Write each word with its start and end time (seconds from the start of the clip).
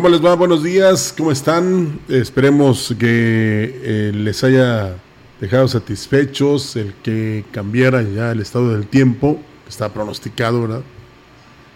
¿Cómo 0.00 0.08
les 0.08 0.24
va? 0.24 0.34
Buenos 0.34 0.62
días, 0.62 1.12
¿cómo 1.14 1.30
están? 1.30 2.00
Esperemos 2.08 2.94
que 2.98 3.80
eh, 3.82 4.12
les 4.14 4.42
haya 4.42 4.96
dejado 5.42 5.68
satisfechos 5.68 6.74
el 6.76 6.94
que 7.02 7.44
cambiara 7.52 8.00
ya 8.00 8.32
el 8.32 8.40
estado 8.40 8.70
del 8.72 8.86
tiempo, 8.86 9.38
que 9.64 9.68
está 9.68 9.92
pronosticado, 9.92 10.62
¿verdad? 10.62 10.80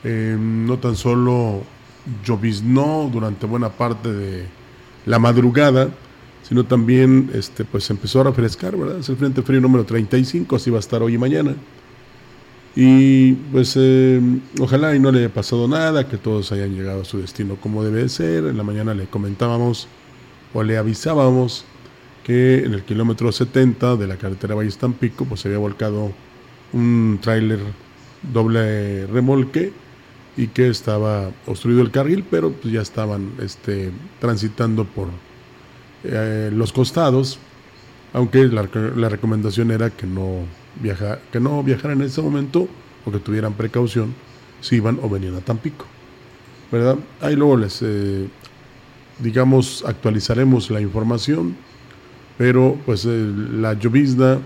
Eh, 0.05 0.39
no 0.41 0.79
tan 0.79 0.97
solo 0.97 1.65
lloviznó 2.25 3.11
durante 3.13 3.45
buena 3.45 3.69
parte 3.69 4.11
de 4.11 4.47
la 5.05 5.19
madrugada, 5.19 5.91
sino 6.49 6.65
también 6.65 7.31
este, 7.35 7.67
pues 7.67 7.91
empezó 7.91 8.23
a 8.23 8.25
refrescar, 8.25 8.75
¿verdad? 8.75 9.01
Es 9.01 9.09
el 9.11 9.17
Frente 9.17 9.43
Frío 9.43 9.61
número 9.61 9.85
35, 9.85 10.57
así 10.57 10.71
va 10.71 10.79
a 10.79 10.81
estar 10.81 11.03
hoy 11.03 11.17
y 11.17 11.19
mañana. 11.19 11.55
Y 12.77 13.35
pues 13.53 13.75
eh, 13.77 14.21
ojalá 14.61 14.97
y 14.97 14.99
no 14.99 15.13
le 15.13 15.21
haya 15.21 15.33
pasado 15.33 15.69
nada, 15.69 16.09
que 16.09 16.17
todos 16.17 16.51
hayan 16.51 16.75
llegado 16.75 17.03
a 17.03 17.05
su 17.05 17.19
destino 17.19 17.57
como 17.57 17.85
debe 17.85 18.09
ser. 18.09 18.47
En 18.47 18.57
la 18.57 18.65
mañana 18.65 18.95
le 18.95 19.07
comentábamos 19.07 19.87
o 20.53 20.63
le 20.63 20.77
avisábamos 20.77 21.65
que 22.25 22.65
en 22.65 22.75
el 22.75 22.83
kilómetro 22.83 23.31
70 23.31 23.97
de 23.97 24.07
la 24.07 24.17
carretera 24.17 24.55
Valle 24.55 24.73
Tampico 24.73 25.25
pues 25.25 25.41
se 25.41 25.49
había 25.49 25.59
volcado 25.59 26.13
un 26.73 27.19
tráiler 27.21 27.61
doble 28.33 29.07
remolque 29.07 29.73
y 30.37 30.49
que 30.49 30.69
estaba 30.69 31.31
obstruido 31.47 31.83
el 31.83 31.93
carril, 31.93 32.25
pero 32.29 32.51
pues 32.51 32.73
ya 32.73 32.81
estaban 32.81 33.33
este, 33.41 33.93
transitando 34.19 34.85
por 34.85 35.09
eh, 36.03 36.51
los 36.53 36.73
costados, 36.73 37.39
aunque 38.13 38.47
la 38.47 39.09
recomendación 39.09 39.71
era 39.71 39.91
que 39.91 40.07
no 40.07 40.45
viajar, 40.81 41.21
que 41.33 41.41
no 41.41 41.63
viajaran 41.63 42.01
en 42.01 42.07
ese 42.07 42.23
momento 42.23 42.69
o 43.05 43.13
que 43.13 43.19
tuvieran 43.19 43.55
precaución 43.55 44.15
si 44.61 44.77
iban 44.77 44.99
o 45.03 45.09
venían 45.09 45.37
a 45.37 45.41
Tampico. 45.41 45.85
¿Verdad? 46.73 46.97
Ahí 47.21 47.37
luego 47.37 47.57
les, 47.57 47.81
eh, 47.83 48.27
digamos, 49.19 49.85
actualizaremos 49.87 50.71
la 50.71 50.81
información, 50.81 51.57
pero 52.39 52.79
pues 52.85 53.05
eh, 53.05 53.33
la 53.53 53.75
llovizna 53.75 54.39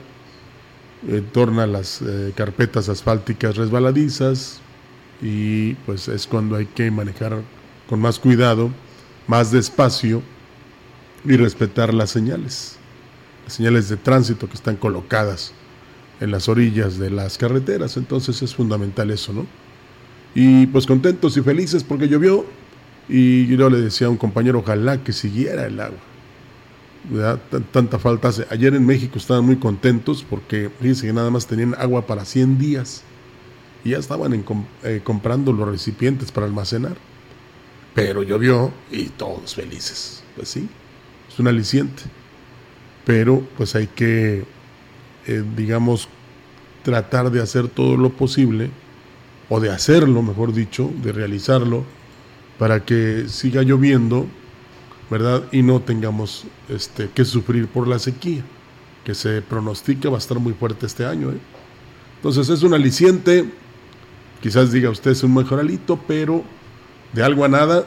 eh, 1.08 1.22
torna 1.32 1.66
las 1.66 2.02
carpetas 2.34 2.88
asfálticas 2.88 3.56
resbaladizas 3.56 4.60
y 5.22 5.74
pues 5.86 6.08
es 6.08 6.26
cuando 6.26 6.56
hay 6.56 6.66
que 6.66 6.90
manejar 6.90 7.40
con 7.88 8.00
más 8.00 8.18
cuidado, 8.18 8.70
más 9.26 9.50
despacio 9.52 10.22
y 11.24 11.36
respetar 11.36 11.94
las 11.94 12.10
señales, 12.10 12.76
las 13.44 13.54
señales 13.54 13.88
de 13.88 13.96
tránsito 13.96 14.48
que 14.48 14.54
están 14.54 14.76
colocadas 14.76 15.52
en 16.20 16.30
las 16.30 16.48
orillas 16.48 16.98
de 16.98 17.10
las 17.10 17.38
carreteras. 17.38 17.96
Entonces 17.96 18.42
es 18.42 18.54
fundamental 18.54 19.10
eso, 19.10 19.32
¿no? 19.32 19.46
Y 20.34 20.66
pues 20.66 20.86
contentos 20.86 21.36
y 21.36 21.42
felices 21.42 21.84
porque 21.84 22.08
llovió. 22.08 22.44
Y 23.08 23.46
yo 23.46 23.70
le 23.70 23.80
decía 23.80 24.06
a 24.06 24.10
un 24.10 24.18
compañero, 24.18 24.58
ojalá 24.58 25.02
que 25.02 25.12
siguiera 25.12 25.66
el 25.66 25.80
agua. 25.80 25.98
Tanta 27.72 27.98
falta 27.98 28.28
hace. 28.28 28.46
Ayer 28.50 28.74
en 28.74 28.84
México 28.84 29.18
estaban 29.18 29.44
muy 29.44 29.56
contentos 29.56 30.24
porque 30.28 30.70
fíjense 30.78 31.06
que 31.06 31.12
nada 31.12 31.30
más 31.30 31.46
tenían 31.46 31.74
agua 31.78 32.06
para 32.06 32.24
100 32.24 32.58
días. 32.58 33.02
Y 33.84 33.90
ya 33.90 33.98
estaban 33.98 34.44
eh, 34.84 35.00
comprando 35.02 35.52
los 35.52 35.68
recipientes 35.68 36.30
para 36.30 36.46
almacenar. 36.46 36.96
Pero 37.94 38.22
llovió 38.22 38.72
y 38.90 39.04
todos 39.06 39.54
felices. 39.54 40.22
Pues 40.36 40.48
sí, 40.48 40.68
es 41.28 41.38
un 41.38 41.48
aliciente. 41.48 42.02
Pero 43.06 43.42
pues 43.56 43.74
hay 43.74 43.86
que 43.86 44.44
eh, 45.28 45.44
digamos, 45.56 46.08
tratar 46.82 47.30
de 47.30 47.40
hacer 47.40 47.68
todo 47.68 47.96
lo 47.96 48.10
posible, 48.10 48.70
o 49.48 49.60
de 49.60 49.70
hacerlo, 49.70 50.22
mejor 50.22 50.52
dicho, 50.52 50.90
de 51.02 51.12
realizarlo, 51.12 51.84
para 52.58 52.84
que 52.84 53.26
siga 53.28 53.62
lloviendo, 53.62 54.26
¿verdad? 55.10 55.44
Y 55.52 55.62
no 55.62 55.80
tengamos 55.80 56.44
este, 56.68 57.08
que 57.14 57.24
sufrir 57.24 57.68
por 57.68 57.86
la 57.86 57.98
sequía, 57.98 58.42
que 59.04 59.14
se 59.14 59.42
pronostica 59.42 60.10
va 60.10 60.16
a 60.16 60.18
estar 60.18 60.38
muy 60.38 60.52
fuerte 60.52 60.86
este 60.86 61.06
año. 61.06 61.30
¿eh? 61.30 61.38
Entonces 62.16 62.48
es 62.48 62.62
un 62.62 62.74
aliciente, 62.74 63.48
quizás 64.42 64.72
diga 64.72 64.90
usted 64.90 65.12
es 65.12 65.22
un 65.22 65.34
mejoralito, 65.34 65.98
pero 66.06 66.42
de 67.12 67.22
algo 67.22 67.44
a 67.44 67.48
nada. 67.48 67.86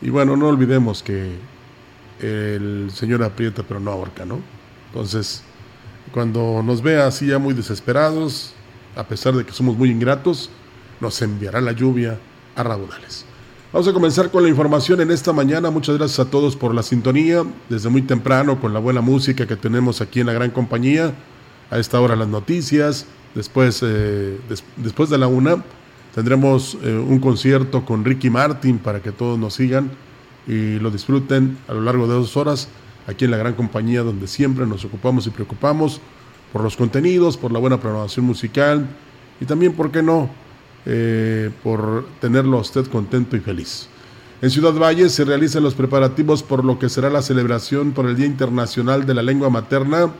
Y 0.00 0.10
bueno, 0.10 0.36
no 0.36 0.48
olvidemos 0.48 1.02
que 1.02 1.32
el 2.20 2.90
Señor 2.92 3.22
aprieta 3.22 3.62
pero 3.62 3.80
no 3.80 3.90
ahorca, 3.90 4.24
¿no? 4.24 4.40
Entonces, 4.88 5.42
cuando 6.14 6.62
nos 6.62 6.80
vea 6.80 7.08
así 7.08 7.26
ya 7.26 7.40
muy 7.40 7.54
desesperados, 7.54 8.52
a 8.94 9.02
pesar 9.02 9.34
de 9.34 9.44
que 9.44 9.50
somos 9.50 9.76
muy 9.76 9.90
ingratos, 9.90 10.48
nos 11.00 11.20
enviará 11.20 11.60
la 11.60 11.72
lluvia 11.72 12.20
a 12.54 12.62
raudales. 12.62 13.24
Vamos 13.72 13.88
a 13.88 13.92
comenzar 13.92 14.30
con 14.30 14.44
la 14.44 14.48
información 14.48 15.00
en 15.00 15.10
esta 15.10 15.32
mañana. 15.32 15.72
Muchas 15.72 15.98
gracias 15.98 16.20
a 16.20 16.30
todos 16.30 16.54
por 16.54 16.72
la 16.72 16.84
sintonía. 16.84 17.42
Desde 17.68 17.88
muy 17.88 18.02
temprano 18.02 18.60
con 18.60 18.72
la 18.72 18.78
buena 18.78 19.00
música 19.00 19.44
que 19.44 19.56
tenemos 19.56 20.00
aquí 20.00 20.20
en 20.20 20.26
la 20.26 20.32
gran 20.32 20.52
compañía. 20.52 21.12
A 21.72 21.80
esta 21.80 22.00
hora 22.00 22.14
las 22.14 22.28
noticias. 22.28 23.06
Después, 23.34 23.80
eh, 23.82 24.38
después 24.76 25.10
de 25.10 25.18
la 25.18 25.26
una 25.26 25.64
tendremos 26.14 26.78
eh, 26.84 26.94
un 26.96 27.18
concierto 27.18 27.84
con 27.84 28.04
Ricky 28.04 28.30
Martin 28.30 28.78
para 28.78 29.02
que 29.02 29.10
todos 29.10 29.36
nos 29.36 29.54
sigan 29.54 29.90
y 30.46 30.78
lo 30.78 30.92
disfruten 30.92 31.58
a 31.66 31.74
lo 31.74 31.80
largo 31.80 32.06
de 32.06 32.14
dos 32.14 32.36
horas 32.36 32.68
aquí 33.06 33.24
en 33.24 33.30
la 33.30 33.36
gran 33.36 33.54
compañía 33.54 34.02
donde 34.02 34.26
siempre 34.26 34.66
nos 34.66 34.84
ocupamos 34.84 35.26
y 35.26 35.30
preocupamos 35.30 36.00
por 36.52 36.62
los 36.62 36.76
contenidos, 36.76 37.36
por 37.36 37.52
la 37.52 37.58
buena 37.58 37.80
programación 37.80 38.24
musical 38.24 38.86
y 39.40 39.44
también, 39.44 39.72
¿por 39.72 39.90
qué 39.90 40.02
no?, 40.02 40.30
eh, 40.86 41.50
por 41.62 42.06
tenerlo 42.20 42.58
a 42.58 42.60
usted 42.60 42.86
contento 42.86 43.36
y 43.36 43.40
feliz. 43.40 43.88
En 44.42 44.50
Ciudad 44.50 44.74
Valle 44.74 45.08
se 45.08 45.24
realizan 45.24 45.62
los 45.62 45.74
preparativos 45.74 46.42
por 46.42 46.64
lo 46.64 46.78
que 46.78 46.90
será 46.90 47.08
la 47.08 47.22
celebración 47.22 47.92
por 47.92 48.06
el 48.06 48.16
Día 48.16 48.26
Internacional 48.26 49.06
de 49.06 49.14
la 49.14 49.22
Lengua 49.22 49.48
Materna. 49.48 50.12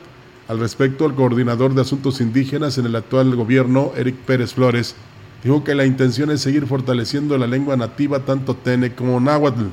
Al 0.48 0.58
respecto, 0.58 1.04
el 1.04 1.14
coordinador 1.14 1.74
de 1.74 1.82
asuntos 1.82 2.20
indígenas 2.22 2.78
en 2.78 2.86
el 2.86 2.96
actual 2.96 3.36
gobierno, 3.36 3.92
Eric 3.96 4.16
Pérez 4.16 4.54
Flores, 4.54 4.94
dijo 5.42 5.62
que 5.62 5.74
la 5.74 5.84
intención 5.84 6.30
es 6.30 6.40
seguir 6.40 6.66
fortaleciendo 6.66 7.36
la 7.36 7.46
lengua 7.46 7.76
nativa 7.76 8.20
tanto 8.20 8.54
tene 8.54 8.94
como 8.94 9.20
náhuatl 9.20 9.64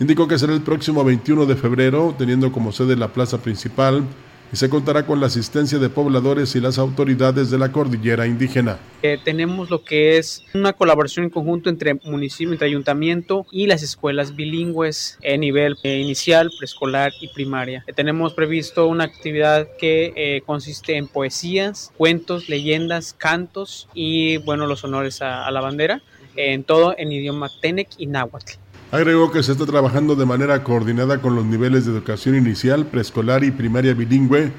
Indicó 0.00 0.28
que 0.28 0.38
será 0.38 0.54
el 0.54 0.62
próximo 0.62 1.02
21 1.02 1.46
de 1.46 1.56
febrero, 1.56 2.14
teniendo 2.16 2.52
como 2.52 2.70
sede 2.70 2.94
la 2.94 3.08
plaza 3.08 3.38
principal, 3.42 4.04
y 4.52 4.56
se 4.56 4.70
contará 4.70 5.04
con 5.04 5.20
la 5.20 5.26
asistencia 5.26 5.78
de 5.78 5.88
pobladores 5.88 6.54
y 6.56 6.60
las 6.60 6.78
autoridades 6.78 7.50
de 7.50 7.58
la 7.58 7.70
cordillera 7.72 8.26
indígena. 8.26 8.78
Eh, 9.02 9.18
tenemos 9.22 9.70
lo 9.70 9.82
que 9.82 10.16
es 10.16 10.44
una 10.54 10.72
colaboración 10.72 11.24
en 11.24 11.30
conjunto 11.30 11.68
entre 11.68 11.94
municipio, 11.94 12.52
entre 12.52 12.68
ayuntamiento 12.68 13.44
y 13.50 13.66
las 13.66 13.82
escuelas 13.82 14.36
bilingües 14.36 15.18
en 15.22 15.40
nivel 15.40 15.76
eh, 15.82 15.98
inicial, 15.98 16.50
preescolar 16.56 17.12
y 17.20 17.28
primaria. 17.28 17.84
Eh, 17.86 17.92
tenemos 17.92 18.32
previsto 18.34 18.86
una 18.86 19.04
actividad 19.04 19.68
que 19.78 20.42
consiste 20.46 20.96
en 20.96 21.08
poesías, 21.08 21.92
cuentos, 21.96 22.48
leyendas, 22.48 23.12
cantos 23.12 23.88
y 23.94 24.38
bueno, 24.38 24.66
los 24.66 24.84
honores 24.84 25.22
a, 25.22 25.46
a 25.46 25.50
la 25.50 25.60
bandera, 25.60 26.02
en 26.36 26.64
todo 26.64 26.94
en 26.96 27.12
idioma 27.12 27.50
Tenec 27.60 27.88
y 27.98 28.06
Náhuatl. 28.06 28.52
Agregó 28.90 29.30
que 29.30 29.42
se 29.42 29.52
está 29.52 29.66
trabajando 29.66 30.16
de 30.16 30.24
manera 30.24 30.64
coordinada 30.64 31.20
con 31.20 31.36
los 31.36 31.44
niveles 31.44 31.84
de 31.84 31.92
educación 31.92 32.34
inicial, 32.34 32.86
preescolar 32.86 33.44
y 33.44 33.50
primaria 33.50 33.92
bilingüe, 33.92 34.50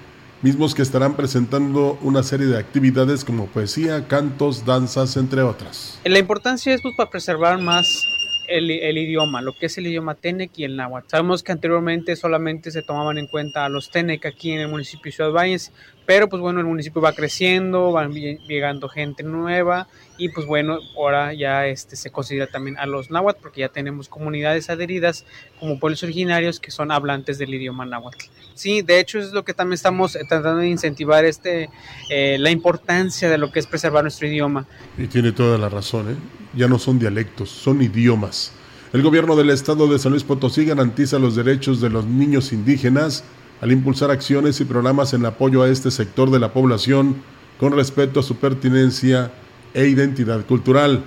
mismos 0.44 0.76
que 0.76 0.84
estarán 0.84 1.16
presentando 1.16 1.98
una 2.04 2.22
serie 2.22 2.46
de 2.46 2.60
actividades 2.60 3.26
como 3.26 3.48
poesía, 3.48 4.08
cantos, 4.08 4.68
danzas, 4.68 5.18
entre 5.18 5.42
otras. 5.42 6.00
La 6.06 6.20
importancia 6.20 6.76
es 6.76 6.81
pues, 6.84 6.94
para 6.96 7.10
preservar 7.10 7.60
más 7.60 8.06
el, 8.48 8.98
idioma, 8.98 9.42
lo 9.42 9.54
que 9.54 9.66
es 9.66 9.78
el 9.80 9.88
idioma 9.88 10.14
Tenec 10.14 10.52
y 10.58 10.64
el 10.64 10.75
náhuatl. 10.75 11.10
Sabemos 11.10 11.42
que 11.42 11.52
anteriormente 11.52 12.16
solamente 12.16 12.70
se 12.70 12.84
tomaban 12.84 13.18
en 13.18 13.25
cuenta 13.25 13.66
a 13.66 13.70
los 13.70 13.90
Tenec 13.90 14.28
aquí 14.28 14.52
en 14.52 14.62
el 14.62 14.68
municipio 14.68 15.06
de 15.06 15.12
Ciudad 15.12 15.32
Valles, 15.32 15.72
pero 16.10 16.28
pues 16.28 16.42
bueno, 16.42 16.60
el 16.60 16.66
municipio 16.66 17.04
va 17.04 17.14
creciendo, 17.14 17.92
van 17.92 18.12
llegando 18.12 18.90
gente 18.90 19.22
nueva 19.22 19.88
y 20.18 20.30
pues 20.30 20.48
bueno, 20.48 20.80
ahora 20.98 21.36
ya 21.36 21.68
este, 21.68 21.96
se 21.96 22.10
considera 22.10 22.48
también 22.48 22.80
a 22.80 22.88
los 22.88 23.12
náhuatl 23.12 23.40
porque 23.40 23.62
ya 23.62 23.70
tenemos 23.70 24.10
comunidades 24.10 24.72
adheridas 24.72 25.24
como 25.60 25.80
pueblos 25.80 26.02
originarios 26.02 26.60
que 26.60 26.72
son 26.72 26.90
hablantes 26.90 27.38
del 27.38 27.54
idioma 27.54 27.86
náhuatl. 27.86 28.26
Sí, 28.56 28.82
de 28.82 29.00
hecho 29.00 29.20
es 29.20 29.34
lo 29.34 29.46
que 29.46 29.54
también 29.54 29.76
estamos 29.76 30.14
tratando 30.14 30.62
de 30.62 30.70
incentivar 30.70 31.26
este, 31.26 31.70
eh, 32.10 32.38
la 32.40 32.50
importancia 32.50 33.30
de 33.30 33.38
lo 33.38 33.52
que 33.52 33.60
es 33.60 33.68
preservar 33.68 34.04
nuestro 34.04 34.28
idioma. 34.28 34.66
Y 34.98 35.06
tiene 35.06 35.32
toda 35.32 35.60
la 35.60 35.70
razón, 35.70 36.10
¿eh? 36.10 36.16
ya 36.56 36.68
no 36.68 36.80
son 36.80 36.98
dialectos, 36.98 37.52
son 37.52 37.84
idiomas. 37.84 38.52
El 38.94 39.04
gobierno 39.04 39.36
del 39.36 39.52
estado 39.52 39.88
de 39.88 40.00
San 40.00 40.14
Luis 40.14 40.24
Potosí 40.24 40.66
garantiza 40.66 41.20
los 41.20 41.36
derechos 41.36 41.82
de 41.82 41.92
los 41.92 42.06
niños 42.08 42.52
indígenas 42.52 43.24
al 43.62 43.72
impulsar 43.72 44.12
acciones 44.12 44.60
y 44.62 44.66
programas 44.66 45.14
en 45.14 45.26
apoyo 45.26 45.64
a 45.64 45.70
este 45.70 45.92
sector 45.92 46.32
de 46.32 46.40
la 46.40 46.54
población 46.54 47.18
con 47.60 47.74
respeto 47.74 48.20
a 48.20 48.24
su 48.24 48.36
pertinencia 48.36 49.32
e 49.74 49.88
identidad 49.88 50.46
cultural. 50.46 51.04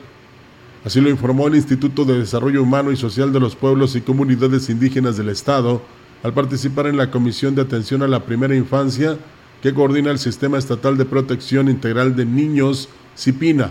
Así 0.84 1.00
lo 1.00 1.08
informó 1.08 1.46
el 1.46 1.54
Instituto 1.54 2.04
de 2.04 2.18
Desarrollo 2.18 2.62
Humano 2.62 2.90
y 2.90 2.96
Social 2.96 3.32
de 3.32 3.40
los 3.40 3.56
Pueblos 3.56 3.94
y 3.96 4.00
Comunidades 4.00 4.68
Indígenas 4.68 5.16
del 5.16 5.28
Estado 5.28 5.80
al 6.22 6.34
participar 6.34 6.86
en 6.86 6.96
la 6.96 7.10
Comisión 7.10 7.54
de 7.54 7.62
Atención 7.62 8.02
a 8.02 8.08
la 8.08 8.24
Primera 8.24 8.54
Infancia 8.54 9.16
que 9.62 9.72
coordina 9.72 10.10
el 10.10 10.18
Sistema 10.18 10.58
Estatal 10.58 10.96
de 10.98 11.04
Protección 11.04 11.68
Integral 11.68 12.16
de 12.16 12.26
Niños, 12.26 12.88
CIPINA, 13.16 13.70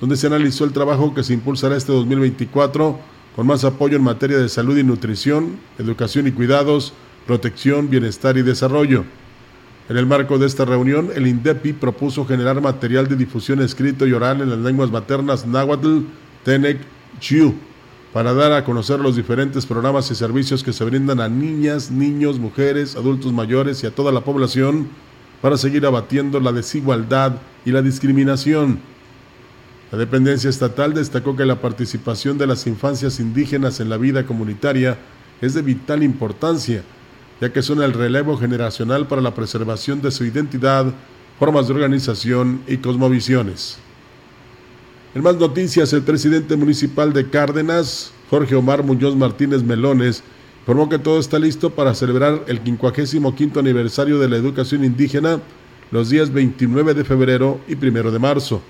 donde 0.00 0.16
se 0.16 0.26
analizó 0.26 0.64
el 0.64 0.72
trabajo 0.72 1.14
que 1.14 1.22
se 1.22 1.34
impulsará 1.34 1.76
este 1.76 1.92
2024 1.92 2.98
con 3.36 3.46
más 3.46 3.64
apoyo 3.64 3.96
en 3.96 4.02
materia 4.02 4.38
de 4.38 4.48
salud 4.48 4.76
y 4.76 4.82
nutrición, 4.82 5.56
educación 5.78 6.26
y 6.26 6.32
cuidados, 6.32 6.92
protección, 7.30 7.88
bienestar 7.88 8.36
y 8.36 8.42
desarrollo. 8.42 9.04
En 9.88 9.96
el 9.96 10.04
marco 10.04 10.36
de 10.36 10.48
esta 10.48 10.64
reunión, 10.64 11.10
el 11.14 11.28
INDEPI 11.28 11.74
propuso 11.74 12.26
generar 12.26 12.60
material 12.60 13.06
de 13.06 13.14
difusión 13.14 13.62
escrito 13.62 14.04
y 14.04 14.12
oral 14.12 14.40
en 14.40 14.50
las 14.50 14.58
lenguas 14.58 14.90
maternas 14.90 15.46
náhuatl, 15.46 16.00
tenec, 16.44 16.78
chiu, 17.20 17.54
para 18.12 18.32
dar 18.32 18.52
a 18.52 18.64
conocer 18.64 18.98
los 18.98 19.14
diferentes 19.14 19.64
programas 19.64 20.10
y 20.10 20.16
servicios 20.16 20.64
que 20.64 20.72
se 20.72 20.84
brindan 20.84 21.20
a 21.20 21.28
niñas, 21.28 21.92
niños, 21.92 22.40
mujeres, 22.40 22.96
adultos 22.96 23.32
mayores 23.32 23.80
y 23.84 23.86
a 23.86 23.94
toda 23.94 24.10
la 24.10 24.22
población 24.22 24.88
para 25.40 25.56
seguir 25.56 25.86
abatiendo 25.86 26.40
la 26.40 26.50
desigualdad 26.50 27.36
y 27.64 27.70
la 27.70 27.80
discriminación. 27.80 28.80
La 29.92 29.98
dependencia 29.98 30.50
estatal 30.50 30.94
destacó 30.94 31.36
que 31.36 31.46
la 31.46 31.60
participación 31.60 32.38
de 32.38 32.48
las 32.48 32.66
infancias 32.66 33.20
indígenas 33.20 33.78
en 33.78 33.88
la 33.88 33.98
vida 33.98 34.26
comunitaria 34.26 34.98
es 35.40 35.54
de 35.54 35.62
vital 35.62 36.02
importancia, 36.02 36.82
ya 37.40 37.52
que 37.52 37.62
son 37.62 37.82
el 37.82 37.92
relevo 37.92 38.36
generacional 38.36 39.06
para 39.06 39.22
la 39.22 39.34
preservación 39.34 40.02
de 40.02 40.10
su 40.10 40.24
identidad, 40.24 40.92
formas 41.38 41.66
de 41.66 41.74
organización 41.74 42.60
y 42.66 42.76
cosmovisiones. 42.76 43.78
En 45.14 45.22
más 45.22 45.36
noticias, 45.36 45.92
el 45.92 46.02
presidente 46.02 46.54
municipal 46.56 47.12
de 47.12 47.28
Cárdenas, 47.28 48.12
Jorge 48.28 48.54
Omar 48.54 48.82
Muñoz 48.84 49.16
Martínez 49.16 49.62
Melones, 49.62 50.22
informó 50.60 50.88
que 50.88 50.98
todo 50.98 51.18
está 51.18 51.38
listo 51.38 51.70
para 51.70 51.94
celebrar 51.94 52.44
el 52.46 52.60
55 52.62 53.58
aniversario 53.58 54.18
de 54.18 54.28
la 54.28 54.36
educación 54.36 54.84
indígena 54.84 55.40
los 55.90 56.10
días 56.10 56.32
29 56.32 56.94
de 56.94 57.04
febrero 57.04 57.60
y 57.66 57.74
1 57.74 58.10
de 58.10 58.18
marzo. 58.18 58.62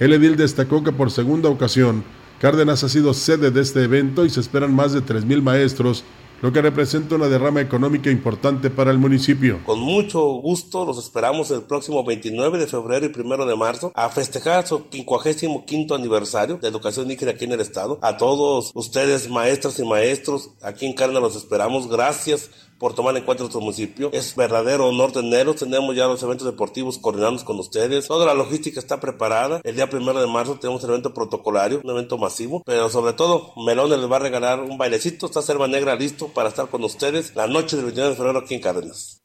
El 0.00 0.12
edil 0.12 0.36
destacó 0.36 0.82
que 0.82 0.90
por 0.90 1.10
segunda 1.10 1.48
ocasión 1.48 2.02
Cárdenas 2.40 2.82
ha 2.82 2.88
sido 2.88 3.14
sede 3.14 3.50
de 3.50 3.60
este 3.60 3.84
evento 3.84 4.24
y 4.24 4.30
se 4.30 4.40
esperan 4.40 4.74
más 4.74 4.92
de 4.92 5.02
3.000 5.02 5.40
maestros 5.40 6.04
lo 6.42 6.52
que 6.52 6.62
representa 6.62 7.14
una 7.14 7.28
derrama 7.28 7.60
económica 7.60 8.10
importante 8.10 8.70
para 8.70 8.90
el 8.90 8.98
municipio. 8.98 9.60
Con 9.64 9.80
mucho 9.80 10.22
gusto 10.22 10.84
los 10.84 10.98
esperamos 10.98 11.50
el 11.50 11.62
próximo 11.62 12.04
29 12.04 12.58
de 12.58 12.66
febrero 12.66 13.06
y 13.06 13.20
1 13.20 13.46
de 13.46 13.56
marzo 13.56 13.92
a 13.94 14.08
festejar 14.08 14.66
su 14.66 14.84
55 14.90 15.94
aniversario 15.94 16.58
de 16.58 16.68
educación 16.68 17.04
indígena 17.04 17.32
aquí 17.32 17.44
en 17.44 17.52
el 17.52 17.60
estado. 17.60 17.98
A 18.02 18.16
todos 18.16 18.70
ustedes, 18.74 19.28
maestras 19.30 19.78
y 19.78 19.84
maestros, 19.84 20.50
aquí 20.62 20.86
en 20.86 20.94
Cárdenas 20.94 21.22
los 21.22 21.36
esperamos. 21.36 21.88
Gracias 21.88 22.50
por 22.84 22.92
tomar 22.92 23.16
en 23.16 23.24
cuenta 23.24 23.42
nuestro 23.42 23.62
municipio. 23.62 24.10
Es 24.12 24.36
verdadero 24.36 24.86
honor 24.86 25.10
tenerlos. 25.10 25.56
Tenemos 25.56 25.96
ya 25.96 26.06
los 26.06 26.22
eventos 26.22 26.44
deportivos 26.46 26.98
coordinados 26.98 27.42
con 27.42 27.58
ustedes. 27.58 28.06
Toda 28.06 28.26
la 28.26 28.34
logística 28.34 28.78
está 28.78 29.00
preparada. 29.00 29.62
El 29.64 29.76
día 29.76 29.88
primero 29.88 30.20
de 30.20 30.26
marzo 30.26 30.58
tenemos 30.60 30.84
el 30.84 30.90
evento 30.90 31.14
protocolario, 31.14 31.80
un 31.82 31.88
evento 31.88 32.18
masivo. 32.18 32.62
Pero 32.66 32.90
sobre 32.90 33.14
todo, 33.14 33.54
Melones 33.56 33.98
les 33.98 34.12
va 34.12 34.16
a 34.16 34.18
regalar 34.18 34.60
un 34.60 34.76
bailecito. 34.76 35.24
Está 35.24 35.40
Selva 35.40 35.66
Negra 35.66 35.96
listo 35.96 36.28
para 36.28 36.50
estar 36.50 36.68
con 36.68 36.84
ustedes 36.84 37.34
la 37.34 37.46
noche 37.46 37.76
del 37.76 37.86
29 37.86 38.10
de 38.10 38.16
febrero 38.18 38.38
aquí 38.40 38.54
en 38.56 38.60
Cárdenas. 38.60 39.22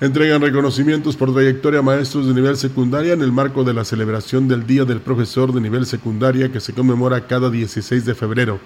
Entregan 0.00 0.40
reconocimientos 0.40 1.16
por 1.16 1.34
trayectoria 1.34 1.80
a 1.80 1.82
maestros 1.82 2.26
de 2.26 2.32
nivel 2.32 2.56
secundaria 2.56 3.12
en 3.12 3.20
el 3.20 3.30
marco 3.30 3.62
de 3.62 3.74
la 3.74 3.84
celebración 3.84 4.48
del 4.48 4.66
Día 4.66 4.86
del 4.86 5.02
Profesor 5.02 5.52
de 5.52 5.60
Nivel 5.60 5.84
Secundaria 5.84 6.50
que 6.50 6.60
se 6.60 6.72
conmemora 6.72 7.26
cada 7.26 7.50
16 7.50 8.06
de 8.06 8.14
febrero. 8.14 8.58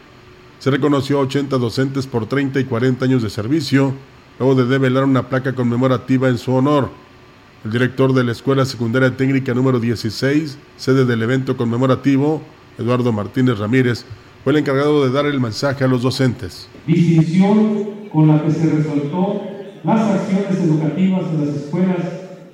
Se 0.60 0.70
reconoció 0.70 1.18
a 1.18 1.22
80 1.22 1.56
docentes 1.56 2.06
por 2.06 2.26
30 2.26 2.60
y 2.60 2.64
40 2.64 3.06
años 3.06 3.22
de 3.22 3.30
servicio, 3.30 3.94
luego 4.40 4.54
de 4.54 4.64
develar 4.64 5.04
una 5.04 5.28
placa 5.28 5.54
conmemorativa 5.54 6.30
en 6.30 6.38
su 6.38 6.54
honor. 6.54 6.88
El 7.62 7.72
director 7.72 8.14
de 8.14 8.24
la 8.24 8.32
Escuela 8.32 8.64
Secundaria 8.64 9.14
Técnica 9.14 9.52
número 9.52 9.78
16, 9.78 10.56
sede 10.78 11.04
del 11.04 11.22
evento 11.22 11.58
conmemorativo, 11.58 12.40
Eduardo 12.78 13.12
Martínez 13.12 13.58
Ramírez, 13.58 14.06
fue 14.42 14.54
el 14.54 14.60
encargado 14.60 15.04
de 15.04 15.12
dar 15.12 15.26
el 15.26 15.38
mensaje 15.38 15.84
a 15.84 15.88
los 15.88 16.00
docentes. 16.00 16.70
Distinción 16.86 18.08
con 18.10 18.28
la 18.28 18.42
que 18.42 18.50
se 18.50 18.70
resaltó 18.70 19.42
las 19.84 20.00
acciones 20.10 20.58
educativas 20.58 21.24
en 21.34 21.46
las 21.46 21.56
escuelas 21.56 21.98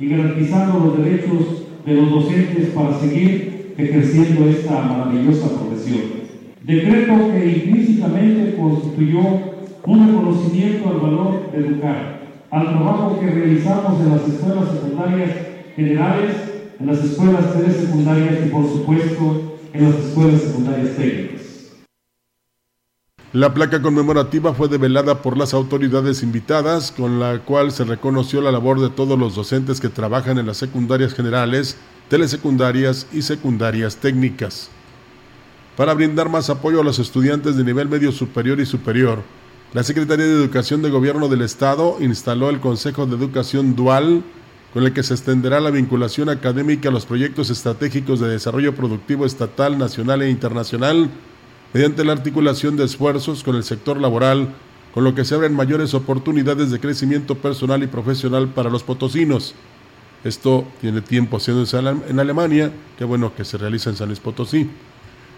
y 0.00 0.08
garantizando 0.08 0.86
los 0.86 0.98
derechos 0.98 1.62
de 1.86 1.94
los 1.94 2.10
docentes 2.10 2.70
para 2.70 2.98
seguir 2.98 3.74
ejerciendo 3.78 4.44
esta 4.48 4.82
maravillosa 4.82 5.48
profesión 5.50 6.26
decreto 6.66 7.30
que 7.30 7.46
implícitamente 7.46 8.56
constituyó 8.56 9.55
un 9.86 10.06
reconocimiento 10.06 10.88
al 10.88 11.00
valor 11.00 11.52
de 11.52 11.58
educar, 11.58 12.20
al 12.50 12.68
trabajo 12.68 13.20
que 13.20 13.26
realizamos 13.30 14.00
en 14.00 14.10
las 14.10 14.28
escuelas 14.28 14.70
secundarias 14.72 15.30
generales, 15.76 16.36
en 16.80 16.86
las 16.86 17.04
escuelas 17.04 17.44
secundarias 17.76 18.46
y 18.46 18.48
por 18.48 18.64
supuesto 18.68 19.58
en 19.72 19.84
las 19.84 19.94
escuelas 19.94 20.40
secundarias 20.42 20.96
técnicas. 20.96 21.36
La 23.32 23.52
placa 23.52 23.82
conmemorativa 23.82 24.54
fue 24.54 24.68
develada 24.68 25.20
por 25.20 25.36
las 25.36 25.52
autoridades 25.52 26.22
invitadas, 26.22 26.90
con 26.90 27.20
la 27.20 27.40
cual 27.40 27.70
se 27.70 27.84
reconoció 27.84 28.40
la 28.40 28.50
labor 28.50 28.80
de 28.80 28.88
todos 28.88 29.18
los 29.18 29.34
docentes 29.34 29.80
que 29.80 29.90
trabajan 29.90 30.38
en 30.38 30.46
las 30.46 30.56
secundarias 30.56 31.12
generales, 31.12 31.76
telesecundarias 32.08 33.06
y 33.12 33.22
secundarias 33.22 33.96
técnicas. 33.96 34.70
Para 35.76 35.92
brindar 35.92 36.30
más 36.30 36.48
apoyo 36.48 36.80
a 36.80 36.84
los 36.84 36.98
estudiantes 36.98 37.56
de 37.56 37.64
nivel 37.64 37.88
medio 37.88 38.10
superior 38.10 38.58
y 38.58 38.64
superior, 38.64 39.22
la 39.76 39.82
Secretaría 39.82 40.24
de 40.24 40.32
Educación 40.32 40.80
de 40.80 40.88
Gobierno 40.88 41.28
del 41.28 41.42
Estado 41.42 41.98
instaló 42.00 42.48
el 42.48 42.60
Consejo 42.60 43.04
de 43.04 43.14
Educación 43.14 43.76
Dual, 43.76 44.22
con 44.72 44.84
el 44.84 44.94
que 44.94 45.02
se 45.02 45.12
extenderá 45.12 45.60
la 45.60 45.68
vinculación 45.68 46.30
académica 46.30 46.88
a 46.88 46.92
los 46.92 47.04
proyectos 47.04 47.50
estratégicos 47.50 48.18
de 48.18 48.30
desarrollo 48.30 48.74
productivo 48.74 49.26
estatal, 49.26 49.76
nacional 49.76 50.22
e 50.22 50.30
internacional, 50.30 51.10
mediante 51.74 52.06
la 52.06 52.14
articulación 52.14 52.78
de 52.78 52.84
esfuerzos 52.84 53.44
con 53.44 53.54
el 53.54 53.64
sector 53.64 54.00
laboral, 54.00 54.48
con 54.94 55.04
lo 55.04 55.14
que 55.14 55.26
se 55.26 55.34
abren 55.34 55.54
mayores 55.54 55.92
oportunidades 55.92 56.70
de 56.70 56.80
crecimiento 56.80 57.34
personal 57.34 57.82
y 57.82 57.86
profesional 57.86 58.48
para 58.48 58.70
los 58.70 58.82
potosinos. 58.82 59.54
Esto 60.24 60.64
tiene 60.80 61.02
tiempo 61.02 61.36
haciéndose 61.36 61.76
en 61.76 62.18
Alemania, 62.18 62.72
qué 62.96 63.04
bueno 63.04 63.34
que 63.34 63.44
se 63.44 63.58
realiza 63.58 63.90
en 63.90 63.96
San 63.96 64.08
Luis 64.08 64.20
Potosí. 64.20 64.70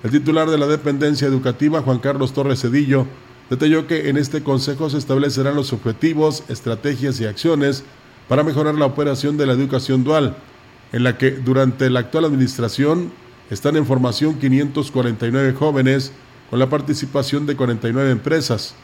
El 0.05 0.13
titular 0.13 0.49
de 0.49 0.59
la 0.59 0.69
dependencia 0.69 1.27
educativa, 1.27 1.83
Juan 1.83 1.99
Carlos 1.99 2.33
Torres 2.33 2.61
Cedillo, 2.61 3.05
detalló 3.51 3.87
que 3.87 4.09
en 4.09 4.17
este 4.17 4.43
consejo 4.43 4.91
se 4.91 4.99
establecerán 4.99 5.57
los 5.57 5.73
objetivos, 5.73 6.45
estrategias 6.49 7.21
y 7.21 7.27
acciones 7.27 7.85
para 8.29 8.43
mejorar 8.43 8.75
la 8.75 8.87
operación 8.87 9.37
de 9.37 9.47
la 9.47 9.55
educación 9.55 10.05
dual, 10.05 10.37
en 10.93 11.03
la 11.03 11.17
que 11.17 11.31
durante 11.31 11.91
la 11.91 12.01
actual 12.01 12.27
administración 12.27 13.11
están 13.51 13.77
en 13.77 13.87
formación 13.87 14.39
549 14.39 15.55
jóvenes 15.55 16.13
con 16.51 16.59
la 16.59 16.69
participación 16.69 17.47
de 17.47 17.57
49 17.57 18.11
empresas, 18.11 18.75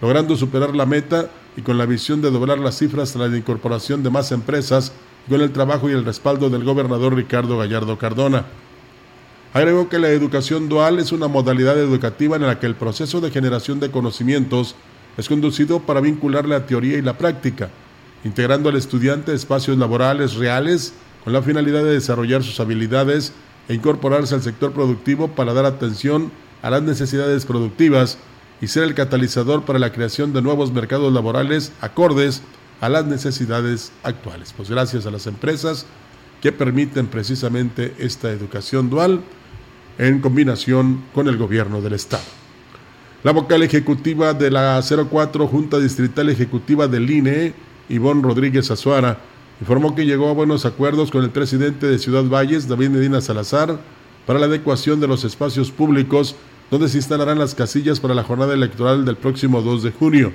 logrando 0.00 0.36
superar 0.36 0.74
la 0.74 0.86
meta 0.86 1.30
y 1.56 1.62
con 1.62 1.78
la 1.78 1.86
visión 1.86 2.20
de 2.20 2.30
doblar 2.30 2.58
las 2.58 2.78
cifras 2.78 3.12
tras 3.12 3.30
la 3.30 3.36
incorporación 3.36 4.02
de 4.02 4.10
más 4.10 4.32
empresas 4.32 4.92
con 5.28 5.40
el 5.40 5.52
trabajo 5.52 5.88
y 5.88 5.92
el 5.92 6.04
respaldo 6.04 6.50
del 6.50 6.64
gobernador 6.64 7.14
Ricardo 7.14 7.58
Gallardo 7.58 7.98
Cardona. 7.98 8.46
Agregó 9.54 9.88
que 9.88 9.98
la 9.98 10.10
educación 10.10 10.68
dual 10.68 10.98
es 10.98 11.10
una 11.10 11.26
modalidad 11.26 11.78
educativa 11.78 12.36
en 12.36 12.42
la 12.42 12.60
que 12.60 12.66
el 12.66 12.74
proceso 12.74 13.20
de 13.22 13.30
generación 13.30 13.80
de 13.80 13.90
conocimientos 13.90 14.74
es 15.16 15.26
conducido 15.26 15.80
para 15.80 16.00
vincular 16.00 16.46
la 16.46 16.66
teoría 16.66 16.98
y 16.98 17.02
la 17.02 17.16
práctica, 17.16 17.70
integrando 18.24 18.68
al 18.68 18.76
estudiante 18.76 19.32
espacios 19.32 19.78
laborales 19.78 20.34
reales 20.34 20.92
con 21.24 21.32
la 21.32 21.40
finalidad 21.40 21.82
de 21.82 21.94
desarrollar 21.94 22.42
sus 22.42 22.60
habilidades 22.60 23.32
e 23.68 23.74
incorporarse 23.74 24.34
al 24.34 24.42
sector 24.42 24.72
productivo 24.72 25.28
para 25.28 25.54
dar 25.54 25.64
atención 25.64 26.30
a 26.60 26.68
las 26.68 26.82
necesidades 26.82 27.46
productivas 27.46 28.18
y 28.60 28.66
ser 28.66 28.84
el 28.84 28.94
catalizador 28.94 29.64
para 29.64 29.78
la 29.78 29.92
creación 29.92 30.34
de 30.34 30.42
nuevos 30.42 30.72
mercados 30.72 31.10
laborales 31.12 31.72
acordes 31.80 32.42
a 32.82 32.90
las 32.90 33.06
necesidades 33.06 33.92
actuales. 34.02 34.52
Pues 34.54 34.68
gracias 34.68 35.06
a 35.06 35.10
las 35.10 35.26
empresas 35.26 35.86
que 36.42 36.52
permiten 36.52 37.06
precisamente 37.06 37.94
esta 37.98 38.30
educación 38.30 38.90
dual 38.90 39.22
en 39.98 40.20
combinación 40.20 41.02
con 41.12 41.28
el 41.28 41.36
gobierno 41.36 41.80
del 41.80 41.94
Estado. 41.94 42.22
La 43.24 43.32
vocal 43.32 43.64
ejecutiva 43.64 44.32
de 44.32 44.50
la 44.50 44.80
04 44.80 45.48
Junta 45.48 45.78
Distrital 45.78 46.28
Ejecutiva 46.28 46.86
del 46.86 47.10
INE, 47.10 47.52
Ivonne 47.88 48.22
Rodríguez 48.22 48.70
Azuara, 48.70 49.18
informó 49.60 49.96
que 49.96 50.06
llegó 50.06 50.28
a 50.28 50.34
buenos 50.34 50.64
acuerdos 50.64 51.10
con 51.10 51.24
el 51.24 51.30
presidente 51.30 51.86
de 51.86 51.98
Ciudad 51.98 52.24
Valles, 52.24 52.68
David 52.68 52.90
Medina 52.90 53.20
Salazar, 53.20 53.80
para 54.24 54.38
la 54.38 54.46
adecuación 54.46 55.00
de 55.00 55.08
los 55.08 55.24
espacios 55.24 55.72
públicos 55.72 56.36
donde 56.70 56.88
se 56.88 56.98
instalarán 56.98 57.38
las 57.38 57.54
casillas 57.54 57.98
para 57.98 58.14
la 58.14 58.22
jornada 58.22 58.54
electoral 58.54 59.04
del 59.04 59.16
próximo 59.16 59.62
2 59.62 59.82
de 59.82 59.90
junio. 59.90 60.32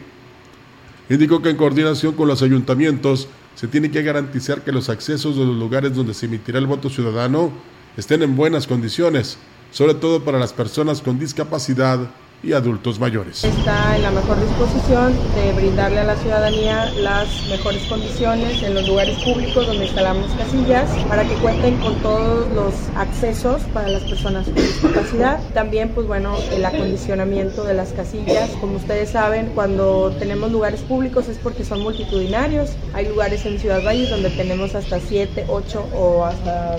Indicó 1.10 1.42
que 1.42 1.52
en 1.52 1.58
coordinación 1.58 2.14
con 2.14 2.28
los 2.28 2.42
ayuntamientos 2.42 3.28
se 3.56 3.68
tiene 3.68 3.92
que 3.92 4.04
garantizar 4.04 4.64
que 4.64 4.72
los 4.72 4.90
accesos 4.90 5.38
de 5.38 5.46
los 5.46 5.56
lugares 5.56 5.96
donde 5.96 6.14
se 6.14 6.26
emitirá 6.26 6.60
el 6.60 6.68
voto 6.68 6.90
ciudadano 6.90 7.52
estén 7.98 8.24
en 8.24 8.36
buenas 8.36 8.68
condiciones, 8.68 9.38
sobre 9.74 9.96
todo 9.96 10.24
para 10.24 10.40
las 10.40 10.54
personas 10.54 11.02
con 11.02 11.20
discapacidad 11.20 12.00
y 12.44 12.52
adultos 12.52 13.00
mayores. 13.00 13.44
Está 13.44 13.96
en 13.96 14.04
la 14.04 14.12
mejor 14.12 14.40
disposición 14.40 15.14
de 15.34 15.54
brindarle 15.54 16.02
a 16.02 16.04
la 16.04 16.16
ciudadanía 16.18 16.92
las 16.98 17.28
mejores 17.48 17.84
condiciones 17.84 18.62
en 18.62 18.74
los 18.74 18.86
lugares 18.86 19.18
públicos 19.24 19.66
donde 19.66 19.86
instalamos 19.86 20.30
casillas 20.34 20.90
para 21.08 21.24
que 21.24 21.34
cuenten 21.36 21.78
con 21.78 21.96
todos 22.02 22.52
los 22.54 22.74
accesos 22.98 23.62
para 23.74 23.88
las 23.88 24.04
personas 24.04 24.46
con 24.46 24.56
discapacidad. 24.56 25.40
También, 25.54 25.90
pues 25.96 26.06
bueno, 26.06 26.36
el 26.52 26.66
acondicionamiento 26.66 27.64
de 27.64 27.76
las 27.76 27.94
casillas. 27.94 28.50
Como 28.60 28.76
ustedes 28.76 29.12
saben, 29.12 29.52
cuando 29.56 30.14
tenemos 30.20 30.52
lugares 30.52 30.82
públicos 30.82 31.30
es 31.30 31.38
porque 31.38 31.64
son 31.64 31.82
multitudinarios. 31.82 32.72
Hay 32.94 33.08
lugares 33.08 33.46
en 33.46 33.58
Ciudad 33.58 33.82
Valles 33.84 34.10
donde 34.10 34.30
tenemos 34.30 34.76
hasta 34.76 35.00
7, 35.00 35.46
8 35.48 35.86
o 35.96 36.26
hasta 36.26 36.78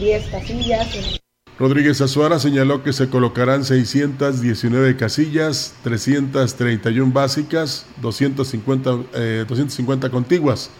10 0.00 0.26
casillas. 0.30 1.21
Rodríguez 1.62 2.00
Azuara 2.00 2.40
señaló 2.40 2.82
que 2.82 2.92
se 2.92 3.08
colocarán 3.08 3.64
619 3.64 4.96
casillas, 4.96 5.74
331 5.84 7.12
básicas, 7.12 7.86
250, 8.00 8.90
250 9.46 10.06
eh, 10.06 10.10
contiguas, 10.10 10.70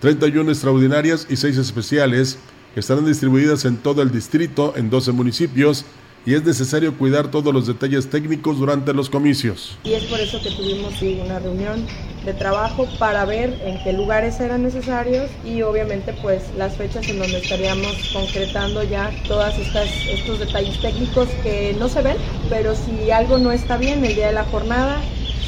31 0.00 0.50
extraordinarias 0.50 1.26
y 1.28 1.36
6 1.36 1.58
especiales 1.58 2.38
que 2.72 2.80
estarán 2.80 3.04
distribuidas 3.04 3.66
en 3.66 3.76
todo 3.76 4.00
el 4.00 4.10
distrito 4.10 4.72
en 4.74 4.88
12 4.88 5.12
municipios 5.12 5.84
y 6.24 6.34
es 6.34 6.44
necesario 6.44 6.96
cuidar 6.96 7.30
todos 7.30 7.52
los 7.52 7.66
detalles 7.66 8.08
técnicos 8.08 8.58
durante 8.58 8.92
los 8.92 9.10
comicios. 9.10 9.76
Y 9.84 9.92
es 9.92 10.04
por 10.04 10.20
eso 10.20 10.40
que 10.40 10.50
tuvimos 10.50 11.00
una 11.02 11.38
reunión 11.38 11.86
de 12.24 12.32
trabajo 12.34 12.86
para 12.98 13.24
ver 13.24 13.60
en 13.64 13.82
qué 13.82 13.92
lugares 13.92 14.38
eran 14.38 14.62
necesarios 14.62 15.30
y 15.44 15.62
obviamente 15.62 16.12
pues 16.22 16.42
las 16.56 16.76
fechas 16.76 17.08
en 17.08 17.18
donde 17.18 17.38
estaríamos 17.38 17.96
concretando 18.12 18.84
ya 18.84 19.10
todas 19.26 19.58
estas 19.58 19.88
estos 20.08 20.38
detalles 20.38 20.80
técnicos 20.80 21.28
que 21.42 21.74
no 21.78 21.88
se 21.88 22.02
ven, 22.02 22.16
pero 22.48 22.74
si 22.76 23.10
algo 23.10 23.38
no 23.38 23.50
está 23.50 23.76
bien 23.76 24.04
el 24.04 24.14
día 24.14 24.28
de 24.28 24.34
la 24.34 24.44
jornada 24.44 25.00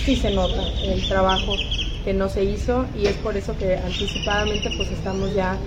sí 0.04 0.16
se 0.16 0.33
nota 0.33 0.62
el 0.83 1.07
trabajo 1.07 1.54
que 2.05 2.13
no 2.13 2.29
se 2.29 2.45
hizo 2.45 2.87
y 2.95 3.07
es 3.07 3.17
por 3.17 3.37
eso 3.37 3.57
que 3.57 3.77
anticipadamente 3.77 4.71
pues 4.77 4.91
estamos 4.91 5.35
ya 5.35 5.59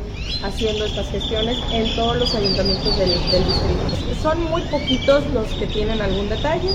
haciendo 0.44 0.86
estas 0.86 1.10
gestiones 1.10 1.58
en 1.72 1.96
todos 1.96 2.17
los 2.17 2.34
ayuntamientos 2.36 2.98
del, 2.98 3.10
distrito. 3.10 4.22
Son 4.22 4.44
muy 4.44 4.62
poquitos 4.63 5.25
los 5.34 5.48
que 5.53 5.65
tienen 5.67 6.00
algún 6.00 6.29
detalle. 6.29 6.70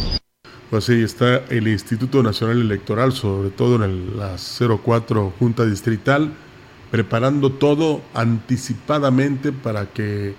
Pues 0.69 0.85
sí, 0.85 1.03
está 1.03 1.37
el 1.51 1.69
Instituto 1.69 2.23
Nacional 2.23 2.61
Electoral, 2.61 3.13
sobre 3.13 3.51
todo 3.51 3.85
en 3.85 4.17
la 4.17 4.37
04 4.37 5.33
Junta 5.39 5.65
Distrital, 5.65 6.33
preparando 6.91 7.53
todo 7.53 8.01
anticipadamente 8.15 9.53
para 9.53 9.87
que 9.87 10.35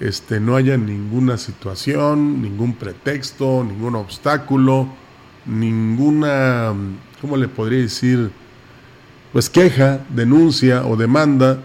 este, 0.00 0.40
no 0.40 0.56
haya 0.56 0.76
ninguna 0.76 1.36
situación, 1.36 2.42
ningún 2.42 2.74
pretexto, 2.74 3.64
ningún 3.64 3.96
obstáculo, 3.96 4.88
ninguna, 5.46 6.72
¿cómo 7.20 7.36
le 7.36 7.48
podría 7.48 7.80
decir? 7.80 8.30
Pues 9.36 9.50
queja, 9.50 10.00
denuncia 10.08 10.86
o 10.86 10.96
demanda 10.96 11.60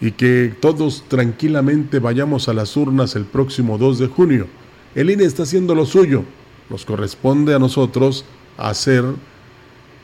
y 0.00 0.12
que 0.12 0.50
todos 0.62 1.04
tranquilamente 1.08 1.98
vayamos 1.98 2.48
a 2.48 2.54
las 2.54 2.74
urnas 2.74 3.16
el 3.16 3.26
próximo 3.26 3.76
2 3.76 3.98
de 3.98 4.06
junio. 4.06 4.46
El 4.94 5.10
INE 5.10 5.24
está 5.24 5.42
haciendo 5.42 5.74
lo 5.74 5.84
suyo, 5.84 6.24
nos 6.70 6.86
corresponde 6.86 7.54
a 7.54 7.58
nosotros 7.58 8.24
hacer 8.56 9.04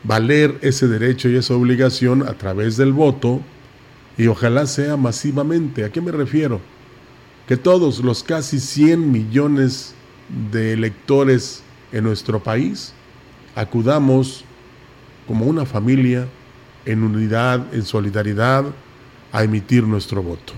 valer 0.04 0.58
ese 0.60 0.86
derecho 0.86 1.30
y 1.30 1.36
esa 1.36 1.54
obligación 1.54 2.28
a 2.28 2.34
través 2.34 2.76
del 2.76 2.92
voto 2.92 3.40
y 4.18 4.26
ojalá 4.26 4.66
sea 4.66 4.98
masivamente. 4.98 5.86
¿A 5.86 5.90
qué 5.90 6.02
me 6.02 6.12
refiero? 6.12 6.60
Que 7.46 7.56
todos 7.56 8.00
los 8.00 8.22
casi 8.22 8.60
100 8.60 9.10
millones 9.10 9.94
de 10.52 10.74
electores 10.74 11.62
en 11.90 12.04
nuestro 12.04 12.42
país 12.42 12.92
acudamos 13.54 14.44
como 15.26 15.46
una 15.46 15.64
familia 15.64 16.28
en 16.84 17.02
unidad, 17.02 17.74
en 17.74 17.84
solidaridad, 17.84 18.64
a 19.32 19.44
emitir 19.44 19.84
nuestro 19.84 20.22
voto. 20.22 20.54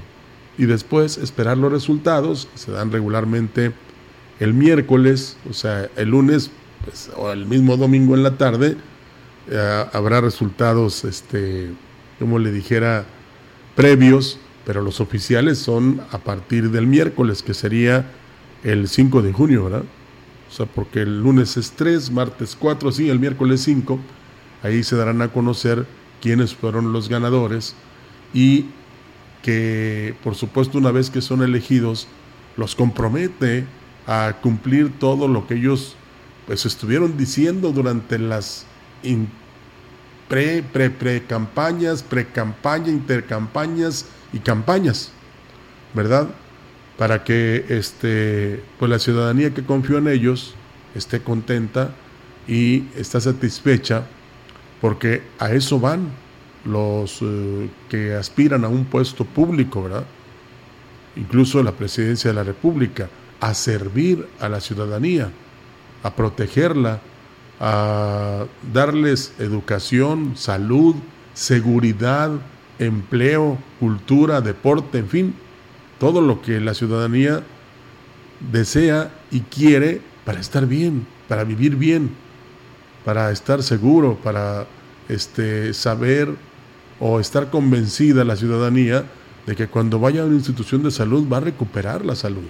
Y 0.58 0.66
después 0.66 1.18
esperar 1.18 1.56
los 1.56 1.72
resultados, 1.72 2.48
que 2.52 2.58
se 2.58 2.72
dan 2.72 2.92
regularmente 2.92 3.72
el 4.38 4.54
miércoles, 4.54 5.36
o 5.48 5.52
sea, 5.52 5.88
el 5.96 6.10
lunes 6.10 6.50
pues, 6.84 7.10
o 7.16 7.30
el 7.30 7.46
mismo 7.46 7.76
domingo 7.76 8.14
en 8.14 8.22
la 8.22 8.36
tarde, 8.36 8.76
eh, 9.50 9.84
habrá 9.92 10.20
resultados, 10.20 11.04
este, 11.04 11.70
como 12.18 12.38
le 12.38 12.52
dijera, 12.52 13.04
previos, 13.74 14.38
pero 14.64 14.82
los 14.82 15.00
oficiales 15.00 15.58
son 15.58 16.00
a 16.10 16.18
partir 16.18 16.70
del 16.70 16.86
miércoles, 16.86 17.42
que 17.42 17.54
sería 17.54 18.10
el 18.62 18.88
5 18.88 19.22
de 19.22 19.32
junio, 19.32 19.64
¿verdad? 19.64 19.84
O 20.50 20.52
sea, 20.52 20.66
porque 20.66 21.02
el 21.02 21.22
lunes 21.22 21.56
es 21.56 21.72
3, 21.72 22.10
martes 22.10 22.56
4, 22.58 22.92
sí, 22.92 23.08
el 23.08 23.18
miércoles 23.18 23.62
5, 23.62 23.98
ahí 24.62 24.82
se 24.82 24.96
darán 24.96 25.22
a 25.22 25.28
conocer 25.28 25.86
quiénes 26.20 26.54
fueron 26.54 26.92
los 26.92 27.08
ganadores 27.08 27.74
y 28.32 28.66
que, 29.42 30.14
por 30.22 30.34
supuesto, 30.34 30.78
una 30.78 30.90
vez 30.90 31.10
que 31.10 31.20
son 31.20 31.42
elegidos, 31.42 32.06
los 32.56 32.74
compromete 32.74 33.64
a 34.06 34.36
cumplir 34.42 34.98
todo 34.98 35.28
lo 35.28 35.46
que 35.46 35.54
ellos 35.54 35.96
pues 36.46 36.66
estuvieron 36.66 37.16
diciendo 37.16 37.70
durante 37.72 38.18
las 38.18 38.66
pre, 40.28 40.62
pre, 40.62 40.90
pre 40.90 41.24
campañas, 41.24 42.02
pre 42.02 42.26
campaña, 42.26 42.88
intercampañas 42.88 44.06
y 44.32 44.40
campañas, 44.40 45.12
¿verdad? 45.94 46.28
Para 46.98 47.24
que 47.24 47.64
este, 47.68 48.62
pues 48.78 48.90
la 48.90 48.98
ciudadanía 48.98 49.54
que 49.54 49.64
confió 49.64 49.98
en 49.98 50.08
ellos 50.08 50.54
esté 50.94 51.20
contenta 51.20 51.94
y 52.48 52.84
está 52.96 53.20
satisfecha, 53.20 54.06
porque 54.80 55.22
a 55.38 55.52
eso 55.52 55.78
van 55.78 56.08
los 56.64 57.20
eh, 57.22 57.68
que 57.88 58.14
aspiran 58.14 58.64
a 58.64 58.68
un 58.68 58.84
puesto 58.84 59.24
público, 59.24 59.82
¿verdad? 59.82 60.04
Incluso 61.16 61.62
la 61.62 61.72
presidencia 61.72 62.30
de 62.30 62.34
la 62.34 62.44
República 62.44 63.08
a 63.40 63.54
servir 63.54 64.28
a 64.38 64.48
la 64.48 64.60
ciudadanía, 64.60 65.30
a 66.02 66.14
protegerla, 66.14 67.00
a 67.58 68.44
darles 68.72 69.34
educación, 69.38 70.32
salud, 70.36 70.96
seguridad, 71.34 72.30
empleo, 72.78 73.58
cultura, 73.78 74.40
deporte, 74.40 74.98
en 74.98 75.08
fin, 75.08 75.34
todo 75.98 76.20
lo 76.20 76.40
que 76.42 76.60
la 76.60 76.74
ciudadanía 76.74 77.42
desea 78.52 79.12
y 79.30 79.40
quiere 79.40 80.00
para 80.24 80.40
estar 80.40 80.66
bien, 80.66 81.06
para 81.28 81.44
vivir 81.44 81.76
bien, 81.76 82.10
para 83.04 83.30
estar 83.30 83.62
seguro, 83.62 84.18
para 84.22 84.66
este, 85.08 85.74
saber 85.74 86.34
o 86.98 87.18
estar 87.18 87.50
convencida 87.50 88.24
la 88.24 88.36
ciudadanía 88.36 89.04
de 89.46 89.56
que 89.56 89.68
cuando 89.68 89.98
vaya 89.98 90.22
a 90.22 90.26
una 90.26 90.36
institución 90.36 90.82
de 90.82 90.90
salud 90.90 91.26
va 91.30 91.38
a 91.38 91.40
recuperar 91.40 92.04
la 92.04 92.14
salud, 92.14 92.44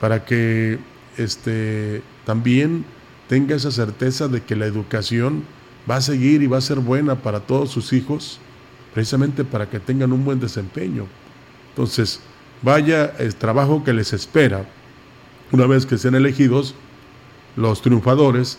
para 0.00 0.24
que 0.24 0.78
este, 1.16 2.02
también 2.24 2.84
tenga 3.28 3.54
esa 3.54 3.70
certeza 3.70 4.28
de 4.28 4.42
que 4.42 4.56
la 4.56 4.66
educación 4.66 5.44
va 5.88 5.96
a 5.96 6.00
seguir 6.00 6.42
y 6.42 6.46
va 6.46 6.58
a 6.58 6.62
ser 6.62 6.80
buena 6.80 7.16
para 7.16 7.40
todos 7.40 7.70
sus 7.70 7.92
hijos, 7.92 8.38
precisamente 8.94 9.44
para 9.44 9.68
que 9.68 9.78
tengan 9.78 10.12
un 10.12 10.24
buen 10.24 10.40
desempeño. 10.40 11.06
Entonces, 11.70 12.20
vaya 12.62 13.14
el 13.18 13.34
trabajo 13.34 13.84
que 13.84 13.92
les 13.92 14.12
espera 14.12 14.64
una 15.52 15.66
vez 15.66 15.86
que 15.86 15.98
sean 15.98 16.14
elegidos 16.14 16.74
los 17.56 17.82
triunfadores 17.82 18.58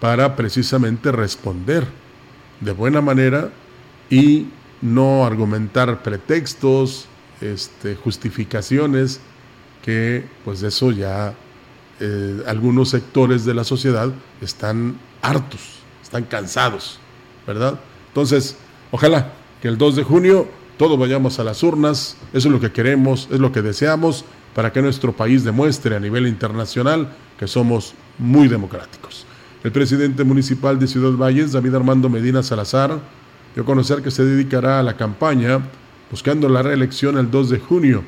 para 0.00 0.36
precisamente 0.36 1.12
responder 1.12 1.86
de 2.60 2.72
buena 2.72 3.00
manera 3.00 3.50
y 4.10 4.46
no 4.82 5.24
argumentar 5.24 6.02
pretextos, 6.02 7.06
este, 7.40 7.96
justificaciones, 7.96 9.20
que 9.82 10.24
pues 10.44 10.62
eso 10.62 10.90
ya 10.90 11.34
eh, 12.00 12.42
algunos 12.46 12.90
sectores 12.90 13.44
de 13.44 13.54
la 13.54 13.64
sociedad 13.64 14.12
están 14.40 14.98
hartos, 15.22 15.60
están 16.02 16.24
cansados, 16.24 16.98
¿verdad? 17.46 17.78
Entonces, 18.08 18.56
ojalá 18.90 19.32
que 19.60 19.68
el 19.68 19.78
2 19.78 19.96
de 19.96 20.02
junio 20.02 20.48
todos 20.76 20.98
vayamos 20.98 21.38
a 21.38 21.44
las 21.44 21.62
urnas, 21.62 22.16
eso 22.32 22.48
es 22.48 22.52
lo 22.52 22.60
que 22.60 22.72
queremos, 22.72 23.28
es 23.30 23.40
lo 23.40 23.50
que 23.52 23.62
deseamos 23.62 24.24
para 24.54 24.72
que 24.72 24.82
nuestro 24.82 25.12
país 25.12 25.44
demuestre 25.44 25.96
a 25.96 26.00
nivel 26.00 26.26
internacional 26.26 27.12
que 27.38 27.46
somos 27.46 27.94
muy 28.18 28.48
democráticos. 28.48 29.25
El 29.64 29.72
presidente 29.72 30.22
municipal 30.22 30.78
de 30.78 30.86
Ciudad 30.86 31.12
Valles, 31.12 31.52
David 31.52 31.74
Armando 31.74 32.08
Medina 32.08 32.42
Salazar, 32.42 33.00
dio 33.54 33.62
a 33.62 33.66
conocer 33.66 34.02
que 34.02 34.10
se 34.10 34.24
dedicará 34.24 34.78
a 34.78 34.82
la 34.82 34.96
campaña 34.96 35.60
buscando 36.10 36.48
la 36.48 36.62
reelección 36.62 37.18
el 37.18 37.30
2 37.30 37.50
de 37.50 37.58
junio, 37.58 38.02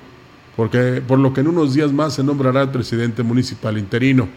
porque, 0.56 1.02
por 1.06 1.18
lo 1.18 1.32
que 1.32 1.40
en 1.40 1.48
unos 1.48 1.74
días 1.74 1.92
más 1.92 2.14
se 2.14 2.22
nombrará 2.22 2.62
el 2.62 2.68
presidente 2.68 3.22
municipal 3.22 3.78
interino. 3.78 4.28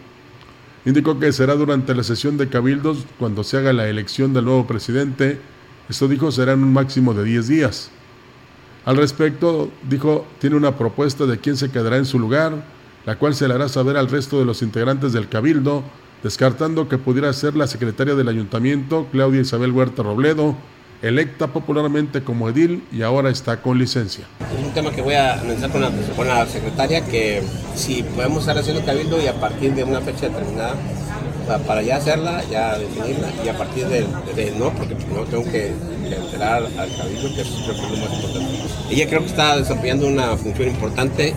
Indicó 0.86 1.20
que 1.20 1.32
será 1.32 1.56
durante 1.56 1.94
la 1.94 2.04
sesión 2.04 2.38
de 2.38 2.50
cabildos 2.50 3.06
cuando 3.20 3.44
se 3.44 3.58
haga 3.58 3.72
la 3.72 3.88
elección 3.88 4.34
del 4.34 4.46
nuevo 4.46 4.66
presidente. 4.66 5.40
Esto 5.90 6.08
dijo 6.08 6.32
será 6.32 6.54
en 6.54 6.64
un 6.64 6.74
máximo 6.74 7.14
de 7.14 7.24
10 7.24 7.48
días. 7.48 7.92
Al 8.84 8.98
respecto, 8.98 9.70
dijo, 9.88 10.26
tiene 10.40 10.56
una 10.56 10.76
propuesta 10.76 11.28
de 11.28 11.38
quién 11.38 11.56
se 11.56 11.70
quedará 11.70 11.98
en 11.98 12.06
su 12.06 12.18
lugar, 12.18 12.64
la 13.06 13.18
cual 13.18 13.36
se 13.36 13.48
le 13.48 13.54
hará 13.54 13.70
saber 13.70 13.96
al 13.96 14.10
resto 14.10 14.40
de 14.40 14.46
los 14.46 14.64
integrantes 14.64 15.14
del 15.14 15.30
cabildo, 15.30 15.84
descartando 16.24 16.88
que 16.88 16.98
pudiera 16.98 17.32
ser 17.34 17.56
la 17.56 17.68
secretaria 17.68 18.16
del 18.16 18.28
ayuntamiento, 18.28 19.08
Claudia 19.12 19.42
Isabel 19.42 19.72
Huerta 19.72 20.04
Robledo, 20.04 20.56
electa 21.02 21.48
popularmente 21.48 22.24
como 22.24 22.48
edil 22.50 22.84
y 22.92 23.02
ahora 23.02 23.30
está 23.30 23.62
con 23.62 23.80
licencia. 23.80 24.26
Es 24.40 24.66
un 24.66 24.72
tema 24.74 24.92
que 24.92 25.02
voy 25.02 25.16
a 25.16 25.40
analizar 25.40 25.72
con 25.72 26.28
la, 26.28 26.46
secretaria, 26.46 27.04
que 27.06 27.42
si 27.76 28.04
podemos 28.04 28.42
estar 28.42 28.58
haciendo 28.58 28.86
cabildo 28.86 29.22
y 29.22 29.28
a 29.28 29.40
partir 29.40 29.74
de 29.74 29.84
una 29.84 30.02
fecha 30.02 30.30
determinada, 30.30 30.76
para 31.68 31.82
ya 31.82 31.98
hacerla, 31.98 32.44
ya 32.50 32.78
definirla, 32.78 33.28
y 33.44 33.50
a 33.50 33.58
partir 33.58 33.86
de, 33.88 34.06
no, 34.58 34.70
porque 34.74 34.96
no 35.14 35.24
tengo 35.24 35.44
que 35.52 35.74
enterar 36.06 36.64
al 36.64 36.98
cabildo, 36.98 37.34
que 37.36 37.42
es 37.42 37.50
lo 37.50 37.74
más 37.74 38.14
importante. 38.14 38.58
Ella 38.90 39.08
creo 39.08 39.22
que 39.22 39.28
está 39.28 39.58
desempeñando 39.58 40.08
una 40.08 40.38
función 40.38 40.70
importante 40.70 41.34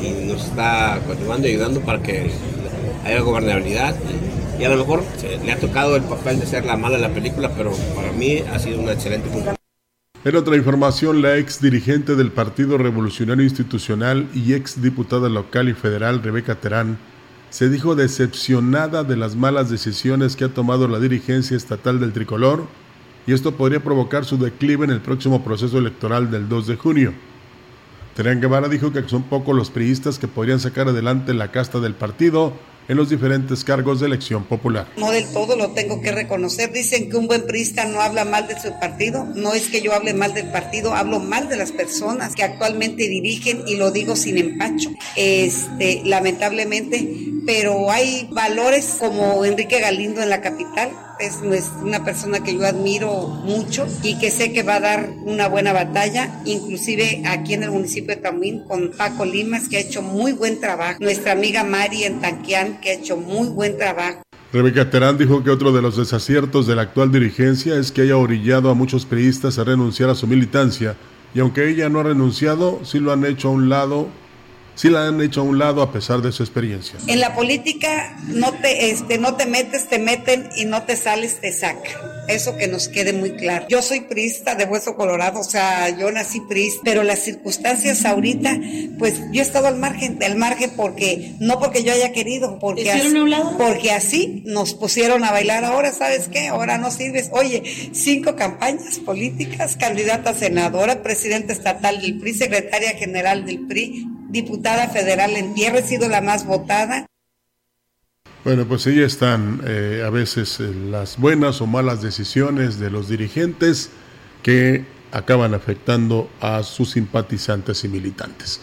y, 0.00 0.26
nos 0.26 0.44
está 0.44 1.00
continuando 1.06 1.48
y 1.48 1.52
ayudando 1.52 1.80
para 1.80 2.00
que 2.00 2.30
haya 3.04 3.20
gobernabilidad 3.20 3.96
y 4.58 4.64
a 4.64 4.68
lo 4.68 4.76
mejor 4.76 5.02
le 5.44 5.52
ha 5.52 5.58
tocado 5.58 5.96
el 5.96 6.02
papel 6.02 6.40
de 6.40 6.46
ser 6.46 6.64
la 6.64 6.76
mala 6.76 6.96
de 6.96 7.02
la 7.02 7.14
película, 7.14 7.50
pero 7.56 7.72
para 7.94 8.12
mí 8.12 8.38
ha 8.38 8.58
sido 8.58 8.80
una 8.80 8.92
excelente 8.92 9.28
función. 9.28 9.56
En 10.24 10.34
otra 10.34 10.56
información, 10.56 11.22
la 11.22 11.36
ex 11.36 11.60
dirigente 11.60 12.16
del 12.16 12.32
Partido 12.32 12.78
Revolucionario 12.78 13.44
Institucional 13.44 14.28
y 14.34 14.54
ex 14.54 14.82
diputada 14.82 15.28
local 15.28 15.68
y 15.68 15.74
federal, 15.74 16.22
Rebeca 16.22 16.56
Terán, 16.56 16.98
se 17.50 17.68
dijo 17.68 17.94
decepcionada 17.94 19.04
de 19.04 19.16
las 19.16 19.36
malas 19.36 19.70
decisiones 19.70 20.34
que 20.34 20.44
ha 20.44 20.48
tomado 20.48 20.88
la 20.88 20.98
dirigencia 20.98 21.56
estatal 21.56 22.00
del 22.00 22.12
tricolor 22.12 22.66
y 23.26 23.32
esto 23.32 23.56
podría 23.56 23.82
provocar 23.82 24.24
su 24.24 24.36
declive 24.36 24.84
en 24.84 24.90
el 24.90 25.00
próximo 25.00 25.44
proceso 25.44 25.78
electoral 25.78 26.30
del 26.30 26.48
2 26.48 26.66
de 26.66 26.76
junio. 26.76 27.12
Terán 28.14 28.40
Guevara 28.40 28.68
dijo 28.68 28.92
que 28.92 29.08
son 29.08 29.22
pocos 29.24 29.54
los 29.54 29.70
priistas 29.70 30.18
que 30.18 30.26
podrían 30.26 30.58
sacar 30.58 30.88
adelante 30.88 31.34
la 31.34 31.52
casta 31.52 31.80
del 31.80 31.94
partido 31.94 32.52
en 32.88 32.96
los 32.96 33.08
diferentes 33.08 33.64
cargos 33.64 34.00
de 34.00 34.06
elección 34.06 34.44
popular. 34.44 34.86
No 34.96 35.10
del 35.10 35.26
todo 35.32 35.56
lo 35.56 35.70
tengo 35.70 36.00
que 36.00 36.12
reconocer. 36.12 36.72
Dicen 36.72 37.10
que 37.10 37.16
un 37.16 37.26
buen 37.26 37.46
priista 37.46 37.84
no 37.84 38.00
habla 38.00 38.24
mal 38.24 38.46
de 38.46 38.60
su 38.60 38.70
partido. 38.78 39.24
No 39.34 39.54
es 39.54 39.68
que 39.68 39.82
yo 39.82 39.92
hable 39.92 40.14
mal 40.14 40.34
del 40.34 40.50
partido, 40.50 40.94
hablo 40.94 41.20
mal 41.20 41.48
de 41.48 41.56
las 41.56 41.72
personas 41.72 42.34
que 42.34 42.42
actualmente 42.42 43.08
dirigen 43.08 43.62
y 43.66 43.76
lo 43.76 43.90
digo 43.90 44.16
sin 44.16 44.38
empacho. 44.38 44.90
Este, 45.16 46.02
lamentablemente, 46.04 47.08
pero 47.46 47.90
hay 47.90 48.28
valores 48.32 48.96
como 48.98 49.44
Enrique 49.44 49.80
Galindo 49.80 50.22
en 50.22 50.30
la 50.30 50.40
capital 50.40 50.90
es 51.18 51.40
una 51.82 52.04
persona 52.04 52.40
que 52.40 52.54
yo 52.54 52.66
admiro 52.66 53.28
mucho 53.28 53.86
y 54.02 54.18
que 54.18 54.30
sé 54.30 54.52
que 54.52 54.62
va 54.62 54.76
a 54.76 54.80
dar 54.80 55.10
una 55.24 55.48
buena 55.48 55.72
batalla, 55.72 56.40
inclusive 56.44 57.22
aquí 57.26 57.54
en 57.54 57.62
el 57.62 57.70
municipio 57.70 58.14
de 58.14 58.20
Tamuín 58.20 58.64
con 58.64 58.90
Paco 58.90 59.24
Limas, 59.24 59.68
que 59.68 59.78
ha 59.78 59.80
hecho 59.80 60.02
muy 60.02 60.32
buen 60.32 60.60
trabajo, 60.60 60.98
nuestra 61.00 61.32
amiga 61.32 61.64
Mari 61.64 62.04
en 62.04 62.20
Tanquián, 62.20 62.80
que 62.80 62.90
ha 62.90 62.94
hecho 62.94 63.16
muy 63.16 63.48
buen 63.48 63.76
trabajo. 63.78 64.22
Rebeca 64.52 64.88
Terán 64.90 65.18
dijo 65.18 65.42
que 65.42 65.50
otro 65.50 65.72
de 65.72 65.82
los 65.82 65.96
desaciertos 65.96 66.66
de 66.66 66.76
la 66.76 66.82
actual 66.82 67.10
dirigencia 67.10 67.76
es 67.76 67.92
que 67.92 68.02
haya 68.02 68.16
orillado 68.16 68.70
a 68.70 68.74
muchos 68.74 69.04
periodistas 69.04 69.58
a 69.58 69.64
renunciar 69.64 70.10
a 70.10 70.14
su 70.14 70.26
militancia, 70.26 70.96
y 71.34 71.40
aunque 71.40 71.68
ella 71.68 71.88
no 71.88 72.00
ha 72.00 72.04
renunciado, 72.04 72.80
sí 72.84 72.98
lo 72.98 73.12
han 73.12 73.24
hecho 73.24 73.48
a 73.48 73.52
un 73.52 73.68
lado 73.68 74.08
sí 74.76 74.90
la 74.90 75.08
han 75.08 75.20
hecho 75.20 75.40
a 75.40 75.44
un 75.44 75.58
lado 75.58 75.82
a 75.82 75.90
pesar 75.90 76.22
de 76.22 76.30
su 76.30 76.42
experiencia. 76.44 76.98
En 77.08 77.18
la 77.18 77.34
política 77.34 78.16
no 78.28 78.52
te, 78.52 78.90
este, 78.90 79.18
no 79.18 79.34
te 79.34 79.46
metes, 79.46 79.88
te 79.88 79.98
meten 79.98 80.48
y 80.56 80.66
no 80.66 80.84
te 80.84 80.96
sales, 80.96 81.40
te 81.40 81.52
sacan. 81.52 82.16
Eso 82.28 82.56
que 82.56 82.66
nos 82.66 82.88
quede 82.88 83.12
muy 83.12 83.32
claro. 83.32 83.66
Yo 83.68 83.82
soy 83.82 84.00
prista 84.00 84.54
de 84.54 84.64
Hueso 84.64 84.96
Colorado, 84.96 85.40
o 85.40 85.44
sea, 85.44 85.96
yo 85.96 86.10
nací 86.10 86.40
prista, 86.40 86.80
pero 86.84 87.04
las 87.04 87.20
circunstancias 87.20 88.04
ahorita, 88.04 88.58
pues 88.98 89.20
yo 89.32 89.40
he 89.40 89.44
estado 89.44 89.68
al 89.68 89.76
margen, 89.76 90.18
del 90.18 90.36
margen 90.36 90.72
porque, 90.76 91.34
no 91.38 91.58
porque 91.60 91.84
yo 91.84 91.92
haya 91.92 92.12
querido, 92.12 92.58
porque 92.58 92.90
así, 92.90 93.14
porque 93.56 93.92
así 93.92 94.42
nos 94.44 94.74
pusieron 94.74 95.24
a 95.24 95.30
bailar. 95.30 95.64
Ahora, 95.64 95.92
¿sabes 95.92 96.28
qué? 96.28 96.48
Ahora 96.48 96.78
no 96.78 96.90
sirves. 96.90 97.30
Oye, 97.32 97.62
cinco 97.92 98.34
campañas 98.34 98.98
políticas, 98.98 99.76
candidata 99.76 100.30
a 100.30 100.34
senadora, 100.34 101.02
presidente 101.02 101.52
estatal 101.52 102.00
del 102.00 102.18
PRI, 102.18 102.34
secretaria 102.34 102.90
general 102.90 103.46
del 103.46 103.66
PRI, 103.66 104.15
diputada 104.42 104.88
federal 104.88 105.36
en 105.36 105.54
tierra, 105.54 105.78
he 105.78 105.82
sido 105.82 106.08
la 106.08 106.20
más 106.20 106.46
votada. 106.46 107.06
Bueno, 108.44 108.64
pues 108.66 108.86
ahí 108.86 109.00
están 109.00 109.60
eh, 109.66 110.04
a 110.06 110.10
veces 110.10 110.60
eh, 110.60 110.72
las 110.90 111.18
buenas 111.18 111.60
o 111.60 111.66
malas 111.66 112.00
decisiones 112.00 112.78
de 112.78 112.90
los 112.90 113.08
dirigentes 113.08 113.90
que 114.42 114.84
acaban 115.10 115.54
afectando 115.54 116.28
a 116.40 116.62
sus 116.62 116.90
simpatizantes 116.90 117.82
y 117.84 117.88
militantes. 117.88 118.60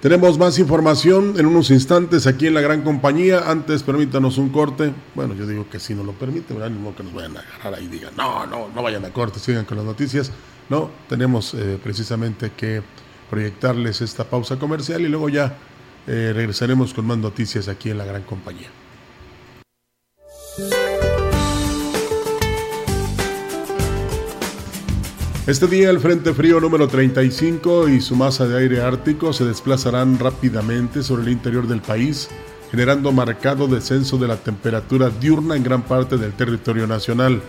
Tenemos 0.00 0.36
más 0.38 0.58
información 0.58 1.34
en 1.38 1.46
unos 1.46 1.70
instantes 1.70 2.26
aquí 2.26 2.48
en 2.48 2.54
la 2.54 2.60
gran 2.60 2.82
compañía. 2.82 3.50
Antes, 3.50 3.82
permítanos 3.82 4.36
un 4.36 4.50
corte. 4.50 4.92
Bueno, 5.14 5.34
yo 5.34 5.46
digo 5.46 5.68
que 5.70 5.78
si 5.78 5.94
no 5.94 6.02
lo 6.02 6.12
permite, 6.12 6.54
¿verdad? 6.54 6.70
No 6.70 6.94
que 6.94 7.04
nos 7.04 7.14
vayan 7.14 7.36
a 7.36 7.40
agarrar 7.40 7.74
ahí 7.74 7.84
y 7.84 7.88
digan, 7.88 8.12
no, 8.16 8.44
no, 8.46 8.68
no 8.74 8.82
vayan 8.82 9.04
a 9.04 9.10
corte, 9.10 9.38
sigan 9.38 9.64
con 9.64 9.76
las 9.76 9.86
noticias. 9.86 10.30
No, 10.68 10.90
tenemos 11.08 11.54
eh, 11.54 11.78
precisamente 11.82 12.52
que 12.56 12.82
proyectarles 13.32 14.02
esta 14.02 14.24
pausa 14.24 14.58
comercial 14.58 15.00
y 15.00 15.08
luego 15.08 15.30
ya 15.30 15.56
eh, 16.06 16.32
regresaremos 16.34 16.92
con 16.92 17.06
más 17.06 17.16
noticias 17.16 17.66
aquí 17.66 17.88
en 17.88 17.96
la 17.96 18.04
gran 18.04 18.24
compañía. 18.24 18.68
Este 25.46 25.66
día 25.66 25.88
el 25.88 25.98
Frente 25.98 26.34
Frío 26.34 26.60
número 26.60 26.88
35 26.88 27.88
y 27.88 28.02
su 28.02 28.16
masa 28.16 28.46
de 28.46 28.58
aire 28.58 28.82
ártico 28.82 29.32
se 29.32 29.46
desplazarán 29.46 30.18
rápidamente 30.18 31.02
sobre 31.02 31.22
el 31.22 31.30
interior 31.30 31.66
del 31.66 31.80
país, 31.80 32.28
generando 32.70 33.12
marcado 33.12 33.66
descenso 33.66 34.18
de 34.18 34.28
la 34.28 34.36
temperatura 34.36 35.08
diurna 35.08 35.56
en 35.56 35.62
gran 35.62 35.84
parte 35.84 36.18
del 36.18 36.34
territorio 36.34 36.86
nacional 36.86 37.40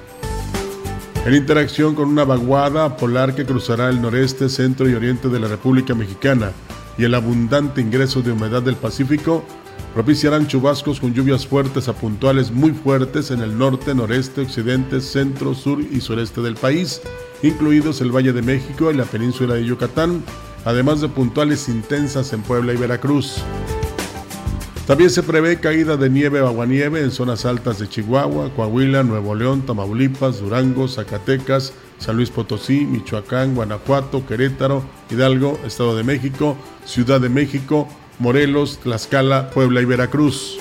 en 1.25 1.33
interacción 1.33 1.95
con 1.95 2.09
una 2.09 2.25
vaguada 2.25 2.97
polar 2.97 3.33
que 3.33 3.45
cruzará 3.45 3.89
el 3.89 4.01
noreste, 4.01 4.49
centro 4.49 4.89
y 4.89 4.93
oriente 4.93 5.29
de 5.29 5.39
la 5.39 5.47
República 5.47 5.95
Mexicana 5.95 6.51
y 6.97 7.05
el 7.05 7.15
abundante 7.15 7.81
ingreso 7.81 8.21
de 8.21 8.31
humedad 8.31 8.61
del 8.61 8.75
Pacífico, 8.75 9.43
propiciarán 9.93 10.47
chubascos 10.47 10.99
con 10.99 11.13
lluvias 11.13 11.47
fuertes 11.47 11.87
a 11.87 11.93
puntuales 11.93 12.51
muy 12.51 12.71
fuertes 12.71 13.31
en 13.31 13.41
el 13.41 13.57
norte, 13.57 13.95
noreste, 13.95 14.41
occidente, 14.41 14.99
centro, 14.99 15.53
sur 15.53 15.79
y 15.81 16.01
sureste 16.01 16.41
del 16.41 16.55
país, 16.55 17.01
incluidos 17.41 18.01
el 18.01 18.11
Valle 18.11 18.33
de 18.33 18.41
México 18.41 18.91
y 18.91 18.95
la 18.95 19.05
península 19.05 19.55
de 19.55 19.65
Yucatán, 19.65 20.23
además 20.65 21.01
de 21.01 21.09
puntuales 21.09 21.69
intensas 21.69 22.33
en 22.33 22.41
Puebla 22.41 22.73
y 22.73 22.77
Veracruz. 22.77 23.43
También 24.87 25.09
se 25.09 25.23
prevé 25.23 25.61
caída 25.61 25.95
de 25.95 26.09
nieve 26.09 26.41
o 26.41 26.47
aguanieve 26.47 26.99
en 26.99 27.11
zonas 27.11 27.45
altas 27.45 27.79
de 27.79 27.87
Chihuahua, 27.87 28.53
Coahuila, 28.53 29.03
Nuevo 29.03 29.33
León, 29.33 29.61
Tamaulipas, 29.61 30.41
Durango, 30.41 30.89
Zacatecas, 30.89 31.73
San 31.99 32.17
Luis 32.17 32.29
Potosí, 32.29 32.85
Michoacán, 32.85 33.55
Guanajuato, 33.55 34.25
Querétaro, 34.27 34.83
Hidalgo, 35.09 35.57
Estado 35.65 35.95
de 35.95 36.03
México, 36.03 36.57
Ciudad 36.83 37.21
de 37.21 37.29
México, 37.29 37.87
Morelos, 38.19 38.79
Tlaxcala, 38.79 39.51
Puebla 39.51 39.81
y 39.81 39.85
Veracruz. 39.85 40.59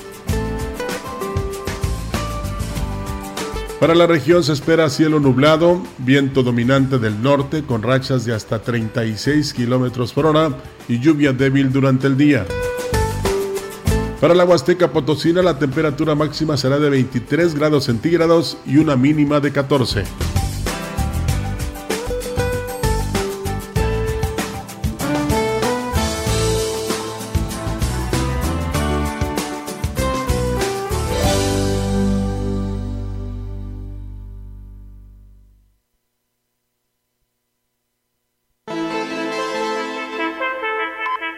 Para 3.81 3.93
la 3.93 4.07
región 4.07 4.45
se 4.45 4.53
espera 4.53 4.89
cielo 4.89 5.19
nublado, 5.19 5.83
viento 5.97 6.43
dominante 6.43 6.97
del 6.97 7.21
norte 7.21 7.63
con 7.63 7.83
rachas 7.83 8.23
de 8.23 8.33
hasta 8.33 8.59
36 8.59 9.53
kilómetros 9.53 10.13
por 10.13 10.27
hora 10.27 10.57
y 10.87 10.99
lluvia 11.01 11.33
débil 11.33 11.73
durante 11.73 12.07
el 12.07 12.15
día. 12.15 12.45
Para 14.23 14.35
la 14.35 14.45
Huasteca 14.45 14.89
Potosina 14.89 15.41
la 15.41 15.59
temperatura 15.59 16.15
máxima 16.15 16.55
será 16.55 16.79
de 16.79 16.89
23 16.89 17.55
grados 17.55 17.83
centígrados 17.83 18.57
y 18.65 18.77
una 18.77 18.95
mínima 18.95 19.41
de 19.41 19.51
14. 19.51 20.05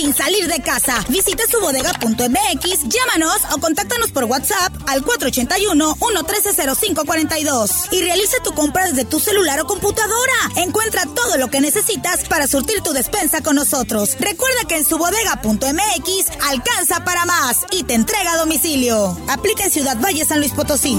sin 0.00 0.14
salir 0.14 0.46
de 0.48 0.62
casa. 0.62 1.04
Visite 1.08 1.46
su 1.46 1.60
bodega.mx, 1.60 2.88
llámanos 2.88 3.36
o 3.52 3.58
contáctanos 3.58 4.10
por 4.10 4.24
WhatsApp 4.24 4.72
al 4.86 5.04
481-113-0542 5.04 7.88
y 7.90 8.00
realice 8.00 8.38
tu 8.42 8.54
compra 8.54 8.86
desde 8.86 9.04
tu 9.04 9.20
celular 9.20 9.60
o 9.60 9.66
computadora. 9.66 10.32
Encuentra 10.56 11.04
todo 11.04 11.36
lo 11.36 11.50
que 11.50 11.60
necesitas 11.60 12.26
para 12.30 12.46
surtir 12.46 12.80
tu 12.80 12.94
despensa 12.94 13.42
con 13.42 13.56
nosotros. 13.56 14.16
Recuerda 14.18 14.64
que 14.66 14.78
en 14.78 14.86
su 14.86 14.96
bodega.mx 14.96 16.30
alcanza 16.48 17.04
para 17.04 17.26
más 17.26 17.66
y 17.70 17.82
te 17.82 17.92
entrega 17.92 18.32
a 18.32 18.38
domicilio. 18.38 19.18
Aplica 19.28 19.64
en 19.64 19.70
Ciudad 19.70 19.98
Valle, 20.00 20.24
San 20.24 20.38
Luis 20.38 20.52
Potosí. 20.52 20.98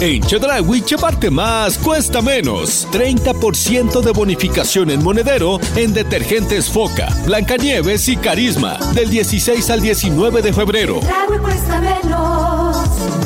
En 0.00 0.22
Chedraui, 0.22 0.82
parte 0.98 1.30
más, 1.30 1.78
cuesta 1.78 2.20
menos. 2.20 2.86
30% 2.92 4.02
de 4.02 4.12
bonificación 4.12 4.90
en 4.90 5.02
monedero 5.02 5.58
en 5.74 5.94
detergentes 5.94 6.68
Foca, 6.68 7.08
Blancanieves 7.24 8.06
y 8.08 8.16
Carisma. 8.16 8.78
Del 8.94 9.08
16 9.08 9.70
al 9.70 9.80
19 9.80 10.42
de 10.42 10.52
febrero. 10.52 11.00
cuesta 11.40 11.80
menos. 11.80 13.25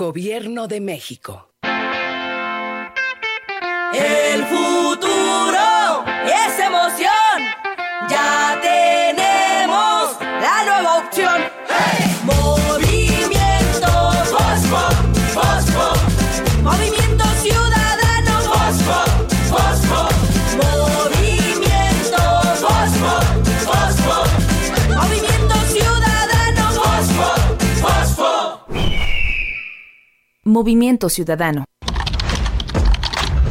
Gobierno 0.00 0.66
de 0.66 0.80
México. 0.80 1.50
El 3.92 4.44
futuro 4.46 6.04
es 6.24 6.58
emoción. 6.58 7.09
Movimiento 30.50 31.08
Ciudadano. 31.08 31.64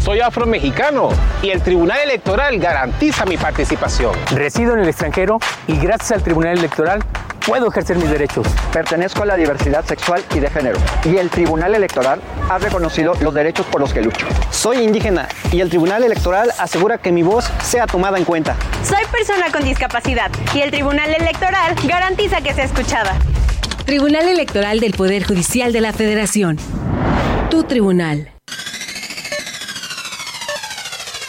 Soy 0.03 0.19
afromexicano 0.19 1.09
y 1.41 1.49
el 1.49 1.61
Tribunal 1.61 1.99
Electoral 1.99 2.59
garantiza 2.59 3.25
mi 3.25 3.37
participación. 3.37 4.13
Resido 4.31 4.73
en 4.73 4.79
el 4.79 4.89
extranjero 4.89 5.39
y 5.67 5.77
gracias 5.77 6.11
al 6.11 6.23
Tribunal 6.23 6.57
Electoral 6.57 7.01
puedo 7.45 7.69
ejercer 7.69 7.97
mis 7.97 8.09
derechos. 8.09 8.45
Pertenezco 8.73 9.23
a 9.23 9.27
la 9.27 9.35
diversidad 9.35 9.85
sexual 9.85 10.23
y 10.35 10.39
de 10.39 10.49
género 10.49 10.77
y 11.05 11.15
el 11.17 11.29
Tribunal 11.29 11.73
Electoral 11.73 12.21
ha 12.49 12.57
reconocido 12.57 13.13
los 13.21 13.33
derechos 13.33 13.65
por 13.67 13.79
los 13.79 13.93
que 13.93 14.01
lucho. 14.01 14.27
Soy 14.51 14.79
indígena 14.79 15.29
y 15.51 15.61
el 15.61 15.69
Tribunal 15.69 16.03
Electoral 16.03 16.51
asegura 16.59 16.97
que 16.97 17.11
mi 17.11 17.23
voz 17.23 17.49
sea 17.61 17.87
tomada 17.87 18.17
en 18.17 18.25
cuenta. 18.25 18.55
Soy 18.83 19.05
persona 19.11 19.51
con 19.51 19.63
discapacidad 19.63 20.31
y 20.53 20.59
el 20.59 20.71
Tribunal 20.71 21.13
Electoral 21.13 21.75
garantiza 21.85 22.41
que 22.41 22.53
sea 22.53 22.65
escuchada. 22.65 23.15
Tribunal 23.89 24.29
Electoral 24.29 24.79
del 24.79 24.93
Poder 24.93 25.23
Judicial 25.23 25.73
de 25.73 25.81
la 25.81 25.91
Federación. 25.93 26.57
Tu 27.49 27.63
tribunal. 27.63 28.31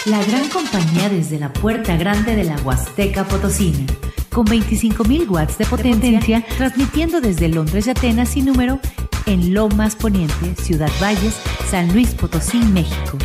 La 0.05 0.23
gran 0.23 0.46
compañía 0.51 1.09
desde 1.09 1.38
la 1.38 1.55
puerta 1.55 1.96
grande 1.96 2.37
de 2.37 2.44
la 2.44 2.57
Huasteca 2.57 3.25
Potosina, 3.25 3.87
con 4.29 4.44
25.000 4.44 5.31
watts 5.31 5.57
de 5.57 5.64
potencia, 5.64 6.44
transmitiendo 6.59 7.23
desde 7.23 7.49
Londres 7.49 7.87
y 7.87 7.90
Atenas 7.92 8.29
sin 8.29 8.44
número 8.44 8.79
en 9.25 9.55
Lomas 9.55 9.96
Poniente, 9.96 10.55
Ciudad 10.62 10.90
Valles, 11.01 11.40
San 11.70 11.90
Luis 11.94 12.11
Potosí, 12.11 12.59
México. 12.59 13.16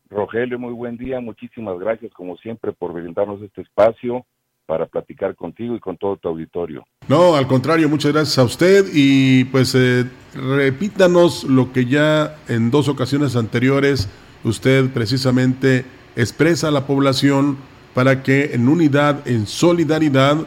Rogelio, 0.10 0.58
muy 0.58 0.72
buen 0.72 0.96
día, 0.96 1.20
muchísimas 1.20 1.78
gracias 1.80 2.14
como 2.14 2.38
siempre 2.38 2.72
por 2.72 2.94
brindarnos 2.94 3.42
este 3.42 3.62
espacio 3.62 4.26
para 4.66 4.86
platicar 4.86 5.36
contigo 5.36 5.76
y 5.76 5.80
con 5.80 5.98
todo 5.98 6.18
tu 6.18 6.30
auditorio. 6.30 6.86
No, 7.08 7.36
al 7.36 7.48
contrario, 7.48 7.90
muchas 7.90 8.14
gracias 8.14 8.38
a 8.38 8.44
usted 8.44 8.86
y 8.94 9.46
pues 9.46 9.76
eh, 9.76 10.06
repítanos 10.34 11.44
lo 11.44 11.72
que 11.72 11.86
ya 11.86 12.38
en 12.48 12.72
dos 12.72 12.88
ocasiones 12.88 13.36
anteriores 13.36 14.10
usted 14.44 14.92
precisamente 14.94 15.86
expresa 16.16 16.70
a 16.70 16.72
la 16.72 16.86
población 16.88 17.58
para 17.94 18.24
que 18.24 18.54
en 18.54 18.68
unidad, 18.68 19.28
en 19.28 19.46
solidaridad, 19.48 20.38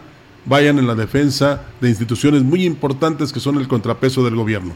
vayan 0.44 0.78
en 0.78 0.86
la 0.86 0.94
defensa 0.94 1.66
de 1.80 1.88
instituciones 1.88 2.42
muy 2.42 2.64
importantes 2.64 3.32
que 3.32 3.40
son 3.40 3.56
el 3.56 3.68
contrapeso 3.68 4.24
del 4.24 4.36
gobierno. 4.36 4.74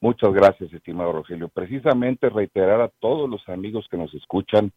Muchas 0.00 0.32
gracias, 0.32 0.72
estimado 0.72 1.12
Rogelio. 1.12 1.48
Precisamente 1.48 2.28
reiterar 2.28 2.80
a 2.80 2.90
todos 3.00 3.28
los 3.28 3.48
amigos 3.48 3.86
que 3.90 3.96
nos 3.96 4.12
escuchan 4.14 4.72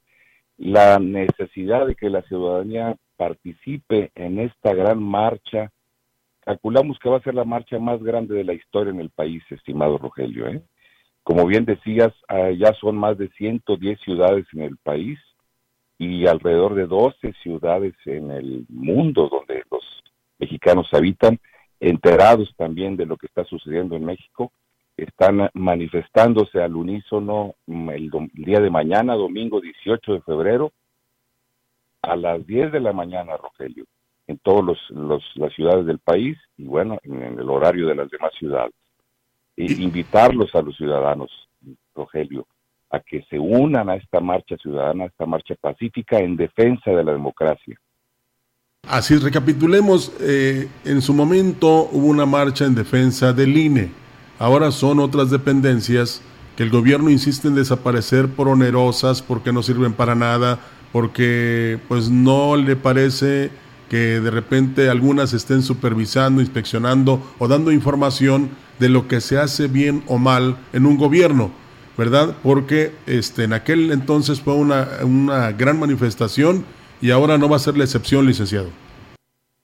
la 0.59 0.99
necesidad 0.99 1.87
de 1.87 1.95
que 1.95 2.09
la 2.09 2.21
ciudadanía 2.23 2.97
participe 3.15 4.11
en 4.13 4.39
esta 4.39 4.73
gran 4.73 5.01
marcha. 5.01 5.71
Calculamos 6.41 6.99
que 6.99 7.09
va 7.09 7.17
a 7.17 7.23
ser 7.23 7.33
la 7.33 7.45
marcha 7.45 7.79
más 7.79 8.03
grande 8.03 8.35
de 8.35 8.43
la 8.43 8.53
historia 8.53 8.91
en 8.91 8.99
el 8.99 9.09
país, 9.09 9.41
estimado 9.49 9.97
Rogelio. 9.97 10.47
¿eh? 10.47 10.61
Como 11.23 11.45
bien 11.47 11.63
decías, 11.63 12.13
ah, 12.27 12.51
ya 12.51 12.73
son 12.73 12.97
más 12.97 13.17
de 13.17 13.29
110 13.29 13.99
ciudades 14.01 14.45
en 14.53 14.61
el 14.63 14.77
país 14.77 15.17
y 15.97 16.27
alrededor 16.27 16.75
de 16.75 16.87
12 16.87 17.33
ciudades 17.41 17.93
en 18.05 18.31
el 18.31 18.65
mundo 18.67 19.29
donde 19.31 19.63
los 19.71 19.83
mexicanos 20.39 20.87
habitan, 20.91 21.39
enterados 21.79 22.53
también 22.57 22.97
de 22.97 23.05
lo 23.05 23.15
que 23.15 23.27
está 23.27 23.45
sucediendo 23.45 23.95
en 23.95 24.03
México 24.03 24.51
están 25.03 25.49
manifestándose 25.53 26.61
al 26.61 26.75
unísono 26.75 27.55
mm, 27.67 27.89
el, 27.89 28.11
día 28.33 28.59
de 28.59 28.69
mañana, 28.69 29.15
domingo 29.15 29.61
18 29.61 30.13
de 30.13 30.21
febrero, 30.21 30.71
a 32.01 32.15
las 32.15 32.45
10 32.45 32.71
de 32.71 32.79
la 32.79 32.93
mañana, 32.93 33.37
Rogelio, 33.37 33.85
en 34.27 34.37
todas 34.39 34.63
los, 34.63 35.21
las 35.35 35.53
ciudades 35.53 35.85
del 35.85 35.99
país 35.99 36.37
y 36.57 36.65
bueno, 36.65 36.97
en, 37.03 37.39
el 37.39 37.49
horario 37.49 37.87
de 37.87 37.95
las 37.95 38.09
demás 38.09 38.31
ciudades. 38.37 38.73
E 39.57 39.65
invitarlos 39.73 40.55
a 40.55 40.61
los 40.61 40.75
ciudadanos, 40.77 41.29
Rogelio, 41.93 42.47
a 42.91 42.99
que 43.01 43.23
se 43.29 43.37
unan 43.37 43.89
a 43.89 43.95
esta 43.95 44.21
marcha 44.21 44.55
ciudadana, 44.57 45.03
a 45.03 45.07
esta 45.07 45.25
marcha 45.25 45.55
pacífica 45.59 46.19
en 46.19 46.37
defensa 46.37 46.91
de 46.91 47.03
la 47.03 47.11
democracia. 47.11 47.77
Así, 48.87 49.17
recapitulemos, 49.17 50.15
eh, 50.21 50.69
en 50.85 51.01
su 51.01 51.13
momento 51.13 51.89
hubo 51.91 52.07
una 52.07 52.25
marcha 52.25 52.65
en 52.65 52.73
defensa 52.73 53.33
del 53.33 53.57
INE 53.57 54.08
Ahora 54.39 54.71
son 54.71 54.99
otras 54.99 55.29
dependencias 55.29 56.23
que 56.55 56.63
el 56.63 56.69
gobierno 56.69 57.09
insiste 57.09 57.49
en 57.49 57.55
desaparecer 57.55 58.29
por 58.29 58.47
onerosas, 58.47 59.21
porque 59.21 59.51
no 59.51 59.61
sirven 59.61 59.91
para 59.91 60.15
nada, 60.15 60.59
porque 60.93 61.77
pues 61.89 62.09
no 62.09 62.55
le 62.55 62.77
parece 62.77 63.51
que 63.89 64.21
de 64.21 64.31
repente 64.31 64.89
algunas 64.89 65.33
estén 65.33 65.61
supervisando, 65.61 66.39
inspeccionando 66.39 67.21
o 67.37 67.49
dando 67.49 67.73
información 67.73 68.49
de 68.79 68.87
lo 68.87 69.09
que 69.09 69.19
se 69.19 69.37
hace 69.37 69.67
bien 69.67 70.03
o 70.07 70.17
mal 70.17 70.55
en 70.71 70.85
un 70.85 70.97
gobierno, 70.97 71.51
¿verdad? 71.97 72.37
Porque 72.41 72.93
este, 73.07 73.43
en 73.43 73.51
aquel 73.51 73.91
entonces 73.91 74.39
fue 74.39 74.53
una, 74.55 74.87
una 75.03 75.51
gran 75.51 75.77
manifestación 75.77 76.63
y 77.01 77.11
ahora 77.11 77.37
no 77.37 77.49
va 77.49 77.57
a 77.57 77.59
ser 77.59 77.77
la 77.77 77.83
excepción, 77.83 78.25
licenciado. 78.25 78.69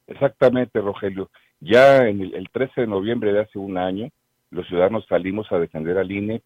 Exactamente, 0.08 0.82
Rogelio. 0.82 1.30
Ya 1.62 2.08
en 2.10 2.20
el, 2.20 2.36
el 2.36 2.50
13 2.52 2.82
de 2.82 2.88
noviembre 2.88 3.32
de 3.32 3.40
hace 3.40 3.58
un 3.58 3.78
año, 3.78 4.10
los 4.56 4.68
ciudadanos 4.68 5.06
salimos 5.08 5.52
a 5.52 5.60
defender 5.60 5.98
al 5.98 6.12
INE 6.12 6.42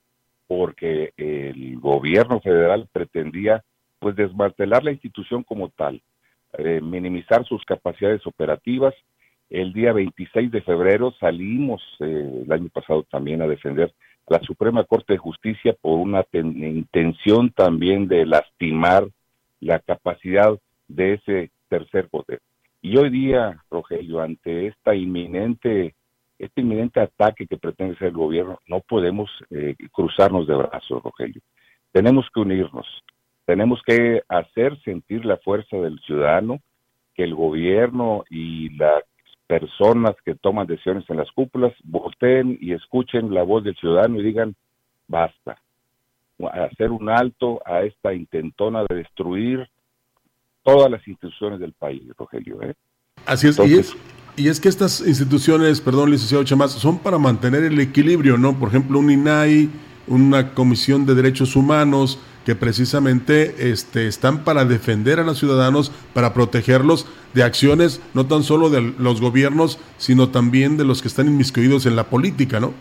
porque 0.47 1.13
el 1.15 1.79
gobierno 1.79 2.41
federal 2.41 2.87
pretendía 2.91 3.63
pues 3.99 4.15
desmantelar 4.15 4.83
la 4.83 4.91
institución 4.91 5.43
como 5.43 5.69
tal, 5.69 6.01
eh, 6.57 6.81
minimizar 6.81 7.45
sus 7.45 7.63
capacidades 7.65 8.25
operativas. 8.25 8.95
El 9.49 9.73
día 9.73 9.93
26 9.93 10.51
de 10.51 10.61
febrero 10.61 11.13
salimos 11.19 11.83
eh, 11.99 12.43
el 12.45 12.51
año 12.51 12.69
pasado 12.69 13.03
también 13.03 13.43
a 13.43 13.47
defender 13.47 13.93
a 14.27 14.33
la 14.33 14.39
Suprema 14.41 14.83
Corte 14.85 15.13
de 15.13 15.19
Justicia 15.19 15.75
por 15.79 15.99
una 15.99 16.25
intención 16.33 17.51
también 17.51 18.07
de 18.07 18.25
lastimar 18.25 19.07
la 19.59 19.79
capacidad 19.79 20.57
de 20.87 21.13
ese 21.13 21.51
tercer 21.67 22.09
poder. 22.09 22.41
Y 22.81 22.97
hoy 22.97 23.09
día, 23.11 23.63
Rogelio, 23.69 24.21
ante 24.21 24.67
esta 24.67 24.95
inminente 24.95 25.93
este 26.39 26.61
inminente 26.61 27.01
ataque 27.01 27.45
que 27.45 27.57
pretende 27.57 27.95
hacer 27.95 28.07
el 28.07 28.13
gobierno, 28.13 28.59
no 28.65 28.79
podemos 28.79 29.29
eh, 29.51 29.75
cruzarnos 29.91 30.47
de 30.47 30.55
brazos, 30.55 31.03
Rogelio. 31.03 31.41
Tenemos 31.91 32.25
que 32.33 32.39
unirnos, 32.39 32.87
tenemos 33.45 33.81
que 33.85 34.23
hacer 34.29 34.79
sentir 34.83 35.25
la 35.25 35.37
fuerza 35.37 35.77
del 35.77 35.99
ciudadano, 35.99 36.59
que 37.13 37.23
el 37.23 37.35
gobierno 37.35 38.23
y 38.29 38.69
las 38.77 39.03
personas 39.47 40.15
que 40.23 40.35
toman 40.35 40.67
decisiones 40.67 41.09
en 41.09 41.17
las 41.17 41.29
cúpulas 41.31 41.73
voten 41.83 42.57
y 42.61 42.73
escuchen 42.73 43.33
la 43.33 43.43
voz 43.43 43.63
del 43.63 43.75
ciudadano 43.75 44.19
y 44.19 44.23
digan, 44.23 44.55
basta, 45.07 45.57
hacer 46.47 46.91
un 46.91 47.09
alto 47.09 47.61
a 47.65 47.81
esta 47.81 48.13
intentona 48.13 48.85
de 48.87 48.95
destruir 48.95 49.67
todas 50.63 50.89
las 50.89 51.05
instituciones 51.07 51.59
del 51.59 51.73
país, 51.73 52.03
Rogelio. 52.17 52.61
¿eh? 52.61 52.75
Así 53.25 53.47
es, 53.47 53.59
y 53.59 53.73
es 53.73 53.97
que 54.61 54.69
estas 54.69 55.01
instituciones, 55.01 55.81
perdón, 55.81 56.11
licenciado 56.11 56.43
Chamás, 56.43 56.71
son 56.71 56.99
para 56.99 57.17
mantener 57.17 57.63
el 57.63 57.79
equilibrio, 57.79 58.37
¿no? 58.37 58.57
Por 58.57 58.69
ejemplo, 58.69 58.99
un 58.99 59.11
INAI, 59.11 59.69
una 60.07 60.53
Comisión 60.53 61.05
de 61.05 61.13
Derechos 61.13 61.55
Humanos, 61.55 62.19
que 62.45 62.55
precisamente 62.55 63.71
este, 63.71 64.07
están 64.07 64.43
para 64.43 64.65
defender 64.65 65.19
a 65.19 65.23
los 65.23 65.39
ciudadanos, 65.39 65.91
para 66.13 66.33
protegerlos 66.33 67.05
de 67.33 67.43
acciones 67.43 68.01
no 68.13 68.25
tan 68.27 68.43
solo 68.43 68.69
de 68.69 68.81
los 68.97 69.21
gobiernos, 69.21 69.77
sino 69.97 70.29
también 70.29 70.77
de 70.77 70.85
los 70.85 71.01
que 71.01 71.09
están 71.09 71.27
inmiscuidos 71.27 71.85
en 71.85 71.95
la 71.95 72.05
política, 72.05 72.59
¿no? 72.59 72.73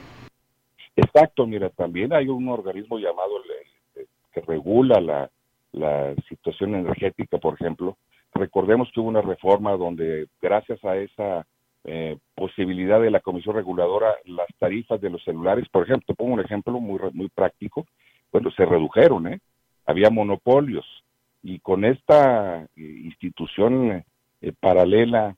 Exacto, 0.96 1.46
mira, 1.46 1.68
también 1.70 2.12
hay 2.12 2.28
un 2.28 2.48
organismo 2.48 2.98
llamado 2.98 3.34
que 4.32 4.40
regula 4.42 5.00
la, 5.00 5.30
la 5.72 6.14
situación 6.28 6.74
energética, 6.74 7.38
por 7.38 7.54
ejemplo, 7.54 7.96
Recordemos 8.34 8.90
que 8.92 9.00
hubo 9.00 9.08
una 9.08 9.22
reforma 9.22 9.72
donde 9.72 10.26
gracias 10.40 10.84
a 10.84 10.96
esa 10.96 11.46
eh, 11.84 12.16
posibilidad 12.34 13.00
de 13.00 13.10
la 13.10 13.20
Comisión 13.20 13.56
Reguladora, 13.56 14.14
las 14.24 14.48
tarifas 14.58 15.00
de 15.00 15.10
los 15.10 15.22
celulares, 15.24 15.68
por 15.70 15.84
ejemplo, 15.84 16.14
pongo 16.14 16.34
un 16.34 16.40
ejemplo 16.40 16.78
muy, 16.80 16.98
muy 17.12 17.28
práctico, 17.28 17.86
bueno, 18.30 18.50
se 18.50 18.64
redujeron, 18.64 19.26
¿eh? 19.28 19.40
había 19.86 20.10
monopolios 20.10 20.84
y 21.42 21.60
con 21.60 21.84
esta 21.84 22.64
eh, 22.64 22.68
institución 22.76 24.04
eh, 24.40 24.52
paralela 24.60 25.34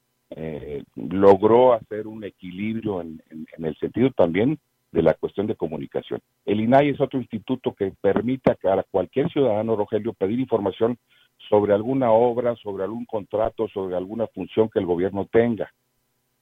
logró 0.95 1.73
hacer 1.73 2.07
un 2.07 2.23
equilibrio 2.23 3.01
en, 3.01 3.21
el 3.59 3.77
sentido 3.79 4.11
también 4.13 4.61
de 4.93 5.03
la 5.03 5.15
cuestión 5.15 5.49
de 5.49 5.57
comunicación. 5.57 6.21
El 6.47 6.61
INAI 6.61 6.91
es 6.91 7.01
otro 7.01 7.19
instituto 7.19 7.75
que 7.75 7.93
permite 8.01 8.53
a 8.53 8.83
cualquier 8.89 9.29
ciudadano, 9.33 9.75
Rogelio, 9.75 10.13
pedir 10.13 10.39
información 10.39 10.99
sobre 11.51 11.75
alguna 11.75 12.13
obra, 12.13 12.55
sobre 12.57 12.85
algún 12.85 13.05
contrato, 13.05 13.67
sobre 13.69 13.97
alguna 13.97 14.29
función 14.29 14.71
que 14.71 14.79
el 14.79 14.87
gobierno 14.87 15.27
tenga. 15.31 15.71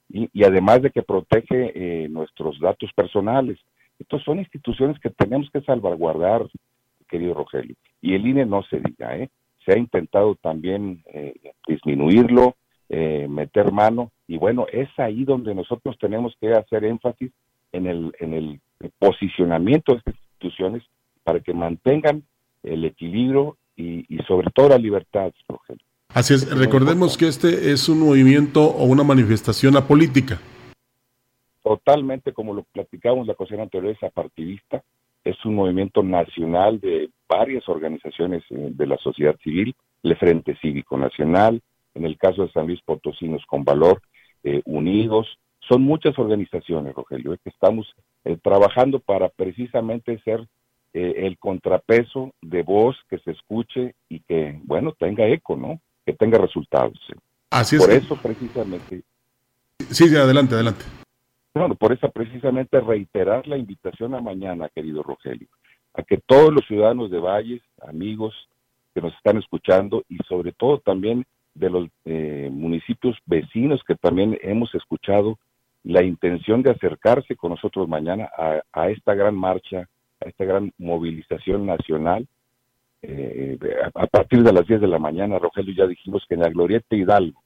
Y, 0.07 0.43
además 0.43 0.83
de 0.83 0.91
que 0.91 1.01
protege 1.01 1.71
eh, 1.75 2.07
nuestros 2.09 2.59
datos 2.59 2.91
personales. 2.93 3.59
Estos 3.99 4.23
son 4.23 4.39
instituciones 4.39 4.97
que 4.99 5.09
tenemos 5.09 5.49
que 5.51 5.61
salvaguardar, 5.61 6.47
querido 7.07 7.33
Rogelio. 7.33 7.75
Y 8.01 8.13
el 8.13 8.25
INE 8.25 8.45
no 8.45 8.63
se 8.63 8.79
diga, 8.79 9.17
¿eh? 9.17 9.29
Se 9.65 9.73
ha 9.73 9.77
intentado 9.77 10.35
también 10.35 11.03
eh, 11.07 11.33
disminuirlo, 11.67 12.55
eh, 12.87 13.27
meter 13.27 13.71
mano, 13.71 14.11
y 14.27 14.37
bueno, 14.37 14.67
es 14.71 14.89
ahí 14.97 15.25
donde 15.25 15.53
nosotros 15.53 15.97
tenemos 15.99 16.35
que 16.39 16.53
hacer 16.53 16.85
énfasis 16.85 17.31
en 17.71 17.87
el, 17.87 18.15
en 18.19 18.33
el 18.33 18.61
posicionamiento 18.97 19.93
de 19.93 19.97
estas 19.99 20.15
instituciones 20.15 20.83
para 21.23 21.39
que 21.39 21.53
mantengan 21.53 22.23
el 22.63 22.85
equilibrio 22.85 23.57
y, 23.79 24.17
sobre 24.27 24.49
todo 24.51 24.69
la 24.69 24.77
libertad, 24.77 25.31
Rogelio. 25.47 25.83
Así 26.09 26.33
es, 26.33 26.49
recordemos 26.57 27.17
que 27.17 27.27
este 27.27 27.71
es 27.71 27.87
un 27.87 27.99
movimiento 27.99 28.63
o 28.63 28.85
una 28.85 29.03
manifestación 29.03 29.77
apolítica. 29.77 30.39
totalmente, 31.63 32.33
como 32.33 32.53
lo 32.53 32.63
platicamos 32.63 33.27
la 33.27 33.33
ocasión 33.33 33.59
anterior, 33.61 33.91
es 33.91 34.03
apartidista, 34.03 34.83
es 35.23 35.43
un 35.45 35.55
movimiento 35.55 36.01
nacional 36.01 36.79
de 36.79 37.09
varias 37.27 37.67
organizaciones 37.69 38.43
eh, 38.49 38.69
de 38.71 38.87
la 38.87 38.97
sociedad 38.97 39.35
civil, 39.43 39.75
el 40.01 40.17
Frente 40.17 40.57
Cívico 40.61 40.97
Nacional, 40.97 41.61
en 41.93 42.05
el 42.05 42.17
caso 42.17 42.43
de 42.43 42.51
San 42.51 42.67
Luis 42.67 42.81
Potosinos 42.81 43.45
con 43.45 43.63
Valor, 43.63 44.01
eh, 44.43 44.61
Unidos, 44.65 45.27
son 45.59 45.83
muchas 45.83 46.17
organizaciones, 46.17 46.95
Rogelio, 46.95 47.37
que 47.43 47.49
estamos 47.49 47.93
eh, 48.25 48.37
trabajando 48.41 48.99
para 48.99 49.29
precisamente 49.29 50.19
ser 50.23 50.47
el 50.93 51.37
contrapeso 51.37 52.33
de 52.41 52.63
voz 52.63 52.97
que 53.09 53.19
se 53.19 53.31
escuche 53.31 53.95
y 54.07 54.19
que, 54.21 54.59
bueno, 54.63 54.93
tenga 54.97 55.27
eco, 55.27 55.55
¿no? 55.55 55.79
Que 56.05 56.13
tenga 56.13 56.37
resultados. 56.37 56.97
Así 57.49 57.75
es. 57.75 57.81
Por 57.81 57.91
eso 57.91 58.15
precisamente. 58.15 59.01
Sí, 59.89 60.07
sí, 60.07 60.15
adelante, 60.15 60.55
adelante. 60.55 60.85
Bueno, 61.53 61.75
por 61.75 61.91
eso 61.91 62.09
precisamente 62.11 62.79
reiterar 62.79 63.47
la 63.47 63.57
invitación 63.57 64.13
a 64.13 64.21
mañana, 64.21 64.69
querido 64.69 65.03
Rogelio, 65.03 65.47
a 65.93 66.03
que 66.03 66.17
todos 66.17 66.53
los 66.53 66.65
ciudadanos 66.67 67.09
de 67.09 67.19
Valles, 67.19 67.61
amigos 67.81 68.33
que 68.93 69.01
nos 69.01 69.13
están 69.15 69.37
escuchando 69.37 70.03
y 70.09 70.17
sobre 70.27 70.51
todo 70.51 70.79
también 70.79 71.25
de 71.55 71.69
los 71.69 71.89
eh, 72.05 72.49
municipios 72.51 73.17
vecinos 73.25 73.81
que 73.85 73.95
también 73.95 74.37
hemos 74.41 74.73
escuchado 74.75 75.37
la 75.83 76.03
intención 76.03 76.61
de 76.61 76.71
acercarse 76.71 77.35
con 77.35 77.51
nosotros 77.51 77.87
mañana 77.87 78.29
a, 78.73 78.89
esta 78.89 79.13
gran 79.13 79.35
marcha, 79.35 79.79
a 79.79 79.85
esta 80.21 80.45
gran 80.45 80.71
movilización 80.77 81.65
nacional. 81.65 82.27
Eh, 83.01 83.57
a, 83.83 84.03
a, 84.03 84.07
partir 84.07 84.43
de 84.43 84.51
las 84.51 84.67
10 84.67 84.81
de 84.81 84.87
la 84.87 84.99
mañana, 84.99 85.39
Rogelio, 85.39 85.73
ya 85.73 85.87
dijimos 85.87 86.23
que 86.27 86.35
en 86.35 86.41
la 86.41 86.49
Glorieta 86.49 86.95
Hidalgo, 86.95 87.41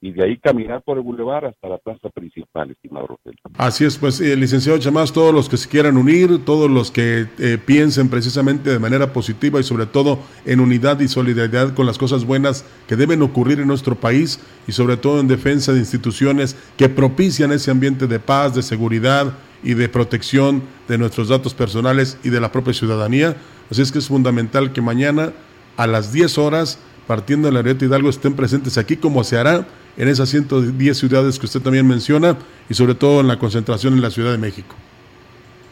y 0.00 0.12
de 0.12 0.22
ahí 0.22 0.38
caminar 0.38 0.82
por 0.82 0.98
el 0.98 1.02
bulevar 1.02 1.46
hasta 1.46 1.68
la 1.68 1.78
plaza 1.78 2.10
principal, 2.10 2.70
estimado 2.70 3.06
Rogelio. 3.06 3.40
Así 3.56 3.84
es, 3.84 3.96
pues, 3.96 4.20
el 4.20 4.38
licenciado 4.38 4.78
Chamás, 4.78 5.12
todos 5.12 5.34
los 5.34 5.48
que 5.48 5.56
se 5.56 5.68
quieran 5.68 5.96
unir, 5.96 6.44
todos 6.44 6.70
los 6.70 6.90
que 6.90 7.26
eh, 7.38 7.58
piensen 7.64 8.10
precisamente 8.10 8.70
de 8.70 8.78
manera 8.78 9.12
positiva 9.12 9.58
y 9.58 9.62
sobre 9.62 9.86
todo 9.86 10.18
en 10.44 10.60
unidad 10.60 11.00
y 11.00 11.08
solidaridad 11.08 11.74
con 11.74 11.86
las 11.86 11.96
cosas 11.96 12.24
buenas 12.24 12.64
que 12.86 12.96
deben 12.96 13.22
ocurrir 13.22 13.58
en 13.60 13.68
nuestro 13.68 13.96
país 13.96 14.38
y 14.68 14.72
sobre 14.72 14.96
todo 14.96 15.18
en 15.18 15.28
defensa 15.28 15.72
de 15.72 15.78
instituciones 15.78 16.54
que 16.76 16.88
propician 16.88 17.50
ese 17.52 17.70
ambiente 17.70 18.06
de 18.06 18.20
paz, 18.20 18.54
de 18.54 18.62
seguridad 18.62 19.32
y 19.62 19.74
de 19.74 19.88
protección 19.88 20.62
de 20.88 20.98
nuestros 20.98 21.28
datos 21.28 21.54
personales 21.54 22.18
y 22.24 22.30
de 22.30 22.40
la 22.40 22.52
propia 22.52 22.72
ciudadanía. 22.72 23.36
Así 23.70 23.82
es 23.82 23.92
que 23.92 23.98
es 23.98 24.08
fundamental 24.08 24.72
que 24.72 24.80
mañana 24.80 25.32
a 25.76 25.86
las 25.86 26.12
10 26.12 26.38
horas, 26.38 26.82
partiendo 27.06 27.48
de 27.48 27.54
la 27.54 27.60
Areta 27.60 27.84
Hidalgo, 27.84 28.08
estén 28.08 28.34
presentes 28.34 28.78
aquí 28.78 28.96
como 28.96 29.24
se 29.24 29.38
hará 29.38 29.66
en 29.96 30.08
esas 30.08 30.28
110 30.28 30.96
ciudades 30.96 31.38
que 31.38 31.46
usted 31.46 31.60
también 31.60 31.86
menciona 31.86 32.36
y 32.68 32.74
sobre 32.74 32.94
todo 32.94 33.20
en 33.20 33.28
la 33.28 33.38
concentración 33.38 33.94
en 33.94 34.02
la 34.02 34.10
Ciudad 34.10 34.32
de 34.32 34.38
México. 34.38 34.74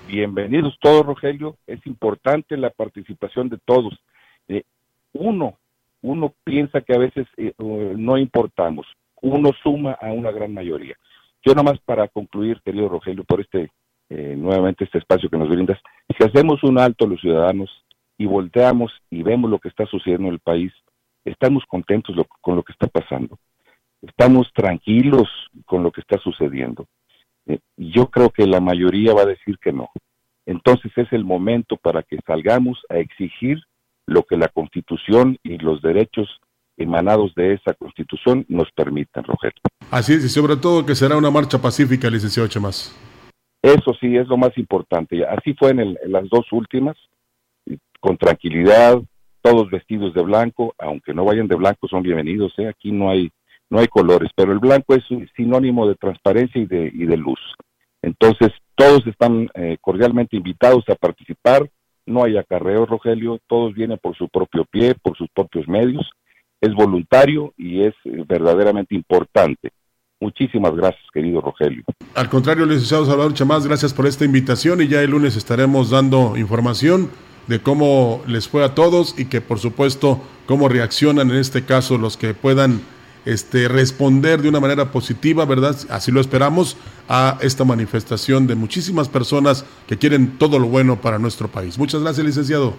Bienvenidos 0.08 0.76
todos, 0.80 1.06
Rogelio. 1.06 1.56
Es 1.66 1.84
importante 1.86 2.56
la 2.56 2.70
participación 2.70 3.48
de 3.48 3.58
todos. 3.64 3.94
Eh, 4.48 4.62
uno, 5.12 5.58
uno 6.02 6.34
piensa 6.44 6.82
que 6.82 6.94
a 6.94 6.98
veces 6.98 7.26
eh, 7.36 7.54
no 7.58 8.18
importamos. 8.18 8.86
Uno 9.22 9.50
suma 9.62 9.92
a 9.92 10.12
una 10.12 10.30
gran 10.30 10.52
mayoría. 10.52 10.96
Yo 11.44 11.54
nomás 11.54 11.78
para 11.80 12.08
concluir, 12.08 12.60
querido 12.64 12.88
Rogelio, 12.88 13.24
por 13.24 13.40
este 13.40 13.70
eh, 14.10 14.34
nuevamente 14.36 14.84
este 14.84 14.98
espacio 14.98 15.28
que 15.28 15.38
nos 15.38 15.48
brindas, 15.48 15.78
si 16.16 16.24
hacemos 16.24 16.62
un 16.62 16.78
alto 16.78 17.06
los 17.06 17.20
ciudadanos 17.20 17.70
y 18.18 18.26
volteamos 18.26 18.92
y 19.10 19.22
vemos 19.22 19.50
lo 19.50 19.58
que 19.58 19.68
está 19.68 19.86
sucediendo 19.86 20.28
en 20.28 20.34
el 20.34 20.40
país, 20.40 20.72
estamos 21.24 21.64
contentos 21.66 22.14
con 22.40 22.56
lo 22.56 22.62
que 22.62 22.72
está 22.72 22.86
pasando 22.86 23.38
estamos 24.06 24.50
tranquilos 24.54 25.28
con 25.66 25.82
lo 25.82 25.90
que 25.90 26.00
está 26.00 26.18
sucediendo. 26.18 26.86
Eh, 27.46 27.58
yo 27.76 28.10
creo 28.10 28.30
que 28.30 28.46
la 28.46 28.60
mayoría 28.60 29.14
va 29.14 29.22
a 29.22 29.26
decir 29.26 29.58
que 29.58 29.72
no. 29.72 29.90
Entonces 30.46 30.92
es 30.96 31.12
el 31.12 31.24
momento 31.24 31.76
para 31.76 32.02
que 32.02 32.18
salgamos 32.26 32.78
a 32.88 32.98
exigir 32.98 33.58
lo 34.06 34.24
que 34.24 34.36
la 34.36 34.48
Constitución 34.48 35.38
y 35.42 35.58
los 35.58 35.80
derechos 35.80 36.28
emanados 36.76 37.34
de 37.34 37.54
esa 37.54 37.74
Constitución 37.74 38.44
nos 38.48 38.70
permitan, 38.72 39.24
Rogelio. 39.24 39.60
Así 39.90 40.14
es, 40.14 40.24
y 40.24 40.28
sobre 40.28 40.56
todo 40.56 40.84
que 40.84 40.94
será 40.94 41.16
una 41.16 41.30
marcha 41.30 41.60
pacífica, 41.60 42.10
licenciado 42.10 42.48
Chemas. 42.48 42.94
Eso 43.62 43.94
sí, 44.00 44.16
es 44.16 44.28
lo 44.28 44.36
más 44.36 44.56
importante. 44.58 45.24
Así 45.24 45.54
fue 45.54 45.70
en, 45.70 45.96
las 46.06 46.28
dos 46.28 46.46
últimas, 46.52 46.96
con 48.00 48.16
tranquilidad, 48.18 48.98
todos 49.40 49.70
vestidos 49.70 50.12
de 50.14 50.22
blanco, 50.22 50.74
aunque 50.78 51.14
no 51.14 51.24
vayan 51.24 51.48
de 51.48 51.56
blanco, 51.56 51.88
son 51.88 52.02
bienvenidos. 52.02 52.52
¿eh? 52.58 52.68
Aquí 52.68 52.92
no 52.92 53.10
hay 53.10 53.30
no 53.70 53.80
hay 53.80 53.88
colores, 53.88 54.30
pero 54.36 54.52
el 54.52 54.58
blanco 54.58 54.94
es 54.94 55.10
un 55.10 55.28
sinónimo 55.36 55.88
de 55.88 55.96
transparencia 55.96 56.60
y 56.60 56.66
de, 56.66 56.92
y 56.94 57.06
de 57.06 57.16
luz. 57.16 57.40
Entonces, 58.02 58.50
todos 58.74 59.06
están 59.06 59.48
eh, 59.54 59.78
cordialmente 59.80 60.36
invitados 60.36 60.84
a 60.88 60.94
participar, 60.94 61.68
no 62.06 62.22
hay 62.22 62.36
acarreo, 62.36 62.86
Rogelio, 62.86 63.40
todos 63.46 63.74
vienen 63.74 63.98
por 63.98 64.14
su 64.16 64.28
propio 64.28 64.64
pie, 64.66 64.94
por 64.94 65.16
sus 65.16 65.28
propios 65.34 65.66
medios, 65.66 66.08
es 66.64 66.74
voluntario 66.74 67.52
y 67.56 67.82
es 67.82 67.94
eh, 68.04 68.24
verdaderamente 68.26 68.94
importante. 68.94 69.70
Muchísimas 70.20 70.74
gracias, 70.74 71.04
querido 71.12 71.40
Rogelio. 71.40 71.84
Al 72.14 72.28
contrario, 72.28 72.64
licenciado 72.64 73.04
Salvador 73.04 73.34
Chamás, 73.34 73.66
gracias 73.66 73.92
por 73.92 74.06
esta 74.06 74.24
invitación 74.24 74.80
y 74.80 74.88
ya 74.88 75.02
el 75.02 75.10
lunes 75.10 75.36
estaremos 75.36 75.90
dando 75.90 76.36
información 76.36 77.10
de 77.46 77.60
cómo 77.60 78.22
les 78.26 78.48
fue 78.48 78.64
a 78.64 78.74
todos 78.74 79.18
y 79.18 79.26
que 79.26 79.42
por 79.42 79.58
supuesto 79.58 80.22
cómo 80.46 80.68
reaccionan 80.68 81.30
en 81.30 81.36
este 81.36 81.64
caso 81.66 81.98
los 81.98 82.16
que 82.16 82.32
puedan 82.32 82.80
este, 83.26 83.68
responder 83.68 84.40
de 84.40 84.48
una 84.48 84.60
manera 84.60 84.92
positiva, 84.92 85.44
¿verdad? 85.44 85.76
Así 85.90 86.10
lo 86.10 86.20
esperamos 86.20 86.76
a 87.08 87.38
esta 87.42 87.64
manifestación 87.64 88.46
de 88.46 88.54
muchísimas 88.54 89.08
personas 89.08 89.64
que 89.86 89.98
quieren 89.98 90.38
todo 90.38 90.58
lo 90.58 90.68
bueno 90.68 91.00
para 91.00 91.18
nuestro 91.18 91.48
país. 91.48 91.78
Muchas 91.78 92.02
gracias, 92.02 92.24
licenciado. 92.24 92.74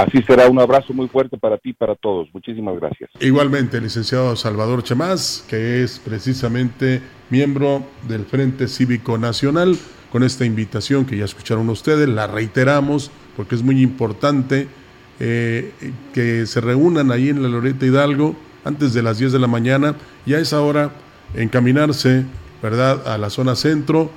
Así 0.00 0.22
será, 0.22 0.48
un 0.48 0.58
abrazo 0.58 0.94
muy 0.94 1.08
fuerte 1.08 1.36
para 1.36 1.58
ti 1.58 1.70
y 1.70 1.72
para 1.74 1.94
todos. 1.94 2.28
Muchísimas 2.32 2.74
gracias. 2.80 3.10
Igualmente, 3.20 3.78
licenciado 3.82 4.34
Salvador 4.34 4.82
Chemás, 4.82 5.44
que 5.46 5.82
es 5.82 5.98
precisamente 5.98 7.02
miembro 7.28 7.84
del 8.08 8.24
Frente 8.24 8.66
Cívico 8.66 9.18
Nacional, 9.18 9.76
con 10.10 10.22
esta 10.22 10.46
invitación 10.46 11.04
que 11.04 11.18
ya 11.18 11.26
escucharon 11.26 11.68
ustedes, 11.68 12.08
la 12.08 12.26
reiteramos 12.26 13.10
porque 13.36 13.54
es 13.54 13.62
muy 13.62 13.82
importante 13.82 14.68
eh, 15.20 15.70
que 16.14 16.46
se 16.46 16.62
reúnan 16.62 17.12
ahí 17.12 17.28
en 17.28 17.42
la 17.42 17.50
Loreta 17.50 17.84
Hidalgo 17.84 18.34
antes 18.64 18.94
de 18.94 19.02
las 19.02 19.18
10 19.18 19.32
de 19.32 19.38
la 19.38 19.48
mañana 19.48 19.96
y 20.24 20.32
a 20.32 20.38
esa 20.38 20.62
hora 20.62 20.92
encaminarse, 21.34 22.24
¿verdad?, 22.62 23.06
a 23.06 23.18
la 23.18 23.28
zona 23.28 23.54
centro, 23.54 24.10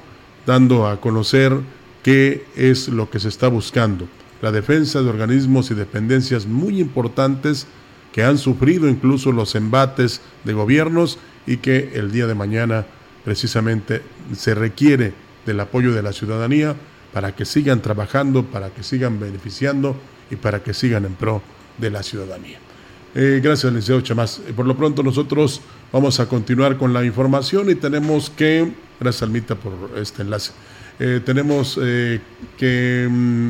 dando 0.45 0.87
a 0.87 1.01
conocer 1.01 1.59
qué 2.03 2.45
es 2.55 2.87
lo 2.87 3.09
que 3.09 3.19
se 3.19 3.27
está 3.27 3.49
buscando. 3.49 4.07
La 4.43 4.51
defensa 4.51 5.01
de 5.01 5.09
organismos 5.09 5.71
y 5.71 5.73
dependencias 5.73 6.47
muy 6.47 6.81
importantes 6.81 7.65
que 8.11 8.25
han 8.25 8.37
sufrido 8.37 8.89
incluso 8.89 9.31
los 9.31 9.55
embates 9.55 10.19
de 10.43 10.51
gobiernos 10.51 11.17
y 11.47 11.57
que 11.57 11.93
el 11.93 12.11
día 12.11 12.27
de 12.27 12.35
mañana 12.35 12.85
precisamente 13.23 14.01
se 14.35 14.53
requiere 14.53 15.13
del 15.45 15.61
apoyo 15.61 15.93
de 15.93 16.03
la 16.03 16.11
ciudadanía 16.11 16.75
para 17.13 17.33
que 17.33 17.45
sigan 17.45 17.81
trabajando, 17.81 18.43
para 18.43 18.69
que 18.71 18.83
sigan 18.83 19.17
beneficiando 19.17 19.95
y 20.29 20.35
para 20.35 20.61
que 20.61 20.73
sigan 20.73 21.05
en 21.05 21.13
pro 21.13 21.41
de 21.77 21.89
la 21.89 22.03
ciudadanía. 22.03 22.57
Eh, 23.15 23.39
gracias, 23.41 23.71
licenciado 23.71 24.01
Chamás. 24.01 24.41
Eh, 24.45 24.51
por 24.53 24.65
lo 24.65 24.75
pronto 24.75 25.03
nosotros 25.03 25.61
vamos 25.93 26.19
a 26.19 26.27
continuar 26.27 26.77
con 26.77 26.91
la 26.91 27.05
información 27.05 27.69
y 27.69 27.75
tenemos 27.75 28.29
que, 28.29 28.73
gracias 28.99 29.23
Almita 29.23 29.55
por 29.55 29.97
este 29.97 30.23
enlace, 30.23 30.51
eh, 30.99 31.21
tenemos 31.23 31.79
que 32.57 33.07
mm, 33.09 33.49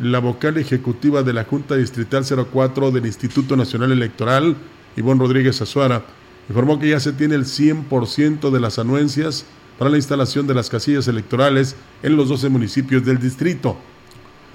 la 0.00 0.18
vocal 0.20 0.58
ejecutiva 0.58 1.22
de 1.22 1.32
la 1.32 1.44
Junta 1.44 1.76
Distrital 1.76 2.24
04 2.24 2.90
del 2.90 3.06
Instituto 3.06 3.56
Nacional 3.56 3.92
Electoral, 3.92 4.56
Ivonne 4.96 5.20
Rodríguez 5.20 5.60
Azuara, 5.60 6.04
informó 6.48 6.78
que 6.78 6.88
ya 6.88 7.00
se 7.00 7.12
tiene 7.12 7.34
el 7.34 7.44
100% 7.44 8.50
de 8.50 8.60
las 8.60 8.78
anuencias 8.78 9.44
para 9.78 9.90
la 9.90 9.96
instalación 9.96 10.46
de 10.46 10.54
las 10.54 10.70
casillas 10.70 11.08
electorales 11.08 11.76
en 12.02 12.16
los 12.16 12.28
12 12.28 12.48
municipios 12.48 13.04
del 13.04 13.18
distrito. 13.18 13.76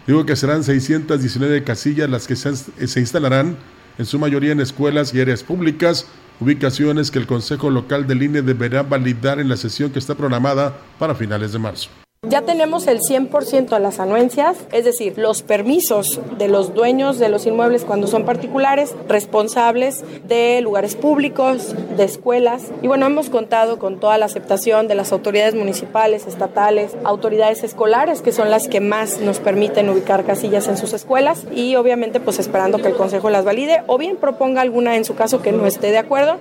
Digo 0.06 0.26
que 0.26 0.36
serán 0.36 0.64
619 0.64 1.64
casillas 1.64 2.10
las 2.10 2.28
que 2.28 2.36
se 2.36 3.00
instalarán 3.00 3.58
en 3.98 4.06
su 4.06 4.20
mayoría 4.20 4.52
en 4.52 4.62
escuelas 4.62 5.14
y 5.14 5.20
áreas 5.20 5.44
públicas, 5.44 6.08
ubicaciones 6.40 7.12
que 7.12 7.20
el 7.20 7.28
Consejo 7.28 7.70
Local 7.70 8.08
del 8.08 8.24
INE 8.24 8.42
deberá 8.42 8.84
validar 8.84 9.40
en 9.40 9.50
la 9.50 9.58
sesión 9.58 9.92
que 9.92 10.00
está 10.00 10.16
programada 10.16 10.78
para 11.00 11.16
finales 11.16 11.52
de 11.52 11.60
marzo. 11.60 11.90
Ya 12.30 12.42
tenemos 12.42 12.88
el 12.88 13.00
100% 13.00 13.70
de 13.70 13.80
las 13.80 14.02
anuencias, 14.02 14.58
es 14.74 14.84
decir, 14.84 15.18
los 15.18 15.44
permisos 15.44 16.20
de 16.38 16.50
los 16.50 16.74
dueños 16.74 17.20
de 17.20 17.30
los 17.30 17.46
inmuebles 17.46 17.86
cuando 17.86 18.08
son 18.08 18.26
particulares, 18.26 18.94
responsables 19.08 20.04
de 20.28 20.60
lugares 20.60 20.98
públicos, 20.98 21.74
de 21.96 22.04
escuelas. 22.04 22.64
Y 22.82 22.88
bueno, 22.88 23.06
hemos 23.06 23.30
contado 23.30 23.80
con 23.80 24.02
toda 24.02 24.18
la 24.18 24.26
aceptación 24.26 24.90
de 24.90 24.96
las 24.96 25.14
autoridades 25.14 25.56
municipales, 25.56 26.28
estatales, 26.28 26.98
autoridades 27.06 27.64
escolares, 27.64 28.22
que 28.22 28.34
son 28.34 28.52
las 28.52 28.68
que 28.68 28.82
más 28.82 29.22
nos 29.22 29.40
permiten 29.40 29.90
ubicar 29.90 30.26
casillas 30.26 30.68
en 30.68 30.76
sus 30.76 30.92
escuelas. 30.92 31.46
Y 31.56 31.78
obviamente, 31.78 32.20
pues 32.20 32.40
esperando 32.40 32.80
que 32.80 32.90
el 32.90 32.96
Consejo 32.96 33.30
las 33.30 33.46
valide 33.46 33.84
o 33.88 33.98
bien 33.98 34.18
proponga 34.18 34.62
alguna 34.62 34.98
en 34.98 35.06
su 35.06 35.16
caso 35.16 35.42
que 35.42 35.54
no 35.54 35.66
esté 35.66 35.92
de 35.92 36.00
acuerdo 36.00 36.40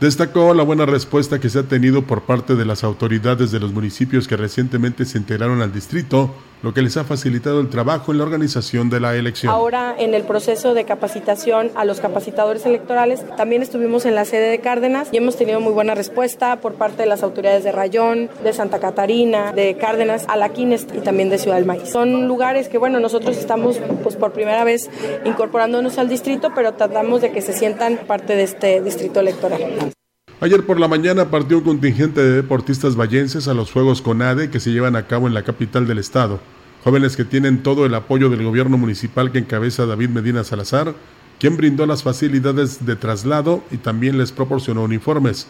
Destacó 0.00 0.52
la 0.52 0.62
buena 0.62 0.84
respuesta 0.84 1.40
que 1.40 1.48
se 1.48 1.60
ha 1.60 1.62
tenido 1.62 2.02
por 2.02 2.22
parte 2.22 2.54
de 2.54 2.66
las 2.66 2.84
autoridades 2.84 3.50
de 3.50 3.60
los 3.60 3.72
municipios 3.72 4.28
que 4.28 4.36
recientemente 4.36 5.06
se 5.06 5.16
integraron 5.16 5.62
al 5.62 5.72
distrito, 5.72 6.34
lo 6.66 6.74
que 6.74 6.82
les 6.82 6.96
ha 6.96 7.04
facilitado 7.04 7.60
el 7.60 7.68
trabajo 7.68 8.10
en 8.10 8.18
la 8.18 8.24
organización 8.24 8.90
de 8.90 8.98
la 8.98 9.14
elección. 9.14 9.52
Ahora, 9.52 9.94
en 9.96 10.14
el 10.14 10.24
proceso 10.24 10.74
de 10.74 10.82
capacitación 10.82 11.70
a 11.76 11.84
los 11.84 12.00
capacitadores 12.00 12.66
electorales, 12.66 13.24
también 13.36 13.62
estuvimos 13.62 14.04
en 14.04 14.16
la 14.16 14.24
sede 14.24 14.50
de 14.50 14.58
Cárdenas 14.58 15.10
y 15.12 15.18
hemos 15.18 15.36
tenido 15.36 15.60
muy 15.60 15.72
buena 15.72 15.94
respuesta 15.94 16.56
por 16.56 16.74
parte 16.74 17.04
de 17.04 17.08
las 17.08 17.22
autoridades 17.22 17.62
de 17.62 17.70
Rayón, 17.70 18.28
de 18.42 18.52
Santa 18.52 18.80
Catarina, 18.80 19.52
de 19.52 19.76
Cárdenas, 19.76 20.24
Alaquines 20.26 20.88
y 20.92 21.02
también 21.02 21.30
de 21.30 21.38
Ciudad 21.38 21.58
del 21.58 21.66
Maíz. 21.66 21.88
Son 21.88 22.26
lugares 22.26 22.68
que, 22.68 22.78
bueno, 22.78 22.98
nosotros 22.98 23.36
estamos 23.36 23.78
pues 24.02 24.16
por 24.16 24.32
primera 24.32 24.64
vez 24.64 24.90
incorporándonos 25.24 25.98
al 25.98 26.08
distrito, 26.08 26.50
pero 26.52 26.74
tratamos 26.74 27.22
de 27.22 27.30
que 27.30 27.42
se 27.42 27.52
sientan 27.52 27.96
parte 28.08 28.34
de 28.34 28.42
este 28.42 28.80
distrito 28.80 29.20
electoral. 29.20 29.92
Ayer 30.38 30.66
por 30.66 30.78
la 30.78 30.86
mañana 30.86 31.30
partió 31.30 31.56
un 31.56 31.64
contingente 31.64 32.22
de 32.22 32.32
deportistas 32.32 32.94
vallenses 32.94 33.48
a 33.48 33.54
los 33.54 33.72
Juegos 33.72 34.02
CONADE 34.02 34.50
que 34.50 34.60
se 34.60 34.70
llevan 34.70 34.94
a 34.94 35.06
cabo 35.06 35.26
en 35.26 35.32
la 35.32 35.44
capital 35.44 35.86
del 35.86 35.96
estado. 35.96 36.40
Jóvenes 36.84 37.16
que 37.16 37.24
tienen 37.24 37.62
todo 37.62 37.86
el 37.86 37.94
apoyo 37.94 38.28
del 38.28 38.44
gobierno 38.44 38.76
municipal 38.76 39.32
que 39.32 39.38
encabeza 39.38 39.86
David 39.86 40.10
Medina 40.10 40.44
Salazar, 40.44 40.94
quien 41.40 41.56
brindó 41.56 41.86
las 41.86 42.02
facilidades 42.02 42.84
de 42.84 42.96
traslado 42.96 43.64
y 43.70 43.78
también 43.78 44.18
les 44.18 44.30
proporcionó 44.30 44.84
uniformes. 44.84 45.46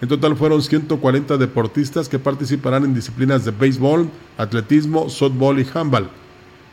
En 0.00 0.08
total 0.08 0.34
fueron 0.34 0.60
140 0.60 1.36
deportistas 1.36 2.08
que 2.08 2.18
participarán 2.18 2.84
en 2.84 2.94
disciplinas 2.94 3.44
de 3.44 3.52
béisbol, 3.52 4.10
atletismo, 4.38 5.08
softball 5.08 5.60
y 5.60 5.66
handball. 5.72 6.10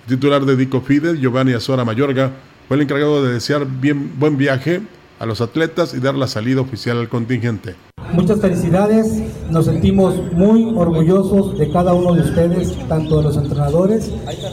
El 0.07 0.15
titular 0.15 0.43
de 0.43 0.55
Dico 0.55 0.81
Fidel, 0.81 1.19
Giovanni 1.19 1.53
Azora 1.53 1.85
Mayorga, 1.85 2.31
fue 2.67 2.77
el 2.77 2.81
encargado 2.81 3.23
de 3.23 3.33
desear 3.33 3.67
bien, 3.67 4.11
buen 4.17 4.37
viaje 4.39 4.81
a 5.19 5.25
los 5.25 5.41
atletas 5.41 5.93
y 5.93 5.99
dar 5.99 6.15
la 6.15 6.27
salida 6.27 6.61
oficial 6.61 6.97
al 6.97 7.09
contingente. 7.09 7.75
Muchas 8.13 8.39
felicidades, 8.41 9.23
nos 9.49 9.65
sentimos 9.65 10.15
muy 10.33 10.71
orgullosos 10.75 11.57
de 11.57 11.71
cada 11.71 11.93
uno 11.93 12.13
de 12.13 12.21
ustedes, 12.21 12.77
tanto 12.87 13.17
de 13.17 13.23
los 13.23 13.37
entrenadores, 13.37 14.11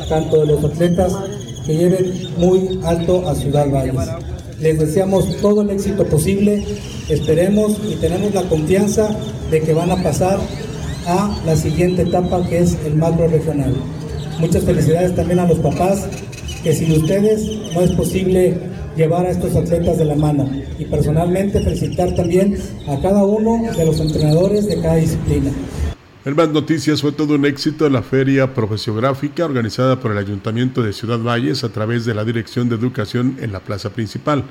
tanto 0.08 0.40
de 0.40 0.46
los 0.46 0.64
atletas 0.64 1.14
que 1.66 1.76
lleven 1.76 2.12
muy 2.38 2.80
alto 2.84 3.28
a 3.28 3.34
Ciudad 3.34 3.70
Valles. 3.70 4.08
Les 4.60 4.78
deseamos 4.78 5.36
todo 5.42 5.62
el 5.62 5.70
éxito 5.70 6.04
posible, 6.04 6.64
esperemos 7.08 7.78
y 7.86 7.96
tenemos 7.96 8.32
la 8.34 8.42
confianza 8.44 9.10
de 9.50 9.60
que 9.60 9.74
van 9.74 9.90
a 9.90 10.02
pasar 10.02 10.38
a 11.06 11.36
la 11.44 11.56
siguiente 11.56 12.02
etapa 12.02 12.42
que 12.48 12.58
es 12.58 12.78
el 12.84 12.96
macro 12.96 13.28
regional. 13.28 13.74
Muchas 14.38 14.64
felicidades 14.64 15.14
también 15.14 15.38
a 15.40 15.46
los 15.46 15.58
papás, 15.58 16.06
que 16.62 16.74
sin 16.74 16.92
ustedes 16.92 17.42
no 17.74 17.82
es 17.82 17.92
posible 17.92 18.69
llevar 18.96 19.26
a 19.26 19.30
estos 19.30 19.54
atletas 19.56 19.98
de 19.98 20.04
la 20.04 20.14
mano 20.14 20.50
y 20.78 20.84
personalmente 20.84 21.62
felicitar 21.62 22.14
también 22.14 22.56
a 22.88 23.00
cada 23.00 23.24
uno 23.24 23.70
de 23.76 23.86
los 23.86 24.00
entrenadores 24.00 24.66
de 24.66 24.80
cada 24.80 24.96
disciplina. 24.96 25.52
En 26.22 26.36
más 26.36 26.50
noticias 26.50 27.00
fue 27.00 27.12
todo 27.12 27.34
un 27.34 27.46
éxito 27.46 27.88
la 27.88 28.02
feria 28.02 28.52
profesiográfica 28.52 29.46
organizada 29.46 30.00
por 30.00 30.12
el 30.12 30.18
Ayuntamiento 30.18 30.82
de 30.82 30.92
Ciudad 30.92 31.18
Valles 31.18 31.64
a 31.64 31.70
través 31.70 32.04
de 32.04 32.14
la 32.14 32.26
Dirección 32.26 32.68
de 32.68 32.76
Educación 32.76 33.38
en 33.40 33.52
la 33.52 33.60
plaza 33.60 33.90
principal. 33.90 34.44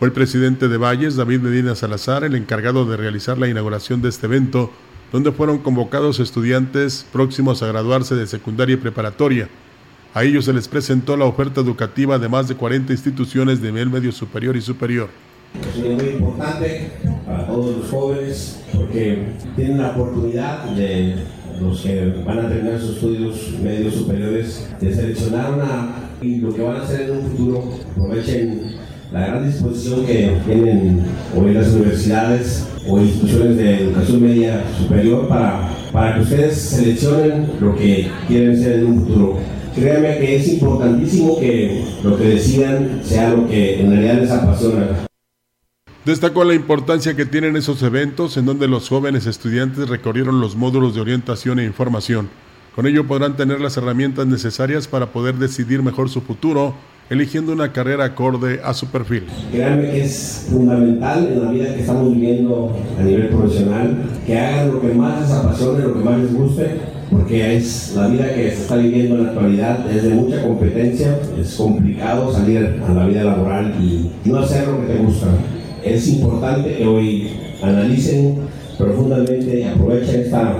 Fue 0.00 0.08
el 0.08 0.12
presidente 0.12 0.66
de 0.66 0.76
Valles, 0.76 1.14
David 1.14 1.38
Medina 1.40 1.76
Salazar, 1.76 2.24
el 2.24 2.34
encargado 2.34 2.84
de 2.84 2.96
realizar 2.96 3.38
la 3.38 3.48
inauguración 3.48 4.02
de 4.02 4.08
este 4.08 4.26
evento, 4.26 4.72
donde 5.12 5.30
fueron 5.30 5.58
convocados 5.58 6.18
estudiantes 6.18 7.06
próximos 7.12 7.62
a 7.62 7.68
graduarse 7.68 8.16
de 8.16 8.26
secundaria 8.26 8.74
y 8.74 8.78
preparatoria. 8.78 9.48
A 10.14 10.22
ellos 10.22 10.44
se 10.44 10.52
les 10.52 10.68
presentó 10.68 11.16
la 11.16 11.24
oferta 11.24 11.60
educativa 11.60 12.20
de 12.20 12.28
más 12.28 12.46
de 12.46 12.54
40 12.54 12.92
instituciones 12.92 13.60
de 13.60 13.72
nivel 13.72 13.90
medio 13.90 14.12
superior 14.12 14.56
y 14.56 14.60
superior. 14.60 15.08
Es 15.76 15.76
muy 15.76 16.10
importante 16.10 16.92
para 17.26 17.44
todos 17.48 17.78
los 17.78 17.90
jóvenes 17.90 18.60
porque 18.72 19.26
tienen 19.56 19.78
la 19.78 19.90
oportunidad 19.90 20.66
de 20.66 21.16
los 21.60 21.80
que 21.80 22.22
van 22.24 22.38
a 22.38 22.48
terminar 22.48 22.80
sus 22.80 22.90
estudios 22.90 23.58
medios 23.60 23.94
superiores 23.94 24.68
de 24.80 24.94
seleccionar 24.94 25.52
una 25.52 25.96
y 26.22 26.36
lo 26.36 26.54
que 26.54 26.62
van 26.62 26.76
a 26.76 26.82
hacer 26.82 27.10
en 27.10 27.16
un 27.16 27.30
futuro 27.30 27.74
aprovechen 27.90 28.76
la 29.10 29.26
gran 29.26 29.46
disposición 29.46 30.06
que 30.06 30.36
tienen 30.46 31.06
hoy 31.36 31.54
las 31.54 31.72
universidades 31.72 32.68
o 32.86 33.00
instituciones 33.00 33.56
de 33.56 33.82
educación 33.82 34.22
media 34.22 34.62
superior 34.78 35.26
para, 35.26 35.70
para 35.92 36.14
que 36.14 36.20
ustedes 36.20 36.56
seleccionen 36.56 37.50
lo 37.60 37.74
que 37.74 38.08
quieren 38.28 38.56
ser 38.56 38.78
en 38.78 38.86
un 38.86 39.00
futuro 39.00 39.38
créanme 39.74 40.18
que 40.18 40.36
es 40.36 40.48
importantísimo 40.48 41.38
que 41.38 41.84
lo 42.02 42.16
que 42.16 42.24
decidan 42.24 43.00
sea 43.04 43.30
lo 43.30 43.46
que 43.48 43.80
en 43.80 43.90
realidad 43.90 44.20
les 44.20 44.30
apasiona. 44.30 45.06
Destacó 46.04 46.44
la 46.44 46.54
importancia 46.54 47.16
que 47.16 47.24
tienen 47.24 47.56
esos 47.56 47.82
eventos 47.82 48.36
en 48.36 48.44
donde 48.44 48.68
los 48.68 48.90
jóvenes 48.90 49.26
estudiantes 49.26 49.88
recorrieron 49.88 50.40
los 50.40 50.54
módulos 50.54 50.94
de 50.94 51.00
orientación 51.00 51.58
e 51.58 51.64
información. 51.64 52.28
Con 52.74 52.86
ello 52.86 53.06
podrán 53.06 53.36
tener 53.36 53.60
las 53.60 53.76
herramientas 53.78 54.26
necesarias 54.26 54.86
para 54.86 55.12
poder 55.12 55.36
decidir 55.36 55.82
mejor 55.82 56.10
su 56.10 56.20
futuro, 56.20 56.74
eligiendo 57.08 57.52
una 57.52 57.72
carrera 57.72 58.04
acorde 58.04 58.60
a 58.62 58.74
su 58.74 58.88
perfil. 58.88 59.24
Créanme 59.50 59.92
que 59.92 60.02
es 60.02 60.46
fundamental 60.50 61.26
en 61.26 61.42
la 61.42 61.50
vida 61.50 61.74
que 61.74 61.80
estamos 61.80 62.12
viviendo 62.12 62.76
a 62.98 63.02
nivel 63.02 63.28
profesional, 63.28 64.04
que 64.26 64.38
hagan 64.38 64.72
lo 64.72 64.80
que 64.82 64.88
más 64.88 65.22
les 65.22 65.30
apasione, 65.30 65.84
lo 65.84 65.94
que 65.94 66.04
más 66.04 66.18
les 66.18 66.34
guste, 66.34 66.80
porque 67.14 67.56
es 67.56 67.94
la 67.94 68.08
vida 68.08 68.34
que 68.34 68.50
se 68.50 68.62
está 68.62 68.76
viviendo 68.76 69.14
en 69.14 69.22
la 69.22 69.28
actualidad, 69.30 69.90
es 69.90 70.02
de 70.02 70.10
mucha 70.10 70.42
competencia, 70.42 71.16
es 71.40 71.54
complicado 71.54 72.32
salir 72.32 72.80
a 72.84 72.92
la 72.92 73.06
vida 73.06 73.24
laboral 73.24 73.72
y 73.80 74.10
no 74.28 74.38
hacer 74.38 74.66
lo 74.66 74.80
que 74.80 74.92
te 74.94 74.98
gusta. 74.98 75.28
Es 75.84 76.08
importante 76.08 76.76
que 76.76 76.86
hoy 76.86 77.30
analicen 77.62 78.38
profundamente 78.76 79.60
y 79.60 79.62
aprovechen 79.62 80.22
esta 80.22 80.56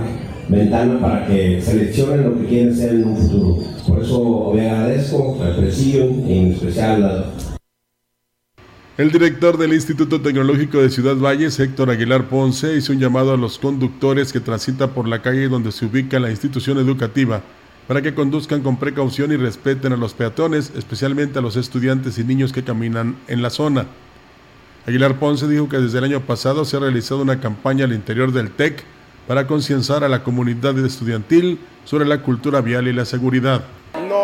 ventana 0.48 1.00
para 1.00 1.26
que 1.26 1.60
seleccionen 1.60 2.22
lo 2.22 2.38
que 2.38 2.46
quieren 2.46 2.74
ser 2.74 2.94
en 2.94 3.08
un 3.08 3.16
futuro. 3.16 3.56
Por 3.88 4.02
eso 4.02 4.52
le 4.54 4.70
agradezco 4.70 5.36
al 5.42 5.56
presidio, 5.56 6.04
en 6.04 6.52
especial 6.52 7.04
a 7.04 7.53
el 8.96 9.10
director 9.10 9.58
del 9.58 9.72
Instituto 9.72 10.20
Tecnológico 10.20 10.78
de 10.78 10.88
Ciudad 10.88 11.16
Valles, 11.16 11.58
Héctor 11.58 11.90
Aguilar 11.90 12.28
Ponce, 12.28 12.76
hizo 12.76 12.92
un 12.92 13.00
llamado 13.00 13.32
a 13.32 13.36
los 13.36 13.58
conductores 13.58 14.32
que 14.32 14.38
transitan 14.38 14.90
por 14.90 15.08
la 15.08 15.20
calle 15.20 15.48
donde 15.48 15.72
se 15.72 15.86
ubica 15.86 16.20
la 16.20 16.30
institución 16.30 16.78
educativa 16.78 17.42
para 17.88 18.02
que 18.02 18.14
conduzcan 18.14 18.62
con 18.62 18.76
precaución 18.76 19.32
y 19.32 19.36
respeten 19.36 19.92
a 19.92 19.96
los 19.96 20.14
peatones, 20.14 20.72
especialmente 20.76 21.40
a 21.40 21.42
los 21.42 21.56
estudiantes 21.56 22.18
y 22.18 22.24
niños 22.24 22.52
que 22.52 22.62
caminan 22.62 23.16
en 23.26 23.42
la 23.42 23.50
zona. 23.50 23.86
Aguilar 24.86 25.18
Ponce 25.18 25.48
dijo 25.48 25.68
que 25.68 25.78
desde 25.78 25.98
el 25.98 26.04
año 26.04 26.20
pasado 26.20 26.64
se 26.64 26.76
ha 26.76 26.80
realizado 26.80 27.22
una 27.22 27.40
campaña 27.40 27.86
al 27.86 27.92
interior 27.94 28.30
del 28.30 28.52
TEC 28.52 28.84
para 29.26 29.48
concienciar 29.48 30.04
a 30.04 30.08
la 30.08 30.22
comunidad 30.22 30.78
estudiantil 30.78 31.58
sobre 31.84 32.06
la 32.06 32.22
cultura 32.22 32.60
vial 32.60 32.86
y 32.86 32.92
la 32.92 33.04
seguridad 33.04 33.64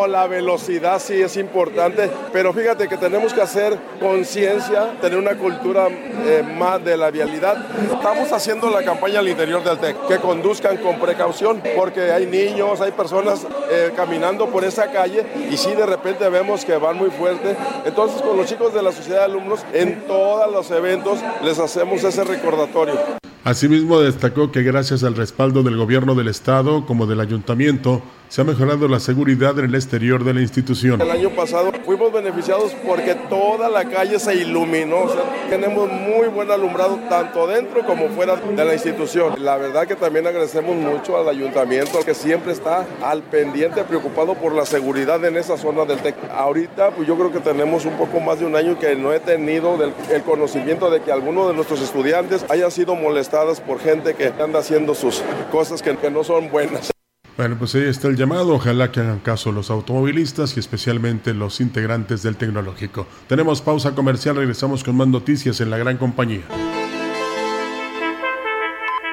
la 0.07 0.27
velocidad 0.27 1.01
sí 1.01 1.21
es 1.21 1.37
importante, 1.37 2.11
pero 2.33 2.53
fíjate 2.53 2.89
que 2.89 2.97
tenemos 2.97 3.33
que 3.33 3.43
hacer 3.43 3.79
conciencia, 4.01 4.93
tener 5.01 5.19
una 5.19 5.37
cultura 5.37 5.89
eh, 5.89 6.43
más 6.59 6.85
de 6.85 6.97
la 6.97 7.11
vialidad. 7.11 7.65
Estamos 7.93 8.33
haciendo 8.33 8.71
la 8.71 8.83
campaña 8.83 9.21
al 9.21 9.29
interior 9.29 9.63
del 9.63 9.79
TEC, 9.79 10.07
que 10.07 10.19
conduzcan 10.19 10.77
con 10.79 10.99
precaución, 10.99 11.63
porque 11.77 12.13
hay 12.13 12.27
niños, 12.27 12.81
hay 12.81 12.93
personas 12.93 13.47
eh, 13.71 13.93
caminando 13.97 14.47
por 14.49 14.65
esa 14.65 14.91
calle 14.91 15.25
y 15.51 15.57
si 15.57 15.73
de 15.73 15.87
repente 15.87 16.29
vemos 16.29 16.65
que 16.65 16.77
van 16.77 16.97
muy 16.97 17.11
fuerte. 17.11 17.57
Entonces 17.85 18.23
con 18.23 18.37
los 18.37 18.47
chicos 18.47 18.73
de 18.75 18.83
la 18.83 18.93
sociedad 18.93 19.21
de 19.21 19.25
alumnos, 19.25 19.65
en 19.73 20.07
todos 20.07 20.51
los 20.51 20.71
eventos 20.71 21.19
les 21.43 21.59
hacemos 21.59 22.03
ese 22.05 22.25
recordatorio. 22.25 22.95
Asimismo, 23.43 24.01
destacó 24.01 24.53
que 24.53 24.63
gracias 24.63 25.03
al 25.03 25.17
respaldo 25.17 25.63
del 25.63 25.77
gobierno 25.77 26.15
del 26.15 26.29
Estado 26.29 26.85
como 26.85 27.07
del 27.07 27.21
ayuntamiento, 27.21 28.03
se 28.31 28.41
ha 28.41 28.45
mejorado 28.45 28.87
la 28.87 29.01
seguridad 29.01 29.59
en 29.59 29.65
el 29.65 29.75
exterior 29.75 30.23
de 30.23 30.33
la 30.33 30.41
institución. 30.41 31.01
El 31.03 31.11
año 31.11 31.31
pasado 31.31 31.73
fuimos 31.85 32.13
beneficiados 32.13 32.73
porque 32.87 33.17
toda 33.29 33.69
la 33.69 33.85
calle 33.87 34.21
se 34.21 34.37
iluminó. 34.37 35.07
tenemos 35.49 35.91
muy 35.91 36.29
buen 36.29 36.49
alumbrado 36.49 37.01
tanto 37.09 37.49
dentro 37.49 37.85
como 37.85 38.09
fuera 38.11 38.37
de 38.37 38.65
la 38.65 38.73
institución. 38.73 39.35
La 39.45 39.57
verdad 39.57 39.89
que 39.89 39.97
también 39.97 40.29
agradecemos 40.29 40.77
mucho 40.77 41.19
al 41.19 41.29
ayuntamiento 41.29 42.05
que 42.05 42.15
siempre 42.15 42.53
está 42.53 42.87
al 43.03 43.25
pendiente, 43.25 43.83
preocupado 43.83 44.37
por 44.37 44.55
la 44.55 44.65
seguridad 44.65 45.25
en 45.25 45.37
esa 45.37 45.59
zona 45.59 45.85
del 45.85 45.99
TEC. 45.99 46.15
Ahorita 46.31 46.93
pues 46.93 47.09
yo 47.09 47.17
creo 47.17 47.33
que 47.33 47.41
tenemos 47.41 47.85
un 47.85 47.95
poco 47.95 48.21
más 48.21 48.39
de 48.39 48.47
un 48.47 48.55
año 48.55 48.79
que 48.79 48.95
no 48.95 49.13
he 49.13 49.19
tenido 49.19 49.77
el 50.09 50.23
conocimiento 50.23 50.89
de 50.89 51.03
que 51.03 51.11
algunos 51.11 51.49
de 51.49 51.55
nuestros 51.55 51.83
estudiantes 51.83 52.45
hayan 52.49 52.71
sido 52.71 52.95
molestados 52.95 53.61
por 53.61 53.81
gente 53.81 54.15
que 54.15 54.33
anda 54.41 54.61
haciendo 54.61 54.95
sus 54.95 55.21
cosas 55.51 55.83
que 55.83 56.11
no 56.13 56.23
son 56.23 56.49
buenas. 56.49 56.93
Bueno, 57.41 57.57
pues 57.59 57.75
ahí 57.75 57.85
está 57.85 58.09
el 58.09 58.19
llamado. 58.19 58.53
Ojalá 58.53 58.93
que 58.93 59.01
hagan 59.01 59.21
caso 59.21 59.51
los 59.51 59.71
automovilistas 59.71 60.55
y 60.59 60.61
especialmente 60.61 61.33
los 61.33 61.63
integrantes 61.63 62.23
del 62.23 62.37
tecnológico. 62.37 63.07
Tenemos 63.29 63.63
pausa 63.63 63.95
comercial, 63.95 64.37
regresamos 64.37 64.85
con 64.85 64.95
más 64.95 65.09
noticias 65.09 65.59
en 65.63 65.71
la 65.71 65.79
gran 65.79 65.97
compañía. 65.97 66.43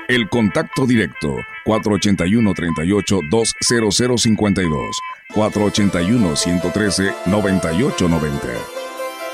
El 0.09 0.27
contacto 0.27 0.85
directo 0.85 1.37
481 1.63 2.53
38 2.53 3.19
20052 3.31 4.97
481 5.33 6.35
113 6.35 7.13
9890 7.27 8.47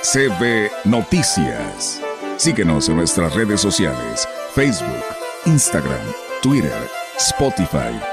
CB 0.03 0.69
Noticias. 0.85 1.99
Síguenos 2.37 2.87
en 2.89 2.97
nuestras 2.97 3.33
redes 3.33 3.59
sociales, 3.59 4.29
Facebook, 4.53 5.03
Instagram, 5.47 6.05
Twitter, 6.43 6.87
Spotify 7.17 8.12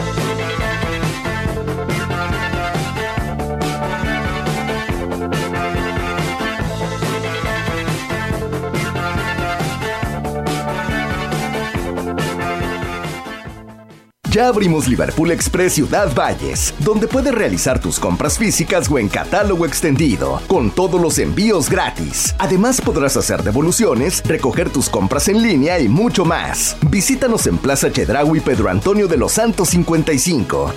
Ya 14.31 14.47
abrimos 14.47 14.87
Liverpool 14.87 15.29
Express 15.31 15.73
Ciudad 15.73 16.15
Valles, 16.15 16.73
donde 16.79 17.05
puedes 17.05 17.35
realizar 17.35 17.81
tus 17.81 17.99
compras 17.99 18.37
físicas 18.37 18.89
o 18.89 18.97
en 18.97 19.09
catálogo 19.09 19.65
extendido, 19.65 20.39
con 20.47 20.71
todos 20.71 21.01
los 21.01 21.19
envíos 21.19 21.69
gratis. 21.69 22.33
Además 22.39 22.79
podrás 22.79 23.17
hacer 23.17 23.43
devoluciones, 23.43 24.23
recoger 24.25 24.69
tus 24.69 24.87
compras 24.87 25.27
en 25.27 25.41
línea 25.41 25.81
y 25.81 25.89
mucho 25.89 26.23
más. 26.23 26.77
Visítanos 26.89 27.45
en 27.45 27.57
Plaza 27.57 27.91
Chedraui 27.91 28.39
Pedro 28.39 28.69
Antonio 28.69 29.09
de 29.09 29.17
los 29.17 29.33
Santos 29.33 29.67
55. 29.67 30.73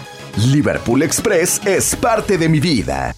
Liverpool 0.51 1.05
Express 1.05 1.61
es 1.65 1.95
parte 1.95 2.37
de 2.39 2.49
mi 2.49 2.59
vida. 2.59 3.15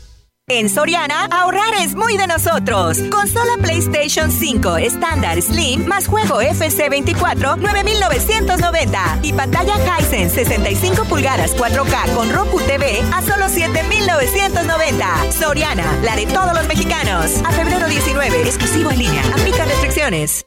En 0.48 0.68
Soriana, 0.68 1.24
ahorrar 1.24 1.74
es 1.80 1.96
muy 1.96 2.16
de 2.16 2.28
nosotros. 2.28 2.98
Consola 3.10 3.56
PlayStation 3.60 4.30
5 4.30 4.76
estándar 4.76 5.42
Slim 5.42 5.84
más 5.86 6.06
juego 6.06 6.40
FC24, 6.40 7.56
9,990. 7.58 9.18
Y 9.24 9.32
pantalla 9.32 9.74
Hisense 9.98 10.44
65 10.44 11.04
pulgadas 11.06 11.56
4K 11.56 12.14
con 12.14 12.32
Roku 12.32 12.60
TV 12.60 13.02
a 13.12 13.22
solo 13.22 13.48
7,990. 13.48 15.32
Soriana, 15.32 15.98
la 16.04 16.14
de 16.14 16.26
todos 16.26 16.54
los 16.54 16.68
mexicanos. 16.68 17.42
A 17.44 17.50
febrero 17.50 17.88
19, 17.88 18.42
exclusivo 18.42 18.92
en 18.92 19.00
línea. 19.00 19.22
Aplica 19.34 19.64
restricciones. 19.64 20.46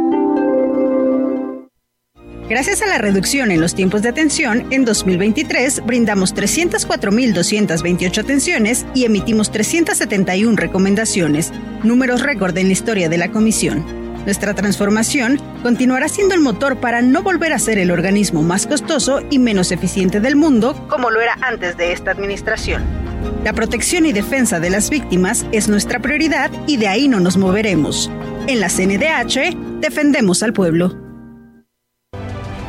Gracias 2.51 2.81
a 2.81 2.85
la 2.85 2.97
reducción 2.97 3.49
en 3.49 3.61
los 3.61 3.75
tiempos 3.75 4.01
de 4.01 4.09
atención, 4.09 4.67
en 4.71 4.83
2023 4.83 5.85
brindamos 5.85 6.35
304.228 6.35 8.17
atenciones 8.17 8.85
y 8.93 9.05
emitimos 9.05 9.53
371 9.53 10.57
recomendaciones, 10.57 11.53
números 11.81 12.21
récord 12.21 12.57
en 12.57 12.67
la 12.67 12.73
historia 12.73 13.07
de 13.07 13.17
la 13.17 13.31
Comisión. 13.31 13.85
Nuestra 14.25 14.53
transformación 14.53 15.39
continuará 15.63 16.09
siendo 16.09 16.35
el 16.35 16.41
motor 16.41 16.81
para 16.81 17.01
no 17.01 17.23
volver 17.23 17.53
a 17.53 17.57
ser 17.57 17.77
el 17.77 17.89
organismo 17.89 18.43
más 18.43 18.67
costoso 18.67 19.21
y 19.29 19.39
menos 19.39 19.71
eficiente 19.71 20.19
del 20.19 20.35
mundo 20.35 20.75
como 20.89 21.09
lo 21.09 21.21
era 21.21 21.37
antes 21.39 21.77
de 21.77 21.93
esta 21.93 22.11
administración. 22.11 22.83
La 23.45 23.53
protección 23.53 24.05
y 24.05 24.11
defensa 24.11 24.59
de 24.59 24.71
las 24.71 24.89
víctimas 24.89 25.45
es 25.53 25.69
nuestra 25.69 25.99
prioridad 25.99 26.51
y 26.67 26.75
de 26.75 26.89
ahí 26.89 27.07
no 27.07 27.21
nos 27.21 27.37
moveremos. 27.37 28.11
En 28.47 28.59
la 28.59 28.67
CNDH, 28.67 29.79
defendemos 29.79 30.43
al 30.43 30.51
pueblo. 30.51 31.00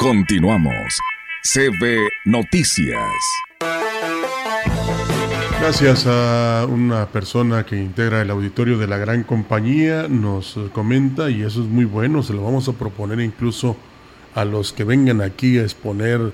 Continuamos. 0.00 0.98
CB 1.42 2.08
Noticias. 2.24 3.20
Gracias 5.60 6.06
a 6.06 6.66
una 6.66 7.04
persona 7.04 7.66
que 7.66 7.76
integra 7.76 8.22
el 8.22 8.30
auditorio 8.30 8.78
de 8.78 8.86
la 8.86 8.96
gran 8.96 9.24
compañía, 9.24 10.08
nos 10.08 10.58
comenta, 10.72 11.28
y 11.28 11.42
eso 11.42 11.60
es 11.60 11.68
muy 11.68 11.84
bueno, 11.84 12.22
se 12.22 12.32
lo 12.32 12.42
vamos 12.42 12.66
a 12.70 12.72
proponer 12.72 13.20
incluso 13.20 13.76
a 14.34 14.46
los 14.46 14.72
que 14.72 14.84
vengan 14.84 15.20
aquí 15.20 15.58
a 15.58 15.64
exponer 15.64 16.32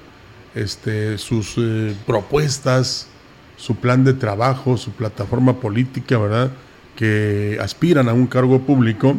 este, 0.55 1.19
sus 1.19 1.57
eh, 1.59 1.97
propuestas, 2.07 3.09
su 3.57 3.75
plan 3.75 4.05
de 4.05 4.15
trabajo, 4.15 4.77
su 4.77 4.93
plataforma 4.93 5.55
política, 5.55 6.19
¿verdad? 6.19 6.53
Que 6.95 7.59
aspiran 7.61 8.09
a 8.09 8.13
un 8.13 8.29
cargo 8.29 8.61
público, 8.61 9.17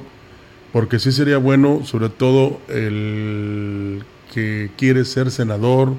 porque 0.72 1.00
sí 1.00 1.12
sería 1.12 1.38
bueno, 1.38 1.82
sobre 1.84 2.08
todo 2.08 2.62
el 2.70 4.06
que 4.34 4.72
quiere 4.78 5.06
ser 5.06 5.32
senador 5.32 5.94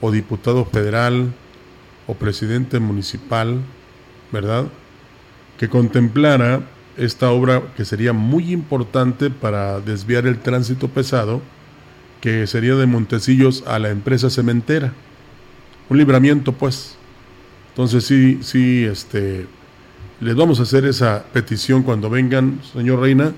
o 0.00 0.10
diputado 0.10 0.64
federal 0.64 1.32
o 2.06 2.14
presidente 2.14 2.80
municipal, 2.80 3.60
¿verdad? 4.32 4.66
Que 5.58 5.68
contemplara 5.68 6.62
esta 6.96 7.30
obra 7.30 7.62
que 7.76 7.84
sería 7.84 8.12
muy 8.12 8.52
importante 8.52 9.30
para 9.30 9.80
desviar 9.80 10.26
el 10.26 10.38
tránsito 10.38 10.88
pesado, 10.88 11.40
que 12.20 12.46
sería 12.46 12.74
de 12.74 12.86
Montecillos 12.86 13.62
a 13.66 13.78
la 13.78 13.90
empresa 13.90 14.30
cementera. 14.30 14.92
Un 15.88 15.98
libramiento, 15.98 16.52
pues. 16.52 16.96
Entonces 17.70 18.04
sí, 18.04 18.40
sí, 18.42 18.84
este, 18.84 19.46
les 20.20 20.34
vamos 20.34 20.58
a 20.58 20.64
hacer 20.64 20.84
esa 20.84 21.24
petición 21.32 21.84
cuando 21.84 22.10
vengan, 22.10 22.60
señor 22.72 23.00
Reina, 23.00 23.32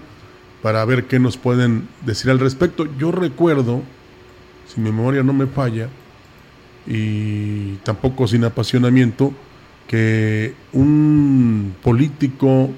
para 0.63 0.85
ver 0.85 1.05
qué 1.05 1.19
nos 1.19 1.37
pueden 1.37 1.89
decir 2.07 2.31
al 2.31 2.39
respecto. 2.39 2.87
Yo 2.99 3.13
recuerdo 3.13 3.83
si 4.73 4.81
mi 4.81 4.91
memoria 4.91 5.23
no 5.23 5.33
me 5.33 5.47
falla, 5.47 5.89
y 6.87 7.75
tampoco 7.85 8.27
sin 8.27 8.45
apasionamiento, 8.45 9.33
que 9.87 10.55
un 10.73 11.75
político 11.83 12.71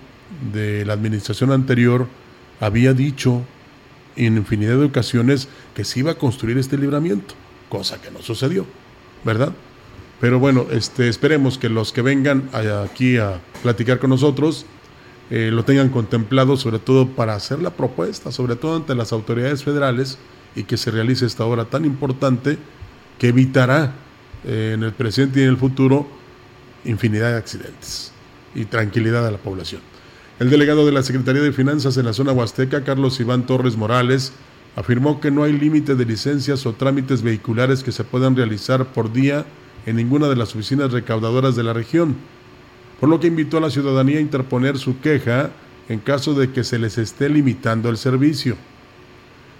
de 0.52 0.84
la 0.84 0.94
administración 0.94 1.52
anterior 1.52 2.06
había 2.60 2.94
dicho 2.94 3.42
en 4.16 4.36
infinidad 4.36 4.78
de 4.78 4.86
ocasiones 4.86 5.48
que 5.74 5.84
se 5.84 6.00
iba 6.00 6.12
a 6.12 6.14
construir 6.14 6.58
este 6.58 6.78
libramiento, 6.78 7.34
cosa 7.68 8.00
que 8.00 8.10
no 8.10 8.22
sucedió, 8.22 8.66
¿verdad? 9.24 9.52
Pero 10.20 10.38
bueno, 10.38 10.66
este, 10.70 11.08
esperemos 11.08 11.58
que 11.58 11.68
los 11.68 11.92
que 11.92 12.00
vengan 12.02 12.48
aquí 12.52 13.18
a 13.18 13.40
platicar 13.62 13.98
con 13.98 14.10
nosotros 14.10 14.66
eh, 15.30 15.50
lo 15.52 15.64
tengan 15.64 15.88
contemplado, 15.88 16.56
sobre 16.56 16.78
todo 16.78 17.08
para 17.08 17.34
hacer 17.34 17.60
la 17.60 17.70
propuesta, 17.70 18.30
sobre 18.30 18.54
todo 18.54 18.76
ante 18.76 18.94
las 18.94 19.12
autoridades 19.12 19.64
federales, 19.64 20.18
y 20.54 20.64
que 20.64 20.76
se 20.76 20.90
realice 20.90 21.26
esta 21.26 21.44
obra 21.44 21.64
tan 21.64 21.84
importante 21.84 22.58
que 23.18 23.28
evitará 23.28 23.94
eh, 24.44 24.72
en 24.74 24.82
el 24.82 24.92
presente 24.92 25.40
y 25.40 25.42
en 25.44 25.50
el 25.50 25.56
futuro 25.56 26.06
infinidad 26.84 27.30
de 27.30 27.36
accidentes 27.36 28.12
y 28.54 28.64
tranquilidad 28.64 29.26
a 29.26 29.30
la 29.30 29.38
población. 29.38 29.80
El 30.40 30.50
delegado 30.50 30.84
de 30.84 30.92
la 30.92 31.02
Secretaría 31.02 31.42
de 31.42 31.52
Finanzas 31.52 31.96
en 31.96 32.06
la 32.06 32.12
zona 32.12 32.32
huasteca, 32.32 32.84
Carlos 32.84 33.20
Iván 33.20 33.46
Torres 33.46 33.76
Morales, 33.76 34.32
afirmó 34.74 35.20
que 35.20 35.30
no 35.30 35.44
hay 35.44 35.52
límite 35.52 35.94
de 35.94 36.04
licencias 36.04 36.66
o 36.66 36.72
trámites 36.72 37.22
vehiculares 37.22 37.82
que 37.82 37.92
se 37.92 38.04
puedan 38.04 38.34
realizar 38.34 38.86
por 38.86 39.12
día 39.12 39.44
en 39.86 39.96
ninguna 39.96 40.28
de 40.28 40.36
las 40.36 40.54
oficinas 40.54 40.92
recaudadoras 40.92 41.54
de 41.56 41.62
la 41.62 41.72
región, 41.72 42.16
por 42.98 43.08
lo 43.08 43.20
que 43.20 43.26
invitó 43.26 43.58
a 43.58 43.60
la 43.60 43.70
ciudadanía 43.70 44.18
a 44.18 44.22
interponer 44.22 44.78
su 44.78 45.00
queja 45.00 45.50
en 45.88 46.00
caso 46.00 46.34
de 46.34 46.50
que 46.52 46.64
se 46.64 46.78
les 46.78 46.98
esté 46.98 47.28
limitando 47.28 47.88
el 47.88 47.96
servicio. 47.96 48.56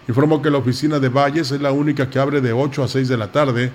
Informó 0.09 0.43
que 0.43 0.51
la 0.51 0.59
oficina 0.59 0.99
de 0.99 1.09
Valles 1.09 1.51
es 1.51 1.61
la 1.61 1.73
única 1.73 2.11
que 2.11 2.19
abre 2.19 2.41
de 2.41 2.53
8 2.53 2.83
a 2.83 2.89
6 2.89 3.09
de 3.09 3.17
la 3.17 3.31
tarde 3.31 3.73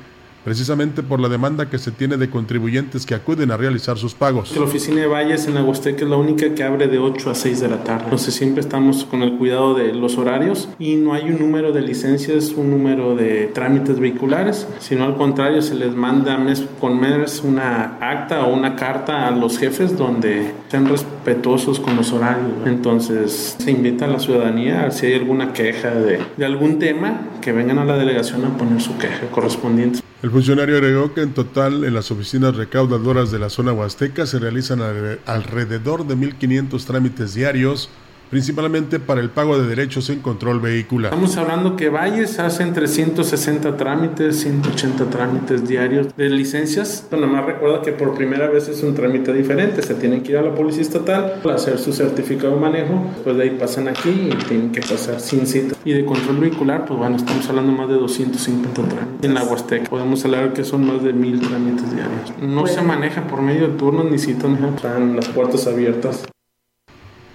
precisamente 0.47 1.03
por 1.03 1.19
la 1.19 1.27
demanda 1.27 1.69
que 1.69 1.77
se 1.77 1.91
tiene 1.91 2.15
de 2.15 2.29
contribuyentes 2.29 3.05
que 3.05 3.13
acuden 3.13 3.51
a 3.51 3.57
realizar 3.57 3.97
sus 3.97 4.13
pagos. 4.13 4.55
La 4.55 4.63
oficina 4.63 5.01
de 5.01 5.07
Valles 5.07 5.45
en 5.45 5.57
Aguasteca 5.57 6.05
es 6.05 6.09
la 6.09 6.15
única 6.15 6.55
que 6.55 6.63
abre 6.63 6.87
de 6.87 6.99
8 6.99 7.31
a 7.31 7.35
6 7.35 7.59
de 7.59 7.67
la 7.67 7.83
tarde. 7.83 8.05
Entonces 8.05 8.33
siempre 8.33 8.61
estamos 8.61 9.03
con 9.03 9.23
el 9.23 9.33
cuidado 9.37 9.73
de 9.73 9.93
los 9.93 10.17
horarios 10.17 10.69
y 10.79 10.95
no 10.95 11.13
hay 11.13 11.23
un 11.23 11.39
número 11.39 11.73
de 11.73 11.81
licencias, 11.81 12.53
un 12.55 12.71
número 12.71 13.13
de 13.13 13.47
trámites 13.53 13.99
vehiculares, 13.99 14.69
sino 14.79 15.03
al 15.03 15.17
contrario 15.17 15.61
se 15.61 15.75
les 15.75 15.93
manda 15.93 16.37
mes 16.37 16.63
con 16.79 16.97
mes 16.97 17.41
una 17.43 17.97
acta 17.99 18.45
o 18.45 18.53
una 18.53 18.77
carta 18.77 19.27
a 19.27 19.31
los 19.31 19.57
jefes 19.57 19.97
donde 19.97 20.53
sean 20.69 20.87
respetuosos 21.27 21.79
con 21.79 21.95
los 21.97 22.13
horarios. 22.13 22.51
Entonces 22.65 23.57
se 23.59 23.71
invita 23.71 24.05
a 24.05 24.07
la 24.07 24.19
ciudadanía, 24.19 24.89
si 24.91 25.07
hay 25.07 25.15
alguna 25.15 25.51
queja 25.51 25.91
de, 25.91 26.21
algún 26.45 26.79
tema, 26.79 27.21
que 27.41 27.51
vengan 27.51 27.79
a 27.79 27.85
la 27.85 27.97
delegación 27.97 28.45
a 28.45 28.57
poner 28.57 28.81
su 28.81 28.97
queja 28.97 29.27
correspondiente. 29.31 29.99
El 30.23 30.31
funcionario 30.31 30.77
agregó 30.77 31.13
que 31.13 31.21
en 31.21 31.33
total 31.33 31.83
en 31.83 31.93
las 31.93 32.11
oficinas 32.11 32.55
recaudadoras 32.55 33.29
de 33.29 33.39
la 33.39 33.49
zona 33.49 33.73
huasteca 33.73 34.25
se 34.25 34.39
realizan 34.39 34.81
alrededor 35.25 36.07
de 36.07 36.15
1.500 36.15 36.85
trámites 36.85 37.33
diarios 37.35 37.89
principalmente 38.29 38.99
para 38.99 39.21
el 39.21 39.29
pago 39.29 39.57
de 39.57 39.67
derechos 39.67 40.09
en 40.09 40.19
control 40.19 40.59
vehicular. 40.59 41.13
Estamos 41.13 41.37
hablando 41.37 41.75
que 41.75 41.89
Valles 41.89 42.39
hace 42.39 42.63
entre 42.63 42.87
160 42.87 43.77
trámites, 43.77 44.41
180 44.41 45.09
trámites 45.09 45.67
diarios 45.67 46.15
de 46.15 46.29
licencias. 46.29 47.07
Nada 47.11 47.27
más 47.27 47.45
recuerda 47.45 47.81
que 47.81 47.91
por 47.91 48.15
primera 48.15 48.47
vez 48.47 48.67
es 48.67 48.83
un 48.83 48.95
trámite 48.95 49.33
diferente. 49.33 49.81
Se 49.81 49.95
tienen 49.95 50.23
que 50.23 50.31
ir 50.33 50.37
a 50.37 50.41
la 50.41 50.53
policía 50.53 50.81
estatal 50.81 51.39
para 51.43 51.55
hacer 51.55 51.77
su 51.79 51.93
certificado 51.93 52.55
de 52.55 52.61
manejo. 52.61 53.05
Después 53.15 53.37
de 53.37 53.43
ahí 53.43 53.49
pasan 53.51 53.87
aquí 53.87 54.29
y 54.31 54.35
tienen 54.45 54.71
que 54.71 54.81
pasar 54.81 55.19
sin 55.19 55.47
cita. 55.47 55.75
Y 55.85 55.93
de 55.93 56.05
control 56.05 56.37
vehicular, 56.37 56.85
pues 56.85 56.99
bueno, 56.99 57.15
estamos 57.15 57.47
hablando 57.49 57.71
más 57.71 57.87
de 57.89 57.95
250 57.95 58.81
trámites. 58.83 59.23
En 59.23 59.33
la 59.33 59.43
Huasteca 59.43 59.89
podemos 59.89 60.23
hablar 60.25 60.53
que 60.53 60.63
son 60.63 60.85
más 60.85 61.03
de 61.03 61.13
mil 61.13 61.39
trámites 61.39 61.93
diarios. 61.93 62.33
No 62.41 62.67
se 62.67 62.81
maneja 62.81 63.27
por 63.27 63.41
medio 63.41 63.67
de 63.67 63.73
turnos 63.75 64.09
ni 64.09 64.17
citas, 64.17 64.51
están 64.75 65.15
las 65.15 65.27
puertas 65.29 65.67
abiertas. 65.67 66.27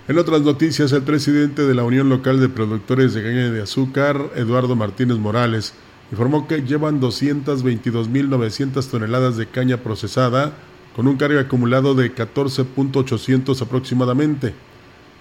En 0.09 0.19
otras 0.19 0.41
noticias, 0.41 0.91
el 0.91 1.03
presidente 1.03 1.65
de 1.65 1.77
la 1.77 1.85
Unión 1.85 2.09
Local 2.09 2.41
de 2.41 2.49
Productores 2.49 3.15
de 3.15 3.23
Caña 3.23 3.53
de 3.53 3.63
Azúcar, 3.63 4.31
Eduardo 4.35 4.75
Martínez 4.75 5.17
Morales, 5.19 5.75
informó 6.11 6.49
que 6.49 6.63
llevan 6.63 7.01
222.900 7.01 8.85
toneladas 8.91 9.37
de 9.37 9.47
caña 9.47 9.77
procesada 9.77 10.55
con 10.97 11.07
un 11.07 11.17
cargo 11.17 11.39
acumulado 11.39 11.95
de 11.95 12.13
14.800 12.13 13.63
aproximadamente, 13.63 14.55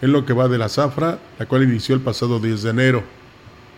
en 0.01 0.13
lo 0.13 0.25
que 0.25 0.33
va 0.33 0.47
de 0.47 0.57
la 0.57 0.67
zafra, 0.67 1.19
la 1.37 1.45
cual 1.45 1.61
inició 1.61 1.93
el 1.93 2.01
pasado 2.01 2.39
10 2.39 2.63
de 2.63 2.69
enero. 2.71 3.03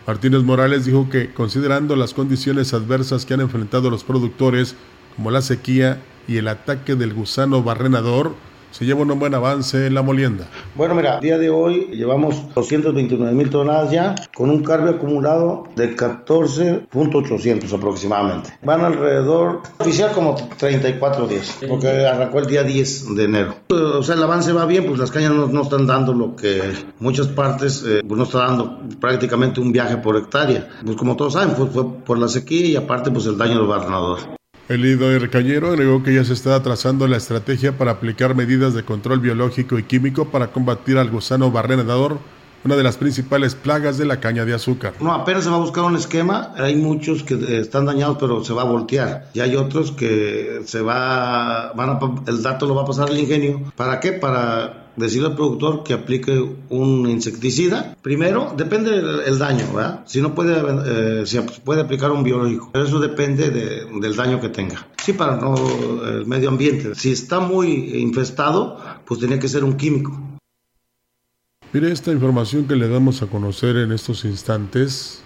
Martínez 0.07 0.43
Morales 0.43 0.85
dijo 0.85 1.09
que, 1.09 1.33
considerando 1.33 1.97
las 1.97 2.13
condiciones 2.13 2.73
adversas 2.73 3.25
que 3.25 3.33
han 3.33 3.41
enfrentado 3.41 3.89
los 3.89 4.05
productores, 4.05 4.75
como 5.17 5.31
la 5.31 5.41
sequía 5.41 6.01
y 6.29 6.37
el 6.37 6.47
ataque 6.47 6.95
del 6.95 7.13
gusano 7.13 7.61
barrenador, 7.61 8.35
se 8.73 8.85
lleva 8.85 9.01
un 9.03 9.19
buen 9.19 9.35
avance 9.35 9.85
en 9.85 9.93
la 9.93 10.01
molienda. 10.01 10.47
Bueno, 10.73 10.95
mira, 10.95 11.19
día 11.19 11.37
de 11.37 11.51
hoy 11.51 11.89
llevamos 11.93 12.53
229 12.55 13.35
mil 13.35 13.49
toneladas 13.51 13.91
ya, 13.91 14.15
con 14.35 14.49
un 14.49 14.63
cargo 14.63 14.89
acumulado 14.89 15.65
de 15.75 15.95
14.800 15.95 17.71
aproximadamente. 17.71 18.49
Van 18.63 18.81
alrededor, 18.81 19.61
oficial 19.77 20.11
como 20.11 20.35
34 20.57 21.27
días, 21.27 21.55
porque 21.69 21.87
arrancó 21.87 22.39
el 22.39 22.47
día 22.47 22.63
10 22.63 23.15
de 23.15 23.23
enero. 23.23 23.55
O 23.69 24.01
sea, 24.01 24.15
el 24.15 24.23
avance 24.23 24.51
va 24.51 24.65
bien, 24.65 24.87
pues 24.87 24.97
las 24.97 25.11
cañas 25.11 25.33
no, 25.33 25.61
están 25.61 25.85
dando 25.85 26.13
lo 26.13 26.35
que 26.35 26.73
muchas 26.99 27.27
partes, 27.27 27.83
eh, 27.87 28.01
pues 28.07 28.17
no 28.17 28.23
está 28.23 28.39
dando 28.39 28.79
prácticamente 28.99 29.61
un 29.61 29.71
viaje 29.71 29.97
por 29.97 30.17
hectárea. 30.17 30.67
Pues 30.83 30.97
como 30.97 31.15
todos 31.15 31.33
saben, 31.33 31.53
pues 31.55 31.69
fue 31.71 31.87
por 32.03 32.17
la 32.17 32.27
sequía 32.27 32.65
y 32.65 32.75
aparte 32.75 33.11
pues 33.11 33.27
el 33.27 33.37
daño 33.37 33.57
del 33.57 33.67
gobernador. 33.67 34.17
El 34.73 34.81
líder 34.81 35.29
Cañero 35.29 35.67
agregó 35.67 36.01
que 36.01 36.15
ya 36.15 36.25
se 36.25 36.33
está 36.33 36.59
trazando 36.63 37.07
la 37.07 37.17
estrategia 37.17 37.77
para 37.77 37.91
aplicar 37.91 38.33
medidas 38.33 38.73
de 38.73 38.81
control 38.81 39.19
biológico 39.19 39.77
y 39.77 39.83
químico 39.83 40.29
para 40.29 40.47
combatir 40.47 40.97
al 40.97 41.11
gusano 41.11 41.51
barrenador, 41.51 42.17
una 42.63 42.75
de 42.75 42.83
las 42.83 42.97
principales 42.97 43.55
plagas 43.55 43.97
de 43.97 44.05
la 44.05 44.19
caña 44.19 44.45
de 44.45 44.53
azúcar. 44.53 44.93
No, 44.99 45.13
apenas 45.13 45.43
se 45.43 45.49
va 45.49 45.57
a 45.57 45.59
buscar 45.59 45.83
un 45.83 45.95
esquema. 45.95 46.53
Hay 46.57 46.75
muchos 46.75 47.23
que 47.23 47.59
están 47.59 47.85
dañados, 47.85 48.17
pero 48.19 48.43
se 48.43 48.53
va 48.53 48.63
a 48.63 48.65
voltear. 48.65 49.29
Y 49.33 49.39
hay 49.39 49.55
otros 49.55 49.91
que 49.91 50.61
se 50.65 50.81
va, 50.81 51.73
van 51.73 51.89
a, 51.89 51.99
el 52.27 52.41
dato 52.41 52.65
lo 52.65 52.75
va 52.75 52.83
a 52.83 52.85
pasar 52.85 53.09
al 53.09 53.17
ingenio. 53.17 53.61
¿Para 53.75 53.99
qué? 53.99 54.13
Para 54.13 54.83
decirle 54.95 55.29
al 55.29 55.35
productor 55.35 55.83
que 55.83 55.93
aplique 55.93 56.39
un 56.69 57.09
insecticida. 57.09 57.95
Primero, 58.01 58.53
depende 58.55 59.01
del, 59.01 59.39
daño, 59.39 59.65
¿verdad? 59.73 60.01
Si 60.05 60.21
no 60.21 60.35
puede, 60.35 60.55
eh, 60.85 61.25
si 61.25 61.39
puede 61.39 61.81
aplicar 61.81 62.11
un 62.11 62.23
biológico, 62.23 62.69
pero 62.71 62.85
eso 62.85 62.99
depende 62.99 63.49
del 63.49 64.15
daño 64.15 64.39
que 64.39 64.49
tenga. 64.49 64.87
Sí, 65.03 65.13
para 65.13 65.35
no 65.35 65.55
el 66.05 66.25
medio 66.25 66.49
ambiente. 66.49 66.95
Si 66.95 67.11
está 67.11 67.39
muy 67.39 67.99
infestado, 67.99 68.77
pues 69.05 69.19
tiene 69.19 69.39
que 69.39 69.47
ser 69.47 69.63
un 69.63 69.73
químico. 69.73 70.32
Mire 71.73 71.91
esta 71.91 72.11
información 72.11 72.67
que 72.67 72.75
le 72.75 72.87
damos 72.87 73.23
a 73.23 73.25
conocer 73.25 73.77
en 73.77 73.91
estos 73.91 74.25
instantes. 74.25 75.23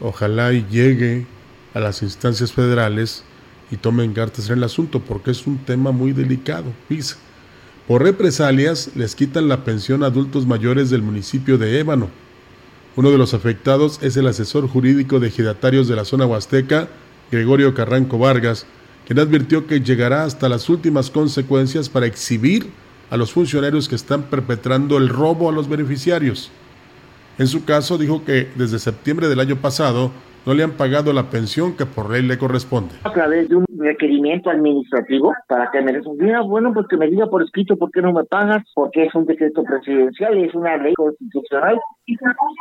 Ojalá 0.00 0.52
y 0.52 0.64
llegue 0.70 1.26
a 1.74 1.80
las 1.80 2.02
instancias 2.02 2.52
federales 2.52 3.24
y 3.72 3.76
tomen 3.76 4.12
cartas 4.12 4.48
en 4.48 4.58
el 4.58 4.64
asunto, 4.64 5.00
porque 5.00 5.32
es 5.32 5.48
un 5.48 5.58
tema 5.58 5.90
muy 5.90 6.12
delicado. 6.12 6.72
Pisa. 6.88 7.16
Por 7.88 8.04
represalias 8.04 8.92
les 8.94 9.16
quitan 9.16 9.48
la 9.48 9.64
pensión 9.64 10.04
a 10.04 10.06
adultos 10.06 10.46
mayores 10.46 10.90
del 10.90 11.02
municipio 11.02 11.58
de 11.58 11.80
Ébano. 11.80 12.08
Uno 12.94 13.10
de 13.10 13.18
los 13.18 13.34
afectados 13.34 13.98
es 14.00 14.16
el 14.16 14.28
asesor 14.28 14.68
jurídico 14.68 15.18
de 15.18 15.26
ejidatarios 15.26 15.88
de 15.88 15.96
la 15.96 16.04
zona 16.04 16.24
huasteca, 16.24 16.88
Gregorio 17.32 17.74
Carranco 17.74 18.16
Vargas, 18.16 18.64
quien 19.08 19.18
advirtió 19.18 19.66
que 19.66 19.80
llegará 19.80 20.22
hasta 20.22 20.48
las 20.48 20.68
últimas 20.68 21.10
consecuencias 21.10 21.88
para 21.88 22.06
exhibir 22.06 22.70
a 23.10 23.16
los 23.16 23.32
funcionarios 23.32 23.88
que 23.88 23.96
están 23.96 24.22
perpetrando 24.22 24.96
el 24.96 25.08
robo 25.08 25.48
a 25.48 25.52
los 25.52 25.68
beneficiarios. 25.68 26.50
En 27.38 27.48
su 27.48 27.64
caso 27.64 27.98
dijo 27.98 28.24
que 28.24 28.50
desde 28.54 28.78
septiembre 28.78 29.28
del 29.28 29.40
año 29.40 29.56
pasado 29.56 30.12
no 30.46 30.54
le 30.54 30.62
han 30.62 30.72
pagado 30.72 31.12
la 31.12 31.28
pensión 31.30 31.74
que 31.74 31.86
por 31.86 32.10
ley 32.10 32.22
le 32.22 32.38
corresponde. 32.38 32.94
Requerimiento 33.80 34.50
administrativo 34.50 35.34
para 35.48 35.70
que 35.70 35.80
me 35.80 35.92
resolviera, 35.92 36.42
bueno, 36.42 36.72
pues 36.72 36.86
que 36.88 36.96
me 36.96 37.08
diga 37.08 37.26
por 37.26 37.42
escrito 37.42 37.76
por 37.76 37.90
qué 37.90 38.02
no 38.02 38.12
me 38.12 38.24
pagas, 38.24 38.62
porque 38.74 39.04
es 39.04 39.14
un 39.14 39.26
decreto 39.26 39.62
presidencial 39.62 40.38
y 40.38 40.44
es 40.44 40.54
una 40.54 40.76
ley 40.76 40.94
constitucional. 40.94 41.78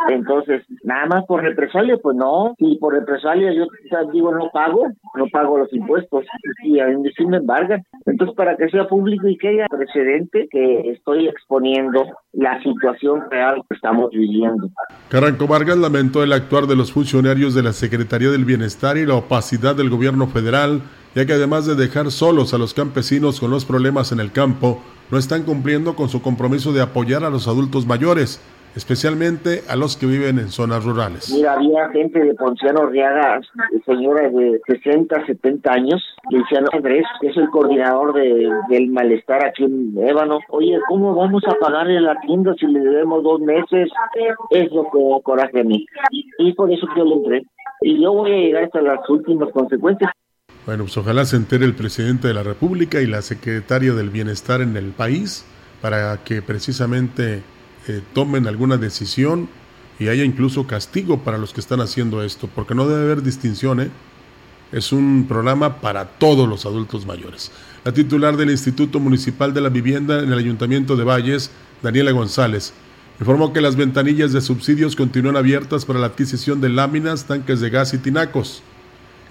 Entonces, 0.10 0.64
nada 0.84 1.08
más 1.08 1.26
por 1.26 1.42
represalia, 1.42 1.98
pues 1.98 2.16
no, 2.16 2.54
y 2.58 2.78
por 2.78 2.94
represalia 2.94 3.52
yo 3.54 3.66
digo 4.14 4.34
no 4.34 4.50
pago, 4.52 4.88
no 5.16 5.26
pago 5.32 5.58
los 5.58 5.74
impuestos 5.74 6.26
y 6.64 6.80
a 6.80 6.88
mí 6.88 7.10
sí 7.18 7.26
me 7.26 7.38
embargan. 7.38 7.84
Entonces, 8.06 8.36
para 8.36 8.56
que 8.56 8.70
sea 8.70 8.88
público 8.88 9.28
y 9.28 9.38
que 9.38 9.50
haya 9.50 9.68
precedente 9.68 10.48
que 10.50 10.92
estoy 10.92 11.28
exponiendo 11.28 12.06
la 12.34 12.62
situación 12.62 13.24
real 13.30 13.62
que 13.70 13.76
estamos 13.76 14.12
viviendo. 14.12 14.70
Carranco 15.10 15.48
Vargas 15.48 15.78
lamentó 15.78 16.24
el 16.24 16.34
actuar 16.34 16.66
de 16.68 16.76
los 16.76 16.92
funcionarios 16.92 17.56
de 17.56 17.64
la 17.64 17.74
Secretaría 17.74 18.30
del 18.30 18.46
Bienestar 18.46 18.98
y 18.98 19.06
la 19.06 19.16
opacidad 19.16 19.76
del 19.76 19.90
gobierno 19.90 20.28
federal, 20.28 20.82
ya 21.16 21.26
que 21.26 21.34
además 21.34 21.66
de 21.66 21.76
dejar 21.76 22.12
solos 22.12 22.54
a 22.54 22.58
los 22.58 22.74
campesinos 22.74 23.40
con 23.40 23.52
los 23.52 23.66
problemas 23.66 24.12
en 24.12 24.20
el 24.20 24.32
campo, 24.32 24.80
no 25.12 25.18
están 25.18 25.44
cumpliendo 25.44 25.96
con 25.96 26.10
su 26.10 26.22
compromiso 26.22 26.72
de 26.72 26.82
apoyar 26.82 27.24
a 27.24 27.32
los 27.32 27.48
adultos 27.48 27.88
mayores, 27.88 28.40
especialmente 28.76 29.62
a 29.68 29.76
los 29.76 29.98
que 29.98 30.06
viven 30.06 30.38
en 30.38 30.50
zonas 30.50 30.86
rurales. 30.86 31.34
Mira, 31.34 31.54
había 31.54 31.90
gente 31.90 32.20
de 32.20 32.36
Ponciano 32.36 32.86
Riaga, 32.86 33.42
señoras 33.88 34.32
de 34.34 34.62
60, 34.68 35.26
70 35.26 35.72
años, 35.72 36.04
Luciano 36.30 36.68
Andrés, 36.72 37.06
que 37.20 37.30
es 37.30 37.38
el 37.38 37.50
coordinador 37.50 38.14
de, 38.14 38.48
del 38.70 38.90
malestar 38.90 39.44
aquí 39.48 39.64
en 39.64 39.98
Ébano. 39.98 40.40
Oye, 40.50 40.78
¿cómo 40.88 41.16
vamos 41.16 41.42
a 41.48 41.56
pagarle 41.56 42.00
la 42.02 42.20
tienda 42.22 42.54
si 42.60 42.68
le 42.68 42.82
debemos 42.82 43.24
dos 43.24 43.42
meses? 43.42 43.90
Es 44.52 44.72
lo 44.72 44.84
que 44.84 45.24
coraje 45.24 45.62
a 45.62 45.64
mí. 45.64 45.88
Y 46.12 46.54
por 46.54 46.72
eso 46.72 46.88
yo 46.96 47.04
le 47.04 47.16
entré. 47.16 47.44
Y 47.82 48.02
yo 48.02 48.14
voy 48.14 48.32
a 48.32 48.36
llegar 48.36 48.64
hasta 48.66 48.82
las 48.82 49.10
últimas 49.10 49.50
consecuencias. 49.52 50.12
Bueno, 50.66 50.84
pues 50.84 50.98
ojalá 50.98 51.26
se 51.26 51.36
entere 51.36 51.66
el 51.66 51.76
presidente 51.76 52.28
de 52.28 52.34
la 52.34 52.44
República 52.44 53.02
y 53.02 53.08
la 53.08 53.22
secretaria 53.22 53.94
del 53.94 54.10
Bienestar 54.10 54.62
en 54.62 54.76
el 54.78 54.92
país 54.92 55.46
para 55.82 56.24
que 56.24 56.42
precisamente 56.42 57.42
eh, 57.88 58.02
tomen 58.14 58.48
alguna 58.48 58.78
decisión 58.78 59.50
y 60.00 60.08
haya 60.08 60.24
incluso 60.24 60.68
castigo 60.68 61.20
para 61.20 61.38
los 61.38 61.54
que 61.54 61.60
están 61.60 61.82
haciendo 61.82 62.24
esto, 62.24 62.50
porque 62.54 62.76
no 62.76 62.88
debe 62.88 63.04
haber 63.04 63.24
distinción, 63.24 63.82
¿eh? 63.82 63.90
Es 64.72 64.92
un 64.92 65.26
programa 65.28 65.82
para 65.82 66.06
todos 66.06 66.48
los 66.48 66.66
adultos 66.66 67.06
mayores. 67.06 67.52
La 67.84 67.92
titular 67.92 68.38
del 68.38 68.52
Instituto 68.52 69.00
Municipal 69.00 69.54
de 69.54 69.62
la 69.62 69.70
Vivienda 69.70 70.20
en 70.20 70.32
el 70.32 70.38
Ayuntamiento 70.38 70.96
de 70.96 71.04
Valles, 71.04 71.50
Daniela 71.82 72.12
González, 72.12 72.74
informó 73.20 73.52
que 73.52 73.62
las 73.62 73.76
ventanillas 73.76 74.32
de 74.32 74.42
subsidios 74.42 74.96
continúan 74.96 75.38
abiertas 75.38 75.86
para 75.86 76.00
la 76.00 76.08
adquisición 76.08 76.62
de 76.62 76.70
láminas, 76.70 77.26
tanques 77.26 77.60
de 77.60 77.70
gas 77.72 77.94
y 77.94 77.98
tinacos. 77.98 78.62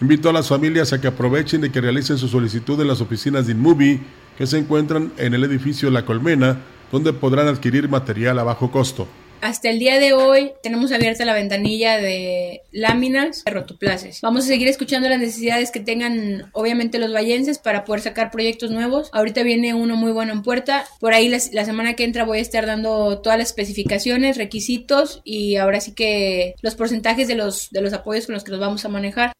Invitó 0.00 0.30
a 0.30 0.32
las 0.32 0.48
familias 0.48 0.92
a 0.92 1.00
que 1.00 1.08
aprovechen 1.08 1.64
y 1.64 1.70
que 1.70 1.80
realicen 1.80 2.18
su 2.18 2.28
solicitud 2.28 2.80
en 2.80 2.86
las 2.86 3.00
oficinas 3.00 3.46
de 3.46 3.52
InMovie 3.52 4.00
que 4.36 4.46
se 4.46 4.56
encuentran 4.56 5.12
en 5.16 5.34
el 5.34 5.42
edificio 5.42 5.90
La 5.90 6.04
Colmena, 6.04 6.60
donde 6.92 7.12
podrán 7.12 7.48
adquirir 7.48 7.88
material 7.88 8.38
a 8.38 8.44
bajo 8.44 8.70
costo. 8.70 9.08
Hasta 9.40 9.70
el 9.70 9.80
día 9.80 9.98
de 9.98 10.12
hoy 10.12 10.52
tenemos 10.62 10.92
abierta 10.92 11.24
la 11.24 11.34
ventanilla 11.34 11.96
de 11.96 12.62
láminas 12.70 13.44
de 13.44 13.50
rotoplaces. 13.50 14.20
Vamos 14.20 14.44
a 14.44 14.48
seguir 14.48 14.68
escuchando 14.68 15.08
las 15.08 15.18
necesidades 15.18 15.72
que 15.72 15.80
tengan 15.80 16.48
obviamente 16.52 16.98
los 16.98 17.12
vallenses 17.12 17.58
para 17.58 17.84
poder 17.84 18.02
sacar 18.02 18.30
proyectos 18.30 18.70
nuevos. 18.70 19.10
Ahorita 19.12 19.42
viene 19.42 19.74
uno 19.74 19.96
muy 19.96 20.12
bueno 20.12 20.32
en 20.32 20.42
puerta. 20.42 20.84
Por 21.00 21.12
ahí 21.12 21.28
la, 21.28 21.38
la 21.52 21.64
semana 21.64 21.94
que 21.94 22.04
entra 22.04 22.24
voy 22.24 22.38
a 22.38 22.42
estar 22.42 22.66
dando 22.66 23.20
todas 23.20 23.38
las 23.38 23.48
especificaciones, 23.48 24.36
requisitos 24.36 25.22
y 25.24 25.56
ahora 25.56 25.80
sí 25.80 25.92
que 25.92 26.54
los 26.62 26.74
porcentajes 26.74 27.28
de 27.28 27.34
los, 27.34 27.70
de 27.70 27.80
los 27.80 27.92
apoyos 27.92 28.26
con 28.26 28.34
los 28.34 28.44
que 28.44 28.52
los 28.52 28.60
vamos 28.60 28.84
a 28.84 28.88
manejar. 28.88 29.32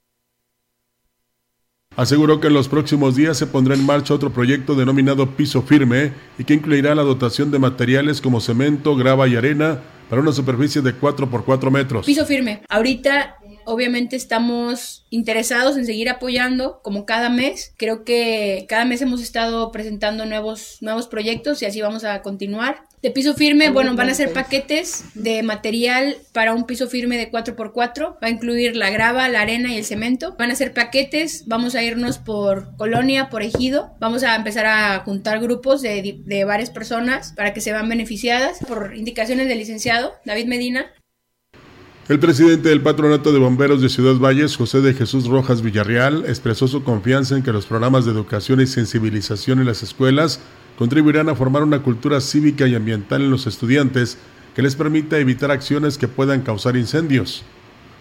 Aseguró 1.98 2.38
que 2.38 2.46
en 2.46 2.54
los 2.54 2.68
próximos 2.68 3.16
días 3.16 3.36
se 3.36 3.48
pondrá 3.48 3.74
en 3.74 3.84
marcha 3.84 4.14
otro 4.14 4.32
proyecto 4.32 4.76
denominado 4.76 5.34
Piso 5.34 5.62
Firme 5.62 6.12
y 6.38 6.44
que 6.44 6.54
incluirá 6.54 6.94
la 6.94 7.02
dotación 7.02 7.50
de 7.50 7.58
materiales 7.58 8.20
como 8.20 8.40
cemento, 8.40 8.94
grava 8.94 9.26
y 9.26 9.34
arena 9.34 9.82
para 10.08 10.22
una 10.22 10.30
superficie 10.30 10.80
de 10.80 10.92
4 10.92 11.28
por 11.28 11.44
4 11.44 11.72
metros. 11.72 12.06
Piso 12.06 12.24
firme. 12.24 12.62
Ahorita 12.68 13.34
obviamente 13.64 14.14
estamos 14.14 15.06
interesados 15.10 15.76
en 15.76 15.86
seguir 15.86 16.08
apoyando 16.08 16.80
como 16.84 17.04
cada 17.04 17.30
mes. 17.30 17.74
Creo 17.76 18.04
que 18.04 18.64
cada 18.68 18.84
mes 18.84 19.02
hemos 19.02 19.20
estado 19.20 19.72
presentando 19.72 20.24
nuevos, 20.24 20.78
nuevos 20.80 21.08
proyectos 21.08 21.62
y 21.62 21.66
así 21.66 21.80
vamos 21.80 22.04
a 22.04 22.22
continuar. 22.22 22.84
De 23.00 23.12
piso 23.12 23.34
firme, 23.34 23.70
bueno, 23.70 23.94
van 23.94 24.08
a 24.08 24.14
ser 24.14 24.32
paquetes 24.32 25.04
de 25.14 25.44
material 25.44 26.16
para 26.32 26.52
un 26.52 26.66
piso 26.66 26.88
firme 26.88 27.16
de 27.16 27.30
4x4. 27.30 28.14
Va 28.14 28.26
a 28.26 28.30
incluir 28.30 28.74
la 28.74 28.90
grava, 28.90 29.28
la 29.28 29.42
arena 29.42 29.72
y 29.72 29.76
el 29.76 29.84
cemento. 29.84 30.34
Van 30.36 30.50
a 30.50 30.56
ser 30.56 30.74
paquetes, 30.74 31.44
vamos 31.46 31.76
a 31.76 31.82
irnos 31.84 32.18
por 32.18 32.74
colonia, 32.76 33.30
por 33.30 33.42
ejido. 33.42 33.92
Vamos 34.00 34.24
a 34.24 34.34
empezar 34.34 34.66
a 34.66 34.98
juntar 35.04 35.38
grupos 35.40 35.80
de, 35.80 36.20
de 36.24 36.44
varias 36.44 36.70
personas 36.70 37.32
para 37.36 37.54
que 37.54 37.60
se 37.60 37.70
vean 37.70 37.88
beneficiadas. 37.88 38.58
Por 38.66 38.96
indicaciones 38.96 39.46
del 39.46 39.58
licenciado 39.58 40.14
David 40.24 40.46
Medina, 40.46 40.86
el 42.08 42.18
presidente 42.18 42.70
del 42.70 42.80
Patronato 42.80 43.34
de 43.34 43.38
Bomberos 43.38 43.82
de 43.82 43.90
Ciudad 43.90 44.14
Valles, 44.14 44.56
José 44.56 44.80
de 44.80 44.94
Jesús 44.94 45.26
Rojas 45.26 45.60
Villarreal, 45.60 46.24
expresó 46.26 46.66
su 46.66 46.82
confianza 46.82 47.36
en 47.36 47.42
que 47.42 47.52
los 47.52 47.66
programas 47.66 48.06
de 48.06 48.12
educación 48.12 48.62
y 48.62 48.66
sensibilización 48.66 49.58
en 49.58 49.66
las 49.66 49.82
escuelas 49.82 50.40
contribuirán 50.78 51.28
a 51.28 51.34
formar 51.34 51.64
una 51.64 51.82
cultura 51.82 52.20
cívica 52.20 52.68
y 52.68 52.76
ambiental 52.76 53.20
en 53.22 53.32
los 53.32 53.48
estudiantes 53.48 54.16
que 54.54 54.62
les 54.62 54.76
permita 54.76 55.18
evitar 55.18 55.50
acciones 55.50 55.98
que 55.98 56.06
puedan 56.06 56.42
causar 56.42 56.76
incendios. 56.76 57.42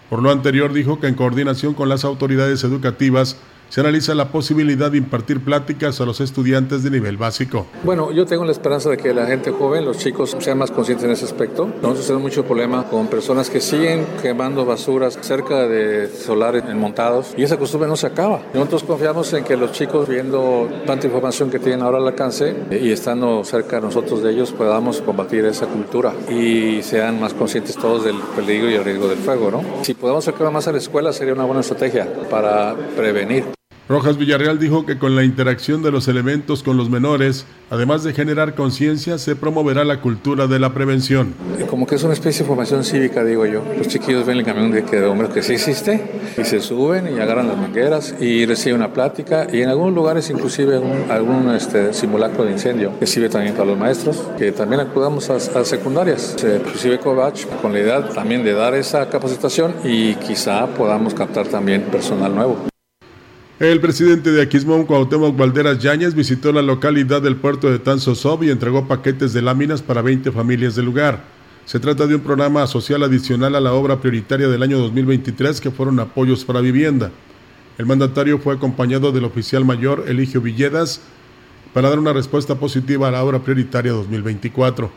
Por 0.08 0.22
lo 0.22 0.30
anterior, 0.30 0.72
dijo 0.72 1.00
que 1.00 1.08
en 1.08 1.14
coordinación 1.14 1.74
con 1.74 1.88
las 1.88 2.04
autoridades 2.04 2.62
educativas 2.62 3.36
se 3.68 3.80
analiza 3.80 4.14
la 4.14 4.28
posibilidad 4.28 4.90
de 4.90 4.98
impartir 4.98 5.40
pláticas 5.40 6.00
a 6.00 6.04
los 6.04 6.20
estudiantes 6.20 6.82
de 6.82 6.90
nivel 6.90 7.16
básico. 7.16 7.66
Bueno, 7.84 8.12
yo 8.12 8.26
tengo 8.26 8.44
la 8.44 8.52
esperanza 8.52 8.90
de 8.90 8.96
que 8.96 9.12
la 9.12 9.26
gente 9.26 9.50
joven, 9.50 9.84
los 9.84 9.98
chicos, 9.98 10.36
sean 10.38 10.58
más 10.58 10.70
conscientes 10.70 11.04
en 11.04 11.10
ese 11.12 11.24
aspecto. 11.24 11.66
Nosotros 11.82 12.06
tenemos 12.06 12.22
mucho 12.22 12.44
problema 12.44 12.84
con 12.84 13.08
personas 13.08 13.50
que 13.50 13.60
siguen 13.60 14.06
quemando 14.22 14.64
basuras 14.64 15.18
cerca 15.20 15.66
de 15.66 16.08
solares 16.08 16.64
montados 16.74 17.34
y 17.36 17.42
esa 17.42 17.58
costumbre 17.58 17.88
no 17.88 17.96
se 17.96 18.06
acaba. 18.06 18.42
Nosotros 18.54 18.84
confiamos 18.84 19.32
en 19.32 19.44
que 19.44 19.56
los 19.56 19.72
chicos, 19.72 20.08
viendo 20.08 20.68
tanta 20.86 21.06
información 21.06 21.50
que 21.50 21.58
tienen 21.58 21.82
ahora 21.82 21.98
al 21.98 22.06
alcance 22.06 22.54
y 22.70 22.90
estando 22.90 23.44
cerca 23.44 23.80
nosotros 23.80 24.22
de 24.22 24.32
ellos, 24.32 24.52
podamos 24.52 25.00
combatir 25.00 25.44
esa 25.44 25.66
cultura 25.66 26.14
y 26.30 26.82
sean 26.82 27.20
más 27.20 27.34
conscientes 27.34 27.76
todos 27.76 28.04
del 28.04 28.16
peligro 28.34 28.70
y 28.70 28.74
el 28.74 28.84
riesgo 28.84 29.08
del 29.08 29.18
fuego. 29.18 29.50
¿no? 29.50 29.62
Si 29.82 29.94
podemos 29.94 30.26
acercar 30.26 30.50
más 30.52 30.66
a 30.68 30.72
la 30.72 30.78
escuela 30.78 31.12
sería 31.12 31.34
una 31.34 31.44
buena 31.44 31.60
estrategia 31.60 32.06
para 32.30 32.74
prevenir. 32.96 33.57
Rojas 33.88 34.18
Villarreal 34.18 34.58
dijo 34.58 34.84
que 34.84 34.98
con 34.98 35.16
la 35.16 35.24
interacción 35.24 35.82
de 35.82 35.90
los 35.90 36.08
elementos 36.08 36.62
con 36.62 36.76
los 36.76 36.90
menores, 36.90 37.46
además 37.70 38.04
de 38.04 38.12
generar 38.12 38.54
conciencia, 38.54 39.16
se 39.16 39.34
promoverá 39.34 39.82
la 39.82 40.02
cultura 40.02 40.46
de 40.46 40.58
la 40.58 40.74
prevención. 40.74 41.32
Como 41.70 41.86
que 41.86 41.94
es 41.94 42.02
una 42.02 42.12
especie 42.12 42.42
de 42.42 42.48
formación 42.48 42.84
cívica, 42.84 43.24
digo 43.24 43.46
yo. 43.46 43.62
Los 43.78 43.88
chiquillos 43.88 44.26
ven 44.26 44.36
el 44.36 44.44
camión 44.44 44.70
de, 44.70 44.82
de 44.82 45.06
hombres 45.06 45.30
que 45.30 45.42
sí 45.42 45.54
existe 45.54 46.02
y 46.36 46.44
se 46.44 46.60
suben 46.60 47.16
y 47.16 47.18
agarran 47.18 47.48
las 47.48 47.56
mangueras 47.56 48.14
y 48.20 48.44
reciben 48.44 48.76
una 48.76 48.92
plática 48.92 49.46
y 49.50 49.62
en 49.62 49.70
algunos 49.70 49.94
lugares 49.94 50.28
inclusive 50.28 50.82
algún 51.08 51.50
este, 51.54 51.94
simulacro 51.94 52.44
de 52.44 52.52
incendio 52.52 52.92
que 52.98 53.06
sirve 53.06 53.30
también 53.30 53.54
para 53.54 53.70
los 53.70 53.78
maestros, 53.78 54.22
que 54.36 54.52
también 54.52 54.82
acudamos 54.82 55.30
a, 55.30 55.36
a 55.36 55.64
secundarias. 55.64 56.34
Se 56.36 56.58
recibe 56.58 56.98
Covach 56.98 57.46
con 57.62 57.72
la 57.72 57.80
idea 57.80 58.06
también 58.10 58.44
de 58.44 58.52
dar 58.52 58.74
esa 58.74 59.08
capacitación 59.08 59.74
y 59.82 60.14
quizá 60.16 60.66
podamos 60.66 61.14
captar 61.14 61.46
también 61.46 61.84
personal 61.84 62.34
nuevo. 62.34 62.68
El 63.60 63.80
presidente 63.80 64.30
de 64.30 64.40
Aquismón, 64.40 64.84
Cuauhtémoc 64.84 65.36
Valderas 65.36 65.80
Yáñez, 65.80 66.14
visitó 66.14 66.52
la 66.52 66.62
localidad 66.62 67.20
del 67.20 67.34
puerto 67.34 67.68
de 67.68 67.80
Tanzosov 67.80 68.44
y 68.44 68.50
entregó 68.50 68.86
paquetes 68.86 69.32
de 69.32 69.42
láminas 69.42 69.82
para 69.82 70.00
20 70.00 70.30
familias 70.30 70.76
del 70.76 70.84
lugar. 70.84 71.24
Se 71.64 71.80
trata 71.80 72.06
de 72.06 72.14
un 72.14 72.20
programa 72.20 72.64
social 72.68 73.02
adicional 73.02 73.56
a 73.56 73.60
la 73.60 73.72
obra 73.72 74.00
prioritaria 74.00 74.46
del 74.46 74.62
año 74.62 74.78
2023 74.78 75.60
que 75.60 75.72
fueron 75.72 75.98
apoyos 75.98 76.44
para 76.44 76.60
vivienda. 76.60 77.10
El 77.78 77.86
mandatario 77.86 78.38
fue 78.38 78.54
acompañado 78.54 79.10
del 79.10 79.24
oficial 79.24 79.64
mayor 79.64 80.04
Eligio 80.06 80.40
Villedas 80.40 81.00
para 81.74 81.88
dar 81.88 81.98
una 81.98 82.12
respuesta 82.12 82.54
positiva 82.54 83.08
a 83.08 83.10
la 83.10 83.24
obra 83.24 83.40
prioritaria 83.40 83.90
2024. 83.90 84.88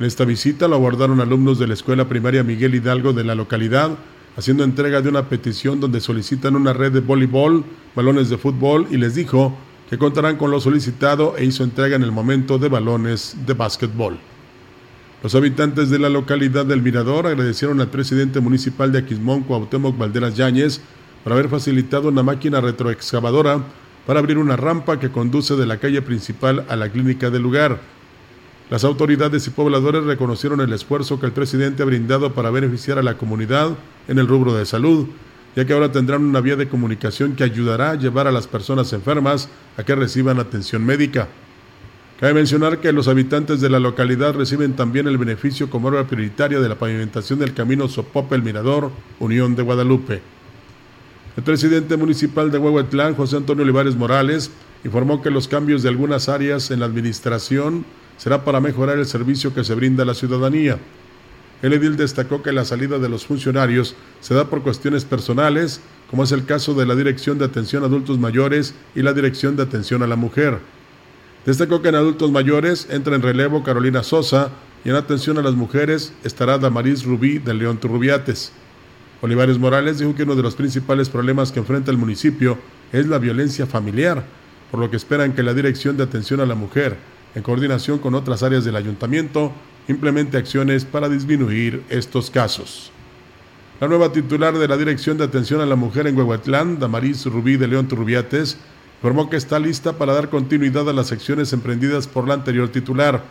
En 0.00 0.06
esta 0.06 0.24
visita 0.24 0.66
lo 0.66 0.74
abordaron 0.74 1.20
alumnos 1.20 1.60
de 1.60 1.68
la 1.68 1.74
Escuela 1.74 2.08
Primaria 2.08 2.42
Miguel 2.42 2.74
Hidalgo 2.74 3.12
de 3.12 3.22
la 3.22 3.36
localidad, 3.36 3.96
haciendo 4.36 4.64
entrega 4.64 5.00
de 5.02 5.08
una 5.08 5.28
petición 5.28 5.80
donde 5.80 6.00
solicitan 6.00 6.56
una 6.56 6.72
red 6.72 6.92
de 6.92 7.00
voleibol, 7.00 7.64
balones 7.94 8.30
de 8.30 8.38
fútbol 8.38 8.86
y 8.90 8.96
les 8.96 9.14
dijo 9.14 9.56
que 9.88 9.98
contarán 9.98 10.36
con 10.36 10.50
lo 10.50 10.60
solicitado 10.60 11.36
e 11.36 11.44
hizo 11.44 11.64
entrega 11.64 11.96
en 11.96 12.04
el 12.04 12.12
momento 12.12 12.58
de 12.58 12.68
balones 12.68 13.36
de 13.44 13.54
básquetbol. 13.54 14.18
Los 15.22 15.34
habitantes 15.34 15.90
de 15.90 15.98
la 15.98 16.08
localidad 16.08 16.64
del 16.64 16.80
Mirador 16.80 17.26
agradecieron 17.26 17.80
al 17.80 17.88
presidente 17.88 18.40
municipal 18.40 18.90
de 18.90 19.00
Aquismón, 19.00 19.42
Cuauhtémoc 19.42 19.98
Valderas 19.98 20.36
Yáñez, 20.36 20.80
por 21.22 21.32
haber 21.32 21.48
facilitado 21.48 22.08
una 22.08 22.22
máquina 22.22 22.60
retroexcavadora 22.60 23.62
para 24.06 24.20
abrir 24.20 24.38
una 24.38 24.56
rampa 24.56 24.98
que 24.98 25.10
conduce 25.10 25.56
de 25.56 25.66
la 25.66 25.76
calle 25.78 26.00
principal 26.00 26.64
a 26.68 26.76
la 26.76 26.88
clínica 26.88 27.28
del 27.28 27.42
lugar, 27.42 27.80
las 28.70 28.84
autoridades 28.84 29.44
y 29.48 29.50
pobladores 29.50 30.04
reconocieron 30.04 30.60
el 30.60 30.72
esfuerzo 30.72 31.18
que 31.18 31.26
el 31.26 31.32
presidente 31.32 31.82
ha 31.82 31.86
brindado 31.86 32.34
para 32.34 32.50
beneficiar 32.50 32.98
a 32.98 33.02
la 33.02 33.18
comunidad 33.18 33.76
en 34.06 34.20
el 34.20 34.28
rubro 34.28 34.54
de 34.54 34.64
salud, 34.64 35.08
ya 35.56 35.64
que 35.64 35.72
ahora 35.72 35.90
tendrán 35.90 36.22
una 36.22 36.40
vía 36.40 36.54
de 36.54 36.68
comunicación 36.68 37.34
que 37.34 37.42
ayudará 37.42 37.90
a 37.90 37.94
llevar 37.96 38.28
a 38.28 38.32
las 38.32 38.46
personas 38.46 38.92
enfermas 38.92 39.48
a 39.76 39.82
que 39.82 39.96
reciban 39.96 40.38
atención 40.38 40.86
médica. 40.86 41.26
Cabe 42.20 42.32
mencionar 42.34 42.78
que 42.78 42.92
los 42.92 43.08
habitantes 43.08 43.60
de 43.60 43.70
la 43.70 43.80
localidad 43.80 44.34
reciben 44.34 44.74
también 44.74 45.08
el 45.08 45.18
beneficio 45.18 45.68
como 45.68 45.88
obra 45.88 46.06
prioritaria 46.06 46.60
de 46.60 46.68
la 46.68 46.78
pavimentación 46.78 47.40
del 47.40 47.54
camino 47.54 47.88
Sopope 47.88 48.36
El 48.36 48.42
Mirador, 48.42 48.92
Unión 49.18 49.56
de 49.56 49.64
Guadalupe. 49.64 50.22
El 51.36 51.42
presidente 51.42 51.96
municipal 51.96 52.52
de 52.52 52.58
Huehuetlán, 52.58 53.16
José 53.16 53.36
Antonio 53.36 53.64
Olivares 53.64 53.96
Morales, 53.96 54.52
informó 54.84 55.22
que 55.22 55.30
los 55.30 55.48
cambios 55.48 55.82
de 55.82 55.88
algunas 55.88 56.28
áreas 56.28 56.70
en 56.70 56.80
la 56.80 56.86
administración 56.86 57.84
será 58.20 58.44
para 58.44 58.60
mejorar 58.60 58.98
el 58.98 59.06
servicio 59.06 59.54
que 59.54 59.64
se 59.64 59.74
brinda 59.74 60.02
a 60.02 60.06
la 60.06 60.12
ciudadanía. 60.12 60.78
El 61.62 61.72
edil 61.72 61.96
destacó 61.96 62.42
que 62.42 62.52
la 62.52 62.66
salida 62.66 62.98
de 62.98 63.08
los 63.08 63.24
funcionarios 63.24 63.96
se 64.20 64.34
da 64.34 64.50
por 64.50 64.62
cuestiones 64.62 65.06
personales, 65.06 65.80
como 66.10 66.24
es 66.24 66.32
el 66.32 66.44
caso 66.44 66.74
de 66.74 66.84
la 66.84 66.94
Dirección 66.94 67.38
de 67.38 67.46
Atención 67.46 67.82
a 67.82 67.86
Adultos 67.86 68.18
Mayores 68.18 68.74
y 68.94 69.00
la 69.00 69.14
Dirección 69.14 69.56
de 69.56 69.62
Atención 69.62 70.02
a 70.02 70.06
la 70.06 70.16
Mujer. 70.16 70.58
Destacó 71.46 71.80
que 71.80 71.88
en 71.88 71.94
adultos 71.94 72.30
mayores 72.30 72.88
entra 72.90 73.16
en 73.16 73.22
relevo 73.22 73.62
Carolina 73.62 74.02
Sosa 74.02 74.50
y 74.84 74.90
en 74.90 74.96
atención 74.96 75.38
a 75.38 75.42
las 75.42 75.54
mujeres 75.54 76.12
estará 76.22 76.58
Damaris 76.58 77.04
Rubí 77.04 77.38
de 77.38 77.54
León 77.54 77.78
Turrubiates. 77.78 78.52
Olivares 79.22 79.58
Morales 79.58 79.98
dijo 79.98 80.14
que 80.14 80.24
uno 80.24 80.36
de 80.36 80.42
los 80.42 80.56
principales 80.56 81.08
problemas 81.08 81.52
que 81.52 81.60
enfrenta 81.60 81.90
el 81.90 81.96
municipio 81.96 82.58
es 82.92 83.06
la 83.06 83.18
violencia 83.18 83.64
familiar, 83.64 84.26
por 84.70 84.78
lo 84.78 84.90
que 84.90 84.98
esperan 84.98 85.32
que 85.32 85.42
la 85.42 85.54
Dirección 85.54 85.96
de 85.96 86.02
Atención 86.02 86.40
a 86.40 86.46
la 86.46 86.54
Mujer 86.54 86.98
en 87.34 87.42
coordinación 87.42 87.98
con 87.98 88.14
otras 88.14 88.42
áreas 88.42 88.64
del 88.64 88.76
ayuntamiento, 88.76 89.52
implemente 89.88 90.36
acciones 90.36 90.84
para 90.84 91.08
disminuir 91.08 91.82
estos 91.88 92.30
casos. 92.30 92.92
La 93.80 93.88
nueva 93.88 94.12
titular 94.12 94.58
de 94.58 94.68
la 94.68 94.76
Dirección 94.76 95.16
de 95.16 95.24
Atención 95.24 95.60
a 95.60 95.66
la 95.66 95.76
Mujer 95.76 96.06
en 96.06 96.16
Huehuetlán, 96.16 96.78
Damaris 96.78 97.24
Rubí 97.26 97.56
de 97.56 97.66
León 97.66 97.88
Turbiates, 97.88 98.58
informó 98.98 99.30
que 99.30 99.36
está 99.36 99.58
lista 99.58 99.94
para 99.94 100.12
dar 100.12 100.28
continuidad 100.28 100.88
a 100.88 100.92
las 100.92 101.12
acciones 101.12 101.52
emprendidas 101.54 102.06
por 102.06 102.28
la 102.28 102.34
anterior 102.34 102.68
titular. 102.68 103.22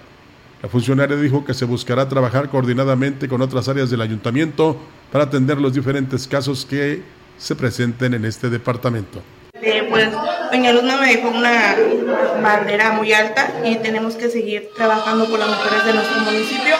La 0.64 0.68
funcionaria 0.68 1.16
dijo 1.16 1.46
que 1.46 1.54
se 1.54 1.66
buscará 1.66 2.10
trabajar 2.10 2.50
coordinadamente 2.50 3.28
con 3.28 3.42
otras 3.42 3.70
áreas 3.70 3.92
del 3.92 4.02
ayuntamiento 4.02 4.78
para 5.12 5.26
atender 5.26 5.62
los 5.62 5.74
diferentes 5.74 6.28
casos 6.28 6.66
que 6.66 7.04
se 7.38 7.56
presenten 7.56 8.16
en 8.16 8.26
este 8.26 8.50
departamento. 8.50 9.22
Eh, 9.62 9.86
pues 9.90 10.10
Peñaluzma 10.50 10.98
me 10.98 11.16
dejó 11.16 11.30
una 11.30 11.76
bandera 12.42 12.92
muy 12.92 13.14
alta 13.14 13.52
y 13.64 13.76
tenemos 13.76 14.16
que 14.16 14.30
seguir 14.30 14.70
trabajando 14.76 15.30
con 15.30 15.40
las 15.40 15.50
mujeres 15.50 15.86
de 15.86 15.94
nuestro 15.94 16.22
municipio. 16.22 16.76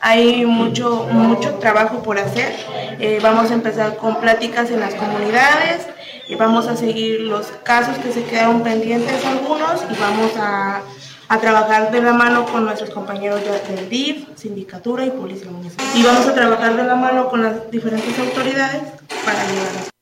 Hay 0.00 0.44
mucho, 0.44 1.08
mucho 1.10 1.54
trabajo 1.54 2.02
por 2.02 2.18
hacer. 2.18 2.54
Eh, 3.00 3.18
vamos 3.22 3.50
a 3.50 3.54
empezar 3.54 3.96
con 3.96 4.20
pláticas 4.20 4.70
en 4.70 4.80
las 4.80 4.94
comunidades 4.94 5.86
y 6.28 6.34
vamos 6.34 6.66
a 6.68 6.76
seguir 6.76 7.20
los 7.20 7.46
casos 7.62 7.96
que 7.98 8.12
se 8.12 8.24
quedaron 8.24 8.62
pendientes 8.62 9.24
algunos 9.24 9.82
y 9.90 9.98
vamos 9.98 10.32
a, 10.38 10.82
a 11.28 11.40
trabajar 11.40 11.90
de 11.90 12.02
la 12.02 12.12
mano 12.12 12.44
con 12.46 12.64
nuestros 12.64 12.90
compañeros 12.90 13.40
del 13.68 13.88
DIF, 13.88 14.28
sindicatura 14.36 15.04
y 15.06 15.10
policía 15.10 15.50
municipal. 15.50 15.86
Y 15.94 16.02
vamos 16.02 16.26
a 16.26 16.34
trabajar 16.34 16.76
de 16.76 16.84
la 16.84 16.96
mano 16.96 17.28
con 17.28 17.42
las 17.42 17.70
diferentes 17.70 18.18
autoridades 18.18 18.82
para 19.24 19.44
llegar 19.46 19.88
a 19.88 19.95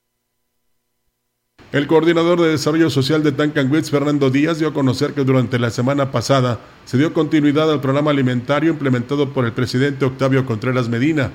el 1.75 1.89
coordinador 1.89 2.41
de 2.41 2.51
Desarrollo 2.51 2.89
Social 2.89 3.25
de 3.25 3.33
Tancanwitz, 3.33 3.91
Fernando 3.91 4.31
Díaz, 4.31 4.61
dio 4.61 4.69
a 4.69 4.73
conocer 4.73 5.13
que 5.13 5.25
durante 5.25 5.59
la 5.59 5.71
semana 5.71 6.13
pasada 6.13 6.61
se 6.85 6.97
dio 6.97 7.13
continuidad 7.13 7.69
al 7.69 7.81
programa 7.81 8.13
alimentario 8.13 8.71
implementado 8.71 9.31
por 9.31 9.45
el 9.45 9.51
presidente 9.51 10.05
Octavio 10.05 10.47
Contreras 10.47 10.89
Medina. 10.89 11.33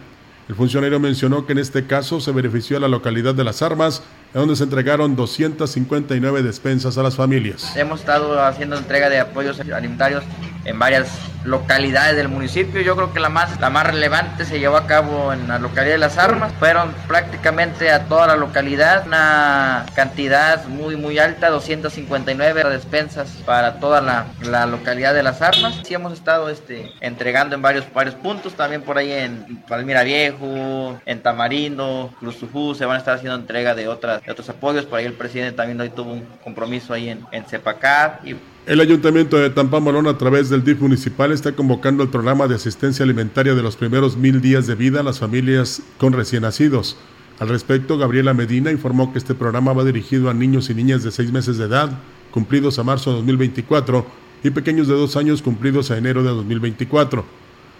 El 0.47 0.55
funcionario 0.55 0.97
mencionó 0.97 1.45
que 1.45 1.51
en 1.51 1.57
este 1.57 1.87
caso 1.87 2.21
se 2.21 2.31
benefició 2.31 2.77
a 2.77 2.79
la 2.79 2.87
localidad 2.87 3.35
de 3.35 3.43
Las 3.43 3.61
Armas, 3.61 4.01
donde 4.33 4.55
se 4.55 4.63
entregaron 4.63 5.15
259 5.15 6.43
despensas 6.43 6.97
a 6.97 7.03
las 7.03 7.15
familias. 7.15 7.75
Hemos 7.75 8.01
estado 8.01 8.43
haciendo 8.43 8.77
entrega 8.77 9.09
de 9.09 9.19
apoyos 9.19 9.59
alimentarios 9.59 10.23
en 10.65 10.77
varias 10.77 11.07
localidades 11.43 12.15
del 12.15 12.27
municipio. 12.27 12.81
Yo 12.81 12.95
creo 12.95 13.13
que 13.13 13.19
la 13.19 13.29
más, 13.29 13.59
la 13.59 13.69
más 13.69 13.85
relevante 13.85 14.45
se 14.45 14.59
llevó 14.59 14.77
a 14.77 14.87
cabo 14.87 15.31
en 15.33 15.47
la 15.47 15.57
localidad 15.57 15.93
de 15.93 15.99
Las 15.99 16.17
Armas. 16.17 16.51
Fueron 16.59 16.93
prácticamente 17.07 17.91
a 17.91 18.05
toda 18.05 18.27
la 18.27 18.35
localidad 18.35 19.05
una 19.07 19.85
cantidad 19.95 20.65
muy 20.67 20.95
muy 20.95 21.17
alta, 21.17 21.49
259 21.49 22.69
despensas 22.69 23.29
para 23.45 23.79
toda 23.79 24.01
la, 24.01 24.27
la 24.41 24.65
localidad 24.65 25.13
de 25.13 25.23
Las 25.23 25.41
Armas. 25.41 25.79
Sí 25.83 25.93
hemos 25.93 26.13
estado 26.13 26.49
este, 26.49 26.91
entregando 26.99 27.55
en 27.55 27.61
varios, 27.61 27.91
varios 27.93 28.15
puntos, 28.15 28.53
también 28.53 28.81
por 28.81 28.97
ahí 28.97 29.11
en 29.11 29.63
Palmira 29.67 30.03
Viejo, 30.03 30.99
en 31.05 31.21
Tamarindo, 31.21 32.13
Cruzufú, 32.19 32.75
se 32.75 32.85
van 32.85 32.97
a 32.97 32.99
estar 32.99 33.15
haciendo 33.15 33.35
entrega 33.35 33.75
de, 33.75 33.87
otras, 33.87 34.18
de 34.25 34.31
otros 34.31 34.49
apoyos. 34.49 34.85
Por 34.85 34.99
ahí 34.99 35.05
el 35.05 35.13
presidente 35.13 35.53
también 35.53 35.79
hoy 35.81 35.89
tuvo 35.89 36.13
un 36.13 36.23
compromiso 36.43 36.93
ahí 36.93 37.09
en, 37.09 37.25
en 37.31 37.45
Cepacar 37.45 38.21
y 38.23 38.35
el 38.69 38.81
Ayuntamiento 38.81 39.37
de 39.37 39.49
Tampamolón, 39.49 40.05
a 40.05 40.19
través 40.19 40.47
del 40.47 40.63
DIF 40.63 40.79
municipal, 40.81 41.31
está 41.31 41.53
convocando 41.53 42.03
el 42.03 42.09
programa 42.09 42.47
de 42.47 42.53
asistencia 42.53 43.03
alimentaria 43.03 43.55
de 43.55 43.63
los 43.63 43.75
primeros 43.75 44.15
mil 44.15 44.41
días 44.41 44.67
de 44.67 44.75
vida 44.75 44.99
a 44.99 45.03
las 45.03 45.17
familias 45.17 45.81
con 45.97 46.13
recién 46.13 46.43
nacidos. 46.43 46.95
Al 47.39 47.49
respecto, 47.49 47.97
Gabriela 47.97 48.35
Medina 48.35 48.69
informó 48.69 49.11
que 49.11 49.17
este 49.17 49.33
programa 49.33 49.73
va 49.73 49.83
dirigido 49.85 50.29
a 50.29 50.35
niños 50.35 50.69
y 50.69 50.75
niñas 50.75 51.03
de 51.03 51.09
seis 51.09 51.31
meses 51.31 51.57
de 51.57 51.65
edad, 51.65 51.89
cumplidos 52.29 52.77
a 52.77 52.83
marzo 52.83 53.09
de 53.09 53.15
2024, 53.15 54.05
y 54.43 54.51
pequeños 54.51 54.87
de 54.87 54.93
dos 54.93 55.15
años, 55.15 55.41
cumplidos 55.41 55.89
a 55.89 55.97
enero 55.97 56.21
de 56.21 56.29
2024. 56.29 57.25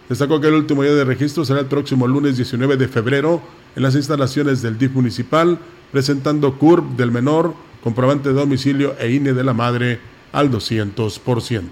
Destacó 0.10 0.42
que 0.42 0.48
el 0.48 0.56
último 0.56 0.82
día 0.82 0.96
de 0.96 1.04
registro 1.04 1.46
será 1.46 1.60
el 1.60 1.68
próximo 1.68 2.08
lunes 2.08 2.36
19 2.36 2.78
de 2.78 2.88
febrero 2.88 3.44
en 3.80 3.84
las 3.84 3.96
instalaciones 3.96 4.62
del 4.62 4.78
DIF 4.78 4.92
municipal, 4.92 5.58
presentando 5.94 6.60
CURP 6.60 6.98
del 6.98 7.12
menor, 7.12 7.54
comprobante 7.82 8.28
de 8.28 8.36
domicilio 8.36 8.94
e 9.00 9.10
INE 9.14 9.32
de 9.32 9.42
la 9.42 9.54
madre 9.54 10.02
al 10.34 10.52
200%. 10.52 11.64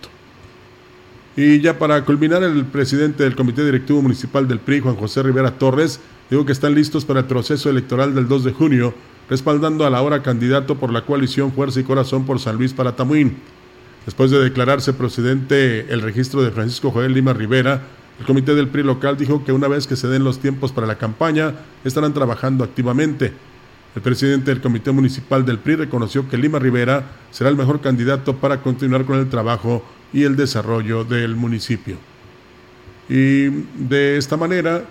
Y 1.35 1.59
ya 1.59 1.77
para 1.77 2.05
culminar, 2.05 2.43
el 2.43 2.63
presidente 2.63 3.23
del 3.25 3.35
Comité 3.35 3.65
Directivo 3.65 4.01
Municipal 4.01 4.47
del 4.47 4.61
PRI, 4.61 4.79
Juan 4.79 4.95
José 4.95 5.21
Rivera 5.21 5.57
Torres, 5.57 5.99
dijo 6.29 6.45
que 6.45 6.53
están 6.53 6.75
listos 6.75 7.03
para 7.03 7.19
el 7.19 7.25
proceso 7.25 7.69
electoral 7.69 8.15
del 8.15 8.29
2 8.29 8.45
de 8.45 8.53
junio, 8.53 8.93
respaldando 9.29 9.85
al 9.85 9.93
ahora 9.93 10.23
candidato 10.23 10.75
por 10.75 10.93
la 10.93 11.01
coalición 11.01 11.51
Fuerza 11.51 11.81
y 11.81 11.83
Corazón 11.83 12.25
por 12.25 12.39
San 12.39 12.55
Luis 12.55 12.71
para 12.71 12.95
Tamuín. 12.95 13.35
Después 14.05 14.31
de 14.31 14.39
declararse 14.39 14.93
procedente 14.93 15.91
el 15.91 16.01
registro 16.01 16.41
de 16.41 16.51
Francisco 16.51 16.89
Joel 16.89 17.13
Lima 17.13 17.33
Rivera, 17.33 17.81
el 18.19 18.25
comité 18.25 18.55
del 18.55 18.67
PRI 18.67 18.83
local 18.83 19.15
dijo 19.15 19.43
que 19.43 19.51
una 19.51 19.67
vez 19.67 19.85
que 19.85 19.95
se 19.95 20.07
den 20.07 20.23
los 20.23 20.39
tiempos 20.39 20.71
para 20.71 20.87
la 20.87 20.97
campaña, 20.97 21.53
estarán 21.83 22.13
trabajando 22.13 22.63
activamente. 22.63 23.33
El 23.95 24.01
presidente 24.01 24.51
del 24.51 24.61
Comité 24.61 24.91
Municipal 24.91 25.45
del 25.45 25.59
PRI 25.59 25.75
reconoció 25.75 26.27
que 26.27 26.37
Lima 26.37 26.59
Rivera 26.59 27.03
será 27.31 27.49
el 27.49 27.55
mejor 27.55 27.81
candidato 27.81 28.35
para 28.35 28.61
continuar 28.61 29.05
con 29.05 29.17
el 29.19 29.29
trabajo 29.29 29.83
y 30.13 30.23
el 30.23 30.35
desarrollo 30.35 31.03
del 31.03 31.35
municipio. 31.35 31.97
Y 33.09 33.47
de 33.75 34.17
esta 34.17 34.35
manera 34.35 34.83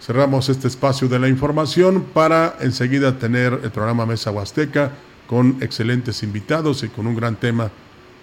cerramos 0.00 0.48
este 0.48 0.68
espacio 0.68 1.08
de 1.08 1.18
la 1.18 1.28
información 1.28 2.04
para 2.12 2.56
enseguida 2.60 3.18
tener 3.18 3.60
el 3.62 3.70
programa 3.70 4.06
Mesa 4.06 4.30
Huasteca 4.30 4.92
con 5.26 5.56
excelentes 5.60 6.22
invitados 6.22 6.82
y 6.82 6.88
con 6.88 7.06
un 7.06 7.16
gran 7.16 7.36
tema 7.36 7.70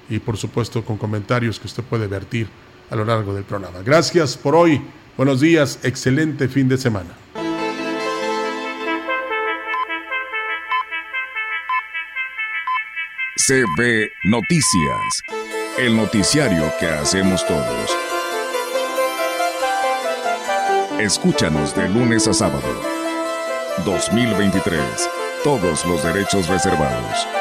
y 0.09 0.19
por 0.19 0.37
supuesto 0.37 0.83
con 0.83 0.97
comentarios 0.97 1.59
que 1.59 1.67
usted 1.67 1.83
puede 1.83 2.07
vertir 2.07 2.47
a 2.91 2.95
lo 2.95 3.05
largo 3.05 3.33
del 3.33 3.43
programa. 3.43 3.79
Gracias 3.83 4.37
por 4.37 4.55
hoy. 4.55 4.81
Buenos 5.17 5.39
días. 5.39 5.79
Excelente 5.83 6.47
fin 6.47 6.67
de 6.67 6.77
semana. 6.77 7.09
CB 13.47 14.11
Noticias, 14.25 15.23
el 15.79 15.97
noticiario 15.97 16.71
que 16.79 16.85
hacemos 16.85 17.45
todos. 17.47 17.97
Escúchanos 20.99 21.75
de 21.75 21.89
lunes 21.89 22.27
a 22.27 22.33
sábado. 22.33 22.61
2023. 23.85 24.81
Todos 25.43 25.85
los 25.85 26.03
derechos 26.03 26.47
reservados. 26.47 27.40